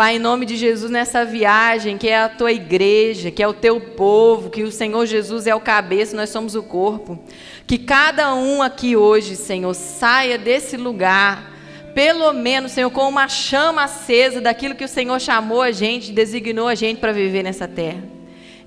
Pai, 0.01 0.15
em 0.15 0.19
nome 0.19 0.47
de 0.47 0.57
Jesus, 0.57 0.89
nessa 0.89 1.23
viagem, 1.23 1.95
que 1.95 2.09
é 2.09 2.23
a 2.23 2.27
tua 2.27 2.51
igreja, 2.51 3.29
que 3.29 3.43
é 3.43 3.47
o 3.47 3.53
teu 3.53 3.79
povo, 3.79 4.49
que 4.49 4.63
o 4.63 4.71
Senhor 4.71 5.05
Jesus 5.05 5.45
é 5.45 5.53
o 5.53 5.59
cabeça, 5.59 6.17
nós 6.17 6.31
somos 6.31 6.55
o 6.55 6.63
corpo. 6.63 7.19
Que 7.67 7.77
cada 7.77 8.33
um 8.33 8.63
aqui 8.63 8.95
hoje, 8.95 9.35
Senhor, 9.35 9.71
saia 9.75 10.39
desse 10.39 10.75
lugar, 10.75 11.53
pelo 11.93 12.33
menos, 12.33 12.71
Senhor, 12.71 12.89
com 12.89 13.07
uma 13.07 13.27
chama 13.27 13.83
acesa 13.83 14.41
daquilo 14.41 14.73
que 14.73 14.83
o 14.83 14.87
Senhor 14.87 15.21
chamou 15.21 15.61
a 15.61 15.71
gente, 15.71 16.11
designou 16.11 16.67
a 16.67 16.73
gente 16.73 16.99
para 16.99 17.11
viver 17.11 17.43
nessa 17.43 17.67
terra. 17.67 18.03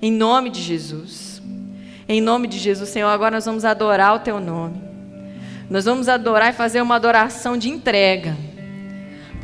Em 0.01 0.13
nome 0.13 0.49
de 0.49 0.61
Jesus. 0.61 1.41
Em 2.07 2.21
nome 2.21 2.47
de 2.47 2.57
Jesus, 2.57 2.89
Senhor, 2.89 3.09
agora 3.09 3.35
nós 3.35 3.45
vamos 3.45 3.65
adorar 3.65 4.15
o 4.15 4.19
teu 4.19 4.39
nome. 4.39 4.81
Nós 5.69 5.83
vamos 5.83 6.07
adorar 6.07 6.53
e 6.53 6.55
fazer 6.55 6.79
uma 6.79 6.95
adoração 6.95 7.57
de 7.57 7.69
entrega. 7.69 8.37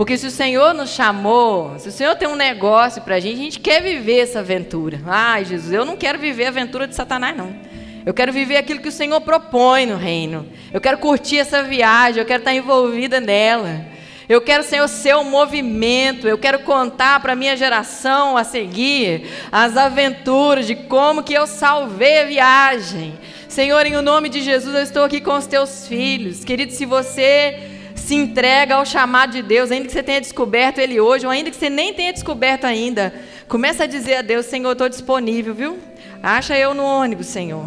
Porque 0.02 0.18
se 0.18 0.26
o 0.26 0.32
Senhor 0.32 0.74
nos 0.74 0.89
chamou, 0.89 1.78
se 1.78 1.89
o 1.89 1.91
Senhor 1.91 2.16
tem 2.16 2.28
um 2.28 2.36
negócio 2.36 3.04
para 3.04 3.18
a 3.18 3.20
gente, 3.20 3.36
a 3.36 3.43
gente 3.43 3.60
quer 3.60 3.84
viver 3.84 4.22
essa 4.22 4.39
aventura. 4.39 4.99
Ai, 5.06 5.45
Jesus, 5.45 5.72
eu 5.72 5.86
não 5.86 5.95
quero 5.95 6.18
viver 6.18 6.45
a 6.45 6.47
aventura 6.47 6.88
de 6.88 6.95
Satanás, 6.95 7.38
não. 7.38 7.56
Eu 8.04 8.12
quero 8.12 8.34
viver 8.34 8.58
aquilo 8.58 8.80
que 8.80 8.88
o 8.88 8.91
Senhor 8.91 9.22
propõe 9.22 9.86
no 9.86 9.97
reino. 9.97 10.47
Eu 10.74 10.82
quero 10.82 10.97
curtir 10.97 11.38
essa 11.38 11.62
viagem, 11.62 12.20
eu 12.20 12.26
quero 12.26 12.41
estar 12.41 12.52
envolvida 12.52 13.22
nela. 13.22 13.86
Eu 14.28 14.41
quero, 14.41 14.64
Senhor, 14.64 14.88
ser 14.88 15.16
um 15.18 15.24
movimento. 15.24 16.28
Eu 16.28 16.39
quero 16.39 16.62
contar 16.62 17.20
para 17.20 17.34
a 17.34 17.36
minha 17.36 17.56
geração 17.56 18.36
a 18.36 18.43
seguir 18.43 19.30
as 19.52 19.78
aventuras 19.78 20.66
de 20.66 20.74
como 20.74 21.22
que 21.22 21.36
eu 21.36 21.45
salvei 21.45 22.22
a 22.22 22.26
viagem. 22.26 23.14
Senhor, 23.47 23.86
em 23.86 24.02
nome 24.02 24.30
de 24.30 24.41
Jesus, 24.41 24.74
eu 24.74 24.82
estou 24.82 25.04
aqui 25.04 25.22
com 25.22 25.38
os 25.38 25.45
teus 25.45 25.88
filhos. 25.88 26.43
Querido, 26.43 26.72
se 26.72 26.88
você 26.88 27.70
se 28.12 28.16
entrega 28.16 28.76
ao 28.76 28.86
chamado 28.86 29.32
de 29.32 29.41
Deus, 29.41 29.72
ainda 29.72 29.86
que 29.86 29.93
você 29.93 30.03
tenha 30.03 30.20
descoberto 30.20 30.80
Ele 30.80 30.99
hoje, 30.99 31.26
ou 31.26 31.32
ainda 31.32 31.49
que 31.49 31.55
você 31.55 31.70
nem 31.70 31.93
tenha 31.93 32.12
descoberto 32.12 32.66
ainda, 32.66 33.14
começa 33.47 33.86
a 33.86 33.88
dizer 33.88 34.16
a 34.16 34.22
Deus, 34.22 34.47
Senhor, 34.47 34.68
eu 34.68 34.74
estou 34.74 34.89
disponível, 34.89 35.53
viu? 35.53 35.80
Acha 36.22 36.57
eu 36.57 36.74
no 36.74 36.84
ônibus, 36.84 37.28
Senhor. 37.28 37.66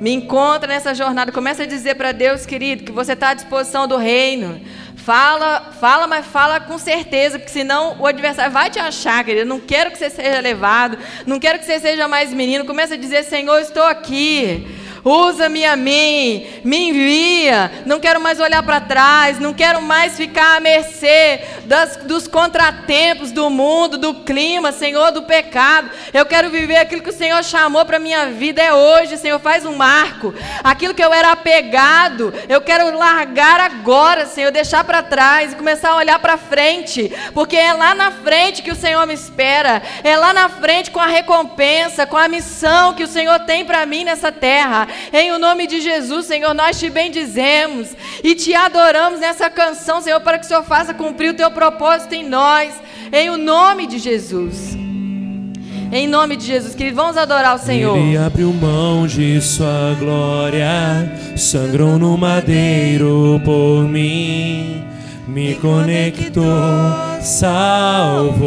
Me 0.00 0.10
encontra 0.10 0.66
nessa 0.66 0.92
jornada. 0.96 1.30
Começa 1.30 1.62
a 1.62 1.66
dizer 1.66 1.94
para 1.94 2.10
Deus, 2.10 2.44
querido, 2.44 2.82
que 2.82 2.90
você 2.90 3.12
está 3.12 3.28
à 3.28 3.34
disposição 3.34 3.86
do 3.86 3.96
reino. 3.96 4.60
Fala, 4.96 5.72
fala, 5.78 6.08
mas 6.08 6.26
fala 6.26 6.58
com 6.58 6.76
certeza, 6.76 7.38
porque 7.38 7.52
senão 7.52 7.96
o 8.00 8.06
adversário 8.08 8.50
vai 8.50 8.70
te 8.70 8.80
achar, 8.80 9.22
querido. 9.24 9.46
Não 9.46 9.60
quero 9.60 9.92
que 9.92 9.98
você 9.98 10.10
seja 10.10 10.40
levado, 10.40 10.98
não 11.24 11.38
quero 11.38 11.60
que 11.60 11.66
você 11.66 11.78
seja 11.78 12.08
mais 12.08 12.32
menino. 12.32 12.64
Começa 12.64 12.94
a 12.94 12.96
dizer, 12.96 13.22
Senhor, 13.22 13.60
estou 13.60 13.84
aqui 13.84 14.66
usa-me 15.04 15.64
a 15.64 15.76
mim, 15.76 16.46
me 16.64 16.88
envia. 16.88 17.70
Não 17.84 18.00
quero 18.00 18.20
mais 18.20 18.40
olhar 18.40 18.62
para 18.62 18.80
trás, 18.80 19.38
não 19.38 19.52
quero 19.52 19.82
mais 19.82 20.16
ficar 20.16 20.56
à 20.56 20.60
mercê 20.60 21.40
das, 21.64 21.96
dos 21.96 22.26
contratempos 22.26 23.30
do 23.30 23.50
mundo, 23.50 23.98
do 23.98 24.14
clima, 24.14 24.72
Senhor, 24.72 25.12
do 25.12 25.22
pecado. 25.22 25.90
Eu 26.12 26.24
quero 26.24 26.50
viver 26.50 26.76
aquilo 26.76 27.02
que 27.02 27.10
o 27.10 27.12
Senhor 27.12 27.42
chamou 27.44 27.84
para 27.84 27.98
minha 27.98 28.26
vida 28.26 28.62
é 28.62 28.72
hoje, 28.72 29.18
Senhor, 29.18 29.38
faz 29.38 29.66
um 29.66 29.76
marco. 29.76 30.34
Aquilo 30.62 30.94
que 30.94 31.04
eu 31.04 31.12
era 31.12 31.32
apegado, 31.32 32.32
eu 32.48 32.60
quero 32.60 32.96
largar 32.96 33.60
agora, 33.60 34.26
Senhor, 34.26 34.50
deixar 34.50 34.84
para 34.84 35.02
trás 35.02 35.52
e 35.52 35.56
começar 35.56 35.90
a 35.90 35.96
olhar 35.96 36.18
para 36.18 36.38
frente, 36.38 37.12
porque 37.32 37.56
é 37.56 37.72
lá 37.72 37.94
na 37.94 38.10
frente 38.10 38.62
que 38.62 38.70
o 38.70 38.76
Senhor 38.76 39.06
me 39.06 39.14
espera. 39.14 39.82
É 40.02 40.16
lá 40.16 40.32
na 40.32 40.48
frente 40.48 40.90
com 40.90 41.00
a 41.00 41.06
recompensa, 41.06 42.06
com 42.06 42.16
a 42.16 42.28
missão 42.28 42.94
que 42.94 43.04
o 43.04 43.08
Senhor 43.08 43.40
tem 43.40 43.64
para 43.64 43.84
mim 43.84 44.04
nessa 44.04 44.32
terra. 44.32 44.88
Em 45.12 45.32
o 45.32 45.38
nome 45.38 45.66
de 45.66 45.80
Jesus, 45.80 46.26
Senhor, 46.26 46.54
nós 46.54 46.78
te 46.78 46.90
bendizemos 46.90 47.88
e 48.22 48.34
te 48.34 48.54
adoramos 48.54 49.20
nessa 49.20 49.48
canção, 49.50 50.00
Senhor, 50.00 50.20
para 50.20 50.38
que 50.38 50.44
o 50.44 50.48
Senhor 50.48 50.64
faça 50.64 50.94
cumprir 50.94 51.30
o 51.30 51.34
teu 51.34 51.50
propósito 51.50 52.14
em 52.14 52.28
nós. 52.28 52.74
Em 53.12 53.30
o 53.30 53.36
nome 53.36 53.86
de 53.86 53.98
Jesus. 53.98 54.76
Em 55.92 56.08
nome 56.08 56.34
de 56.34 56.44
Jesus, 56.46 56.74
querido, 56.74 56.96
vamos 56.96 57.16
adorar 57.16 57.54
o 57.54 57.58
Senhor. 57.58 57.96
Ele 57.96 58.16
abriu 58.16 58.52
mão 58.52 59.06
de 59.06 59.40
sua 59.40 59.94
glória, 59.96 60.66
sangrou 61.36 61.98
no 61.98 62.18
madeiro 62.18 63.40
por 63.44 63.84
mim, 63.84 64.82
me 65.26 65.54
conectou, 65.54 66.44
salvou, 67.20 68.40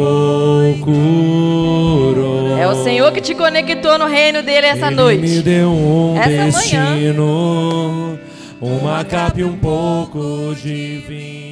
curou. 0.80 2.56
É 2.58 2.66
o 2.68 2.82
Senhor 2.84 3.10
que 3.12 3.20
te 3.20 3.34
conectou 3.34 3.98
no 3.98 4.06
reino 4.06 4.42
dele 4.42 4.66
essa 4.66 4.86
Ele 4.86 4.96
noite. 4.96 5.20
me 5.22 5.42
deu 5.42 5.70
um 5.70 6.16
Essa 6.18 6.60
destino, 6.60 8.18
uma 8.60 9.04
capa 9.04 9.40
e 9.40 9.44
um 9.44 9.56
pouco 9.56 10.54
de 10.54 11.02
vinho. 11.08 11.47